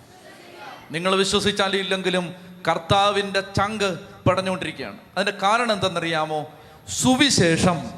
നിങ്ങൾ 0.92 1.16
വിശ്വസിച്ചാലില്ലെങ്കിലും 1.16 2.36
കർത്താവിന്റെ 2.68 3.42
ചങ്ക് 3.42 4.00
പടഞ്ഞുകൊണ്ടിരിക്കുകയാണ്. 4.00 4.98
അതിന്റെ 5.18 5.40
കാരണം 5.44 5.72
എന്തെന്നറിയാമോ? 5.72 6.48
സുവിശേഷം 6.90 7.90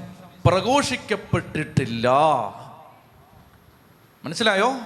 പ്രഘോഷിക്കപ്പെട്ടിട്ടില്ല. 0.46 2.10
മനസ്സിലായോ? 4.24 4.80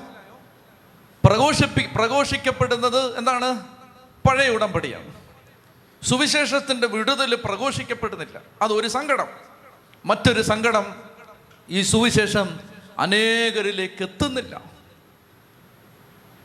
പ്രഘോഷിപ്പി 1.26 1.90
പ്രഘോഷിക്കപ്പെടുന്നത് 1.96 3.18
എന്താണ്? 3.18 3.64
പഴയ 4.30 4.50
ഉടമ്പടിയാണ്. 4.50 5.14
സുവിശേഷത്തിന്റെ 6.06 6.88
വിടുതൽ 6.88 7.36
പ്രഘോഷിക്കപ്പെടുന്നില്ല. 7.36 8.42
അതൊരു 8.62 8.88
സങ്കടം. 8.88 9.28
മറ്റൊരു 10.06 10.42
സങ്കടം 10.42 11.05
ഈ 11.70 11.82
സുവിശേഷം 11.82 12.60
അനേകരിലേക്ക് 13.00 14.04
എത്തുന്നില്ല. 14.04 14.62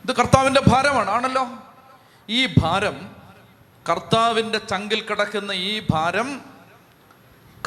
ഇത് 0.05 0.15
കർത്താവിന്റെ 0.15 0.61
ഭാരമാണ് 0.67 1.09
ആണല്ലോ? 1.09 1.45
ഈ 2.29 2.45
ഭാരം 2.45 3.09
കർത്താവിന്റെ 3.89 4.57
ചങ്കിൽ 4.57 5.01
കിടക്കുന്ന 5.01 5.51
ഈ 5.51 5.81
ഭാരം 5.91 6.41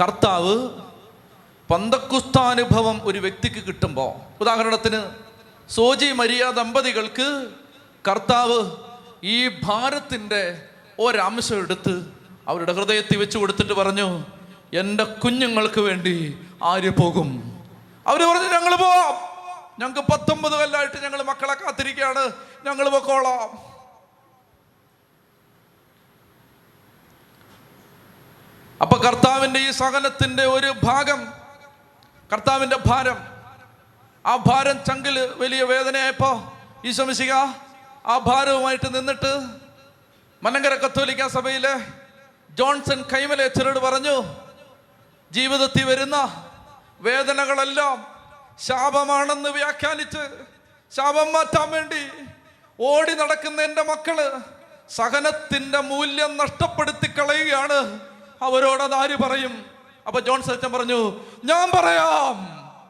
കർത്താവ് 0.00 0.68
പന്തക്കുസ്താനുഭവം 1.70 3.00
ഒരു 3.04 3.18
വ്യക്തിക്ക് 3.18 3.64
കിട്ടുമ്പോൾ 3.64 4.12
ഉദാഹരണത്തിന് 4.40 5.00
സോജി 5.68 6.12
മരിയ 6.12 6.50
ദമ്പതികൾക്ക് 6.50 7.52
കർത്താവ് 8.08 8.70
ഈ 9.24 9.48
ഭാരത്തിന്റെ 9.48 10.68
ഒരംശം 10.98 11.58
എടുത്ത് 11.58 12.12
അവരുടെ 12.48 12.72
ഹൃദയത്തിൽ 12.72 13.16
വെച്ച് 13.16 13.38
കൊടുത്തിട്ട് 13.38 13.72
പറഞ്ഞു 13.72 14.24
എന്റെ 14.72 15.04
കുഞ്ഞുങ്ങൾക്ക് 15.04 15.80
വേണ്ടി 15.80 16.38
ആര് 16.62 16.90
പോകും? 16.90 17.28
അവർ 18.06 18.22
പറഞ്ഞു 18.22 18.48
ഞങ്ങൾ 18.48 18.76
പോവാം. 18.76 19.34
ഞങ്ങൾക്ക് 19.80 20.12
പത്തൊമ്പത് 20.12 20.52
കൊല്ലമായിട്ട് 20.52 21.02
ഞങ്ങൾ 21.04 21.22
മക്കളെ 21.22 21.54
കാത്തിരിക്കുകയാണ് 21.54 22.32
ഞങ്ങൾ 22.64 22.88
പൊക്കോളാം. 22.88 23.74
അപ്പൊ 28.82 28.96
കർത്താവിന്റെ 28.96 29.60
ഈ 29.60 29.70
സഹനത്തിന്റെ 29.70 30.46
ഒരു 30.46 30.74
ഭാഗം 30.84 31.32
കർത്താവിന്റെ 32.32 32.76
ഭാരം. 32.86 33.34
ആ 34.26 34.36
ഭാരം 34.36 34.84
ചങ്കിൽ 34.84 35.34
വലിയ 35.36 35.62
വേദനയായപ്പോ 35.62 36.58
ഈ 36.84 36.90
ശമിശിക 36.92 37.32
ആ 38.06 38.18
ഭാരവുമായിട്ട് 38.18 38.94
നിന്നിട്ട് 38.94 39.46
മലങ്കര 40.42 40.74
കത്തോലിക്ക 40.74 41.26
സഭയിലെ 41.26 41.80
ജോൺസൺ 42.50 43.02
കൈമലേച്ചരോട് 43.02 43.78
പറഞ്ഞു 43.78 44.43
ജീവിതത്തിൽ 45.34 45.84
വരുന്ന 45.84 46.16
വേദനകളെല്ലാം 47.00 48.06
ശാപമാണെന്ന് 48.60 49.48
വ്യാഖ്യാനിച്ച് 49.48 50.22
ശാപം 50.96 51.32
മാറ്റാൻ 51.32 51.70
വേണ്ടി 51.70 52.02
ഓടി 52.80 53.12
നടക്കുന്ന 53.12 53.62
എന്റെ 53.62 53.82
മക്കൾ 53.82 54.18
സഹനത്തിന്റെ 54.90 55.80
മൂല്യം 55.80 56.36
നഷ്ടപ്പെടുത്തി 56.36 57.06
കളയുകയാണ്. 57.06 57.78
അവരോടത് 58.42 58.94
ആര് 58.94 59.16
പറയും? 59.22 59.66
അപ്പൊ 60.06 60.20
ജോൺ 60.20 60.42
സച്ചൻ 60.42 60.72
പറഞ്ഞു 60.72 61.00
ഞാൻ 61.44 61.70
പറയാം. 61.74 62.36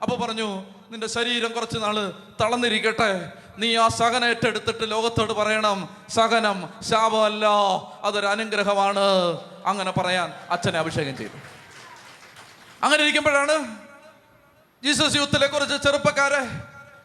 അപ്പൊ 0.03 0.16
പറഞ്ഞു 0.16 0.49
നിന്റെ 0.91 1.07
ശരീരം 1.07 1.53
കുറച്ച് 1.53 1.79
നാൾ 1.79 1.97
തളർന്നിരിക്കട്ടെ. 2.41 3.33
നീ 3.59 3.77
ആ 3.77 3.89
സഹനം 3.89 4.29
ഏറ്റെടുത്തിട്ട് 4.29 4.91
ലോകത്തോട് 4.91 5.33
പറയണം 5.33 5.97
സഹനം 6.09 6.59
ശാപമല്ല 6.91 7.47
അതൊരു 8.03 8.27
അനുഗ്രഹമാണ് 8.27 9.07
അങ്ങനെ 9.66 9.91
പറയാൻ 9.91 10.35
അച്ഛനെ 10.51 10.79
അഭിഷേകം 10.79 11.16
ചെയ്തു. 11.16 11.54
അങ്ങനെ 12.85 13.02
ഇരിക്കുമ്പോഴാണ് 13.02 13.56
ജീസസ് 14.82 15.16
യൂത്തിലെ 15.16 15.47
കുറച്ച് 15.47 15.82
ചെറുപ്പക്കാരെ 15.82 16.40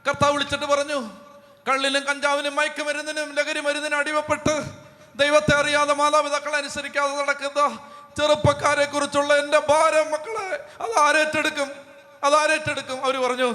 കർത്താവ് 0.07 0.33
വിളിച്ചിട്ട് 0.33 0.65
പറഞ്ഞു 0.65 0.99
കള്ളിലും 1.69 2.03
കഞ്ചാവിനും 2.03 2.55
മയക്കുമരുന്നിനും 2.55 3.35
ലഹരി 3.35 3.59
മരുന്നിനും 3.59 3.97
അടിമപ്പെട്ട് 3.97 4.53
ദൈവത്തെ 5.15 5.55
അറിയാതെ 5.55 5.93
മാതാപിതാക്കളെ 5.93 6.57
അനുസരിക്കാതെ 6.57 7.21
നടക്കുന്ന 7.21 7.61
ചെറുപ്പക്കാരെ 8.17 8.85
കുറിച്ചുള്ള 8.85 9.33
എന്റെ 9.33 9.59
ഭാരം 9.69 10.11
മക്കളെ 10.11 10.45
അത് 10.81 10.99
ആരേറ്റെടുക്കും 10.99 11.69
അത് 12.23 12.35
ആരേറ്റെടുക്കും 12.35 13.03
അവർ 13.03 13.17
പറഞ്ഞു 13.17 13.49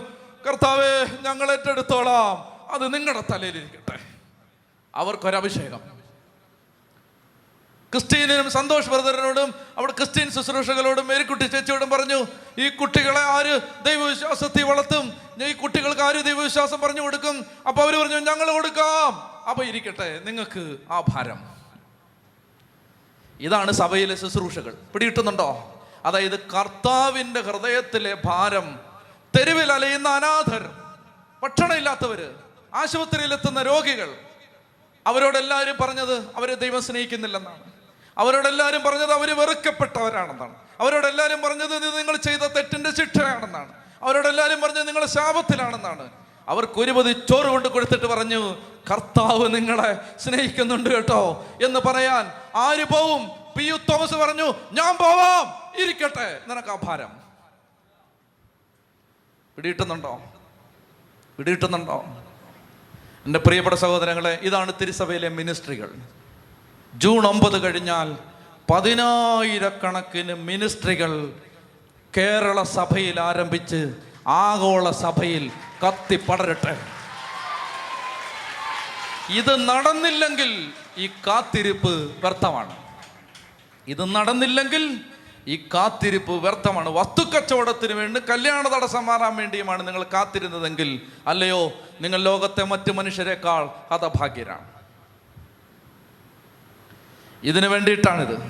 കർത്താവേ 0.47 0.93
ഞങ്ങൾ 1.23 1.53
ഏറ്റെടുത്തോളാം. 1.53 2.37
അത് 2.71 2.95
നിങ്ങളുടെ 2.95 3.21
തലയിലിരിക്കട്ടെ 3.33 3.97
അവർക്കൊരഭിഷേകം. 4.95 5.81
ക്രിസ്ത്യനും 7.95 8.51
സന്തോഷ് 8.51 8.89
ബ്രദറിനോടും 8.89 9.55
അവിടെ 9.77 9.93
ക്രിസ്ത്യൻ 9.93 10.31
ശുശ്രൂഷകളോടും 10.31 11.07
മേരിക്കുട്ടി 11.07 11.45
ചേച്ചിയോടും 11.45 11.91
പറഞ്ഞു 11.91 12.25
ഈ 12.59 12.69
കുട്ടികളെ 12.69 13.21
ആര് 13.21 13.61
ദൈവവിശ്വാസത്തിൽ 13.85 14.63
വളർത്തും? 14.63 15.21
ഈ 15.45 15.53
കുട്ടികൾക്ക് 15.53 16.01
ആര് 16.01 16.25
ദൈവവിശ്വാസം 16.25 16.81
പറഞ്ഞു 16.81 17.01
കൊടുക്കും? 17.01 17.47
അപ്പൊ 17.69 17.83
അവർ 17.83 17.97
പറഞ്ഞു 17.97 18.17
ഞങ്ങൾ 18.17 18.53
കൊടുക്കാം. 18.53 19.23
അപ്പൊ 19.49 19.65
ഇരിക്കട്ടെ 19.65 20.21
നിങ്ങൾക്ക് 20.25 20.77
ആ 20.91 21.01
ഭാരം 21.01 21.55
ഇതാണ് 23.41 23.73
സഭയിലെ 23.73 24.15
ശുശ്രൂഷകൾ. 24.15 24.75
പിടികിട്ടുന്നുണ്ടോ? 24.93 25.83
അതായത് 26.05 26.51
കർത്താവിന്റെ 26.51 27.41
ഹൃദയത്തിലെ 27.41 28.17
ഭാരം 28.25 28.81
തെരുവിൽ 29.39 29.73
അലയുന്ന 29.73 30.09
അനാഥർ 30.09 30.71
ഭക്ഷണമില്ലാത്തവര് 31.43 32.35
ആശുപത്രിയിലെത്തുന്ന 32.75 33.63
രോഗികൾ 33.63 34.17
അവരോടെല്ലാവരും 35.07 35.77
പറഞ്ഞത് 35.81 36.37
അവരെ 36.37 36.55
ദൈവം 36.55 36.83
സ്നേഹിക്കുന്നില്ലെന്നാണ്. 36.83 37.74
അവരോടെല്ലാവരും 38.19 38.83
പറഞ്ഞത് 38.83 39.13
അവർ 39.13 39.31
വെറുക്കപ്പെട്ടവരാണെന്നാണ്. 39.39 40.55
അവരോടെല്ലാവരും 40.81 41.43
പറഞ്ഞത് 41.43 41.99
നിങ്ങൾ 41.99 42.17
ചെയ്ത 42.17 42.39
തെറ്റിന്റെ 42.39 42.91
ശിക്ഷയാണെന്നാണ്. 42.91 43.73
അവരോടെല്ലാവരും 44.03 44.61
പറഞ്ഞത് 44.61 44.87
നിങ്ങൾ 44.87 45.05
ശാപത്തിലാണെന്നാണ്. 45.07 46.11
അവർക്ക് 46.49 46.81
ഒരുപതി 46.81 47.13
ചോറ് 47.13 47.47
കൊണ്ട് 47.47 47.69
കൊടുത്തിട്ട് 47.69 48.07
പറഞ്ഞു 48.07 48.55
കർത്താവ് 48.91 49.55
നിങ്ങളെ 49.55 50.19
സ്നേഹിക്കുന്നുണ്ട് 50.19 50.91
കേട്ടോ. 50.91 51.47
എന്ന് 51.65 51.81
പറയാൻ 51.81 52.33
ആര് 52.55 52.85
പോവും? 52.85 53.29
പി 53.59 53.65
യു 53.65 53.75
തോമസ് 53.75 54.15
പറഞ്ഞു 54.15 54.55
ഞാൻ 54.73 54.97
പോവാം 54.97 55.47
ഇരിക്കട്ടെ. 55.83 56.41
നിനക്ക് 56.49 56.69
ആ 56.69 56.79
ഭാരം 56.85 57.25
പിടിയിട്ടുന്നുണ്ടോ 59.57 60.23
പിടിയിട്ടുന്നുണ്ടോ 61.39 62.05
എന്റെ 63.27 63.39
പ്രിയപ്പെട്ട 63.39 63.77
സഹോദരങ്ങളെ 63.77 64.39
ഇതാണ് 64.43 64.73
തിരുസഭയിലെ 64.81 65.29
മിനിസ്ട്രികൾ. 65.29 65.91
ജൂൺ 66.97 67.27
ഒമ്പത് 67.27 67.63
കഴിഞ്ഞാൽ 67.63 68.17
പതിനായിരക്കണക്കിന് 68.71 70.35
മിനിസ്ട്രികൾ 70.35 71.33
കേരള 72.17 72.63
സഭയിൽ 72.63 73.21
ആരംഭിച്ച് 73.21 73.95
ആഗോള 74.27 74.91
സഭയിൽ 74.91 75.51
കത്തിപ്പടരട്ടെ 75.87 76.79
ഇത് 79.31 79.69
നടന്നില്ലെങ്കിൽ 79.69 80.73
ഈ 80.99 81.07
കാത്തിരിപ്പ് 81.07 81.93
വ്യർത്ഥമാണ്. 82.21 82.77
ഇത് 83.89 84.15
നടന്നില്ലെങ്കിൽ 84.17 85.01
ഈ 85.47 85.69
കാത്തിരിപ്പ് 85.75 86.33
വ്യർത്ഥമാണ്. 86.33 86.89
വസ്തുക്കച്ചവടത്തിന് 86.89 87.93
വേണ്ടി 87.93 88.21
കല്യാണ 88.31 88.69
തടസ്സം 88.69 89.07
മാറാൻ 89.07 89.37
വേണ്ടിയുമാണ് 89.37 89.87
നിങ്ങൾ 89.87 90.03
കാത്തിരുന്നതെങ്കിൽ 90.03 91.01
അല്ലയോ 91.27 91.73
നിങ്ങൾ 92.01 92.23
ലോകത്തെ 92.23 92.65
മറ്റു 92.65 92.93
മനുഷ്യരെക്കാൾ 92.93 93.69
ഹതഭാഗ്യരാണ്. 93.91 94.74
ഇതിനു 97.45 97.69
വേണ്ടിയിട്ടാണിത്. 97.69 98.41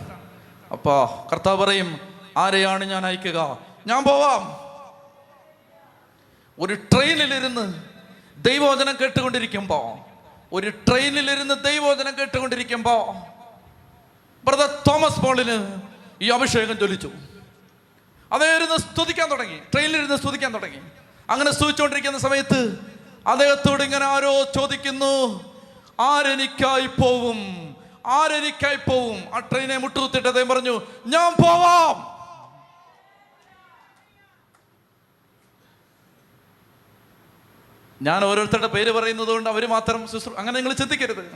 അപ്പോ 0.72 1.26
കർത്താവ് 1.32 1.64
പറയും 1.64 2.00
ആരെയാണ് 2.36 2.84
ഞാൻ 2.84 3.06
അയക്കുക? 3.06 3.58
ഞാൻ 3.86 4.04
പോവാം. 4.04 4.64
ഒരു 6.58 6.74
ട്രെയിനിലിരുന്ന് 6.74 7.82
ദൈവവചനം 8.44 8.96
കേട്ടുകൊണ്ടിരിക്കുമ്പോ 9.00 10.06
ഒരു 10.52 10.70
ട്രെയിനിലിരുന്ന് 10.70 11.54
ദൈവവചനം 11.64 12.18
കേട്ടുകൊണ്ടിരിക്കുമ്പോ 12.18 13.16
ബ്രദർ 14.44 14.82
തോമസ് 14.88 15.20
പോളിന് 15.20 15.76
ഈ 16.22 16.30
അഭിഷേകം 16.30 16.78
ജ്വലിച്ചു. 16.78 17.10
അദ്ദേഹം 18.32 18.80
സ്തുതിക്കാൻ 18.80 19.30
തുടങ്ങി 19.30 19.56
ട്രെയിനിലിരുന്ന് 19.56 20.16
സ്തുതിക്കാൻ 20.16 20.54
തുടങ്ങി. 20.54 20.78
അങ്ങനെ 21.30 21.52
സ്തുതിച്ചുകൊണ്ടിരിക്കുന്ന 21.52 22.18
സമയത്ത് 22.18 22.78
അദ്ദേഹത്തോട് 23.26 23.82
ഇങ്ങനെ 23.82 24.04
ആരോ 24.04 24.44
ചോദിക്കുന്നു 24.44 25.44
ആരെനിക്കായി 26.00 26.86
പോവും? 26.86 27.63
ആരെനിക്കായി 28.06 28.76
പോവും? 28.76 29.34
ആ 29.34 29.38
ട്രെയിനെ 29.38 29.76
മുട്ടുകുത്തിട്ട് 29.78 30.28
അദ്ദേഹം 30.28 30.48
പറഞ്ഞു 30.48 30.82
ഞാൻ 31.06 31.32
പോവാം. 31.32 32.14
ഞാൻ 38.02 38.24
ഓരോരുത്തരുടെ 38.24 38.66
പേര് 38.66 38.90
പറയുന്നത് 38.90 39.28
കൊണ്ട് 39.28 39.50
അവർ 39.50 39.66
മാത്രം 39.66 40.08
ശുശ്രൂ 40.08 40.34
അങ്ങനെ 40.34 40.56
നിങ്ങൾ 40.56 40.72
ചിന്തിക്കരുത്. 40.72 41.34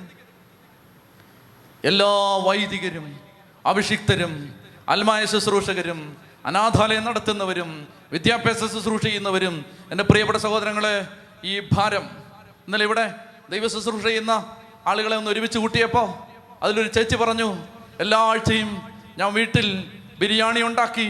എല്ലാ 1.85 2.37
വൈദികരും 2.45 3.21
അഭിഷിക്തരും 3.67 4.55
അൽമായ 4.89 5.25
ശുശ്രൂഷകരും 5.25 6.17
അനാഥാലയം 6.47 7.05
നടത്തുന്നവരും 7.05 7.89
വിദ്യാഭ്യാസ 8.13 8.65
ശുശ്രൂഷ 8.65 9.03
ചെയ്യുന്നവരും 9.03 9.65
എന്റെ 9.91 10.05
പ്രിയപ്പെട്ട 10.05 10.39
സഹോദരങ്ങളെ 10.39 11.09
ഈ 11.45 11.61
ഭാരം 11.73 12.03
ഇന്നലെ 12.67 12.85
ഇവിടെ 12.85 13.15
ദൈവ 13.51 13.69
ശുശ്രൂഷ 13.69 14.03
ചെയ്യുന്ന 14.03 14.55
ആളുകളെ 14.87 15.17
ഒന്ന് 15.17 15.31
ഒരുമിച്ച് 15.31 15.59
കൂട്ടിയപ്പോൾ 15.59 16.28
അതിലൊരു 16.63 16.91
ചേച്ചി 16.97 17.17
പറഞ്ഞു 17.23 17.49
എല്ലാ 18.05 18.19
ആഴ്ചയും 18.31 18.71
ഞാൻ 19.21 19.31
വീട്ടിൽ 19.39 19.69
ബിരിയാണി 20.21 20.61
ഉണ്ടാക്കി 20.69 21.09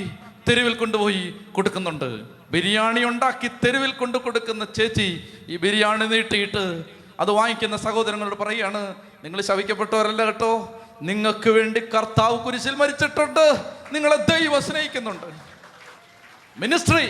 തെരുവിൽ 0.49 0.75
കൊണ്ടുപോയി 0.83 1.23
കൊടുക്കുന്നുണ്ട്. 1.57 2.11
ബിരിയാണി 2.55 3.03
ഉണ്ടാക്കി 3.11 3.49
തെരുവിൽ 3.62 3.93
കൊണ്ടു 4.01 4.19
കൊടുക്കുന്ന 4.25 4.65
ചേച്ചി 4.77 5.09
ഈ 5.53 5.57
ബിരിയാണി 5.65 6.05
നീട്ടിയിട്ട് 6.12 6.65
അത് 7.23 7.31
വാങ്ങിക്കുന്ന 7.39 7.77
സഹോദരങ്ങളോട് 7.87 8.37
പറയാണ് 8.43 8.83
നിങ്ങൾ 9.25 9.39
ശവിക്കപ്പെട്ടവരല്ല 9.49 10.23
കേട്ടോ 10.29 10.53
നിങ്ങൾക്ക് 11.09 11.51
വേണ്ടി 11.57 11.81
കർത്താവ് 11.95 12.37
കുരിശിൽ 12.45 12.75
മരിച്ചിട്ടുണ്ട് 12.83 13.45
നിങ്ങളെ 13.95 14.16
ദൈവം 14.33 14.61
സ്നേഹിക്കുന്നുണ്ട്. 14.69 15.27
മിനിസ്ട്രി 16.62 17.05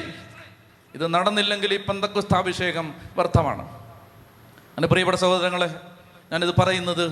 ഇത് 0.94 1.04
നടന്നില്ലെങ്കിൽ 1.14 1.70
ഈ 1.76 1.78
പന്തക്കുസ്താഭിഷേകം 1.88 2.86
വ്യർത്ഥമാണ്. 3.18 3.64
എന്റെ 4.76 4.88
പ്രിയപ്പെട്ട 4.92 5.18
സഹോദരങ്ങളെ 5.24 5.68
ഞാനിത് 6.32 6.54
പറയുന്നത് 6.60 7.04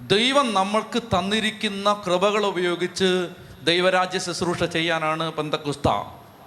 ദൈവം 0.00 0.54
നമ്മൾക്ക് 0.54 1.02
തന്നിരിക്കുന്ന 1.02 2.02
കൃപകൾ 2.06 2.46
ഉപയോഗിച്ച് 2.46 3.28
ദൈവരാജ്യ 3.62 4.18
ശുശ്രൂഷ 4.18 4.62
ചെയ്യാനാണ് 4.62 5.32
പന്തക്കുസ്ത. 5.32 5.88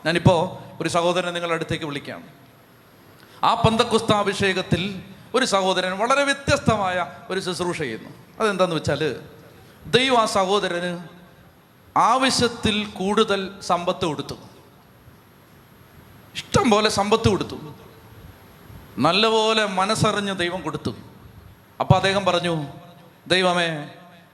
ഞാനിപ്പോൾ 0.05 0.57
ഒരു 0.81 0.89
സഹോദരനെ 0.89 1.31
നിങ്ങളുടെ 1.31 1.55
അടുത്തേക്ക് 1.55 1.85
വിളിക്കാം 1.85 2.23
ആ 3.43 3.53
പന്തക്കുസ്ത 3.53 4.11
അഭിഷേകത്തിൽ 4.11 5.01
ഒരു 5.35 5.45
സഹോദരൻ 5.45 5.97
വളരെ 5.97 6.23
വ്യത്യസ്തമായ 6.23 7.07
ഒരു 7.29 7.39
ശുശ്രൂഷ 7.39 7.77
ചെയ്യുന്നു. 7.77 8.09
അതെന്താന്ന് 8.39 8.75
വെച്ചാൽ 8.75 9.21
ദൈവം 9.85 10.21
ആ 10.21 10.25
സഹോദരന് 10.25 10.99
ആവശ്യത്തിൽ 11.97 12.85
കൂടുതൽ 12.85 13.53
സമ്പത്ത് 13.61 14.05
കൊടുത്തു. 14.05 14.35
ഇഷ്ടം 16.35 16.69
പോലെ 16.69 16.89
സമ്പത്ത് 16.89 17.29
കൊടുത്തു. 17.29 17.55
നല്ലപോലെ 18.97 19.65
മനസ്സറിഞ്ഞ് 19.65 20.37
ദൈവം 20.37 20.61
കൊടുത്തു. 20.61 20.95
അപ്പോൾ 21.79 21.93
അദ്ദേഹം 21.93 22.25
പറഞ്ഞു 22.25 22.67
ദൈവമേ 23.27 23.89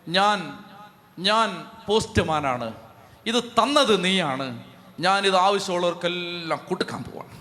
ഞാൻ 0.07 0.59
ഞാൻ 1.19 1.65
പോസ്റ്റ്മാനാണ്. 1.87 2.73
ഇത് 3.25 3.43
തന്നത് 3.43 4.03
നീയാണ്. 4.03 4.63
ഞാനിത് 4.99 5.35
ആവശ്യമുള്ളവർക്കെല്ലാം 5.35 6.65
കൊടുക്കാൻ 6.69 7.03
പോവാണ്. 7.03 7.31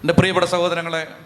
എന്റെ 0.00 0.14
പ്രിയപ്പെട്ട 0.14 0.46
സഹോദരങ്ങളെ 0.46 1.16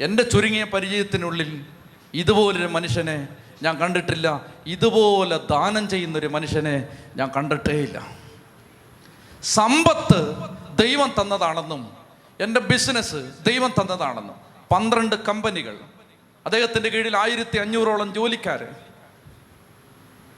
എന്റെ 0.00 0.22
ചുരുങ്ങിയ 0.22 0.64
പരിചയത്തിനുള്ളിൽ 0.64 1.66
ഇതുപോലൊരു 2.14 2.66
മനുഷ്യനെ 2.66 3.28
ഞാൻ 3.62 3.78
കണ്ടിട്ടില്ല. 3.78 4.46
ഇതുപോലെ 4.66 5.40
ദാനം 5.50 5.88
ചെയ്യുന്നൊരു 5.88 6.26
മനുഷ്യനെ 6.26 6.98
ഞാൻ 7.16 7.30
കണ്ടിട്ടേയില്ല. 7.36 8.06
സമ്പത്ത് 9.42 10.36
ദൈവം 10.78 11.14
തന്നതാണെന്നും 11.20 11.92
എന്റെ 12.40 12.60
ബിസിനസ് 12.60 13.30
ദൈവം 13.46 13.70
തന്നതാണെന്നും 13.80 14.36
പന്ത്രണ്ട് 14.72 15.16
കമ്പനികൾ 15.16 15.78
അദ്ദേഹത്തിന്റെ 16.46 16.88
കീഴിൽ 16.88 17.16
ആയിരത്തി 17.16 17.58
അഞ്ഞൂറോളം 17.58 18.14
ജോലിക്കാർ 18.14 18.60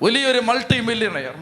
വലിയൊരു 0.03 0.39
മൾട്ടി 0.39 0.81
മില്യണയർ 0.81 1.37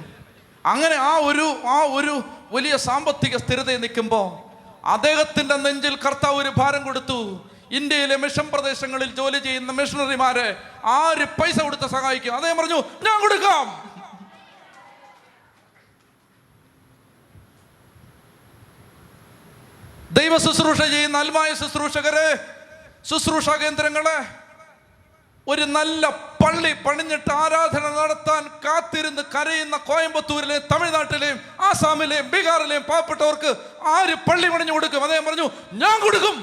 അങ്ങനെ 0.67 0.95
ആ 0.95 1.17
ഒരു 1.17 1.47
ആ 1.67 1.83
ഒരു 1.83 2.23
വലിയ 2.51 2.77
സാമ്പത്തിക 2.77 3.37
സ്ഥിരതയിൽ 3.37 3.81
നിൽക്കുമ്പോൾ 3.81 4.27
അദ്ദേഹത്തിന്റെ 4.85 5.57
നെഞ്ചിൽ 5.57 5.97
കർത്താവ് 5.97 6.37
ഒരു 6.37 6.53
ഭാരം 6.57 6.83
കൊടുത്തു. 6.85 7.49
ഇന്ത്യയിലെ 7.71 8.17
മിഷൻ 8.17 8.47
പ്രദേശങ്ങളിൽ 8.53 9.15
ജോലി 9.15 9.39
ചെയ്യുന്ന 9.39 9.73
മിഷണറിമാരെ 9.73 10.49
ആര് 10.85 11.25
പൈസ 11.41 11.61
കൊടുത്ത് 11.61 11.87
സഹായിക്കും? 11.87 12.35
അദ്ദേഹം 12.37 12.57
പറഞ്ഞു 12.57 12.79
ഞാൻ 13.07 13.21
കൊടുക്കാം. 13.21 13.65
ദൈവ 20.13 20.37
ശുശ്രൂഷ 20.37 20.83
ചെയ്യുന്ന 20.83 21.17
അൽമായ 21.19 21.55
ശുശ്രൂഷകരെ 21.55 22.29
ശുശ്രൂഷ 23.05 23.51
കേന്ദ്രങ്ങളെ 23.51 24.46
ഒരു 25.49 25.63
നല്ല 25.63 26.09
പള്ളി 26.45 26.73
പണിഞ്ഞിട്ട് 26.73 27.33
ആരാധന 27.33 27.81
നടത്താൻ 27.81 28.49
കാത്തിരുന്ന് 28.65 29.23
കരയുന്ന 29.35 29.77
കോയമ്പത്തൂരിലെയും 29.77 30.63
തമിഴ്നാട്ടിലെയും 30.73 31.41
ആസാമിലെയും 31.61 32.31
ബീഹാറിലെയും 32.31 32.83
പാവപ്പെട്ടവർക്ക് 32.83 33.57
ആര് 33.87 34.15
പള്ളി 34.15 34.49
പണിഞ്ഞു 34.49 34.73
കൊടുക്കും? 34.73 35.03
അദ്ദേഹം 35.03 35.25
പറഞ്ഞു 35.25 35.51
ഞാൻ 35.73 36.01
കൊടുക്കും. 36.01 36.37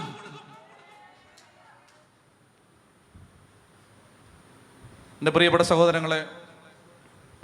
എന്റെ 5.19 5.31
പ്രിയപ്പെട്ട 5.31 5.63
സഹോദരങ്ങളെ 5.63 6.25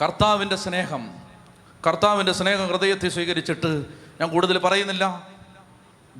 കർത്താവിന്റെ 0.01 0.55
സ്നേഹം 0.55 1.03
കർത്താവിന്റെ 1.87 2.31
സ്നേഹം 2.31 2.67
ഹൃദയത്തെ 2.67 3.09
സ്വീകരിച്ചിട്ട് 3.09 3.85
ഞാൻ 4.19 4.29
കൂടുതൽ 4.29 4.57
പറയുന്നില്ല. 4.59 5.28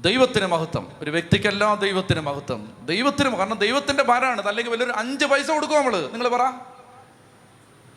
ദൈവത്തിന് 0.01 0.45
മഹത്വം. 0.45 0.91
ഒരു 1.01 1.11
വ്യക്തിക്കല്ല 1.11 1.75
ദൈവത്തിന് 1.75 2.19
മഹത്വം. 2.19 2.77
ദൈവത്തിന് 2.85 3.35
കാരണം 3.35 3.57
ദൈവത്തിന്റെ 3.57 4.03
ഭാരമാണ്. 4.03 4.47
അല്ലെങ്കിൽ 4.47 4.71
വലിയൊരു 4.71 4.91
അഞ്ച് 4.91 5.25
പൈസ 5.25 5.51
കൊടുക്കും 5.51 5.77
നമ്മൾ. 5.77 6.09
നിങ്ങൾ 6.11 6.27
പറ. 6.27 6.51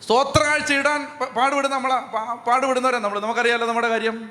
സ്തോത്ര 0.03 0.43
കാഴ്ച 0.43 0.73
ഇടാൻ 0.73 1.07
പാടുപെടുന്ന 1.35 1.75
നമ്മളെ 1.75 1.99
പാടുപെടുന്നവരാ 2.35 2.99
നമ്മൾ 2.99 3.19
നമുക്കറിയാലോ 3.19 3.67
നമ്മുടെ 3.67 3.87
കാര്യം? 3.87 4.29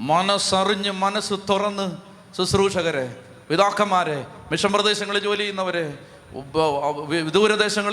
മനസ്സറിഞ്ഞ് 0.00 0.90
മനസ്സ് 0.90 1.34
തുറന്ന് 1.50 1.96
ശുശ്രൂഷകരെ 2.36 3.16
പിതാക്കന്മാരെ 3.50 4.26
മിഷൻ 4.50 4.72
പ്രദേശങ്ങളിൽ 4.72 5.20
ജോലി 5.20 5.38
ചെയ്യുന്നവരെ 5.38 5.98
ഉപ- 6.32 7.04
വി- 7.06 7.30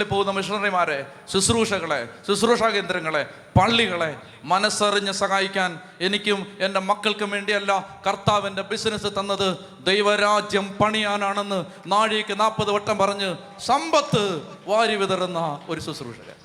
പോകുന്ന 0.03 0.31
മിഷണറിമാരെ 0.31 1.05
ശുശ്രൂഷകളെ 1.33 2.09
ശുശ്രൂഷാ 2.27 2.69
കേന്ദ്രങ്ങളെ 2.69 3.23
പള്ളികളെ 3.59 4.15
മനസ്സറിഞ്ഞ് 4.43 5.11
സഹായിക്കാൻ 5.11 5.79
എനിക്കും 6.01 6.57
എന്റെ 6.59 6.79
മക്കൾക്കും 6.79 7.29
വേണ്ടിയല്ല 7.29 8.01
കർത്താവിന്റെ 8.07 8.61
ബിസിനസ് 8.61 9.19
തന്നത്. 9.19 9.57
ദൈവരാജ്യം 9.85 10.67
പണിയാനാണെന്ന് 10.67 11.65
നാഴിക്ക് 11.87 12.39
നാൽപ്പത് 12.39 12.71
വട്ടം 12.71 12.97
പറഞ്ഞ് 12.97 13.35
സമ്പത്ത് 13.59 14.41
വാരി 14.67 14.95
വിതറുന്ന 14.95 15.59
ഒരു 15.69 15.81
ശുശ്രൂഷകൻ. 15.81 16.35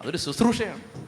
അതൊരു 0.00 0.16
ശുശ്രൂഷയാണ്. 0.16 1.05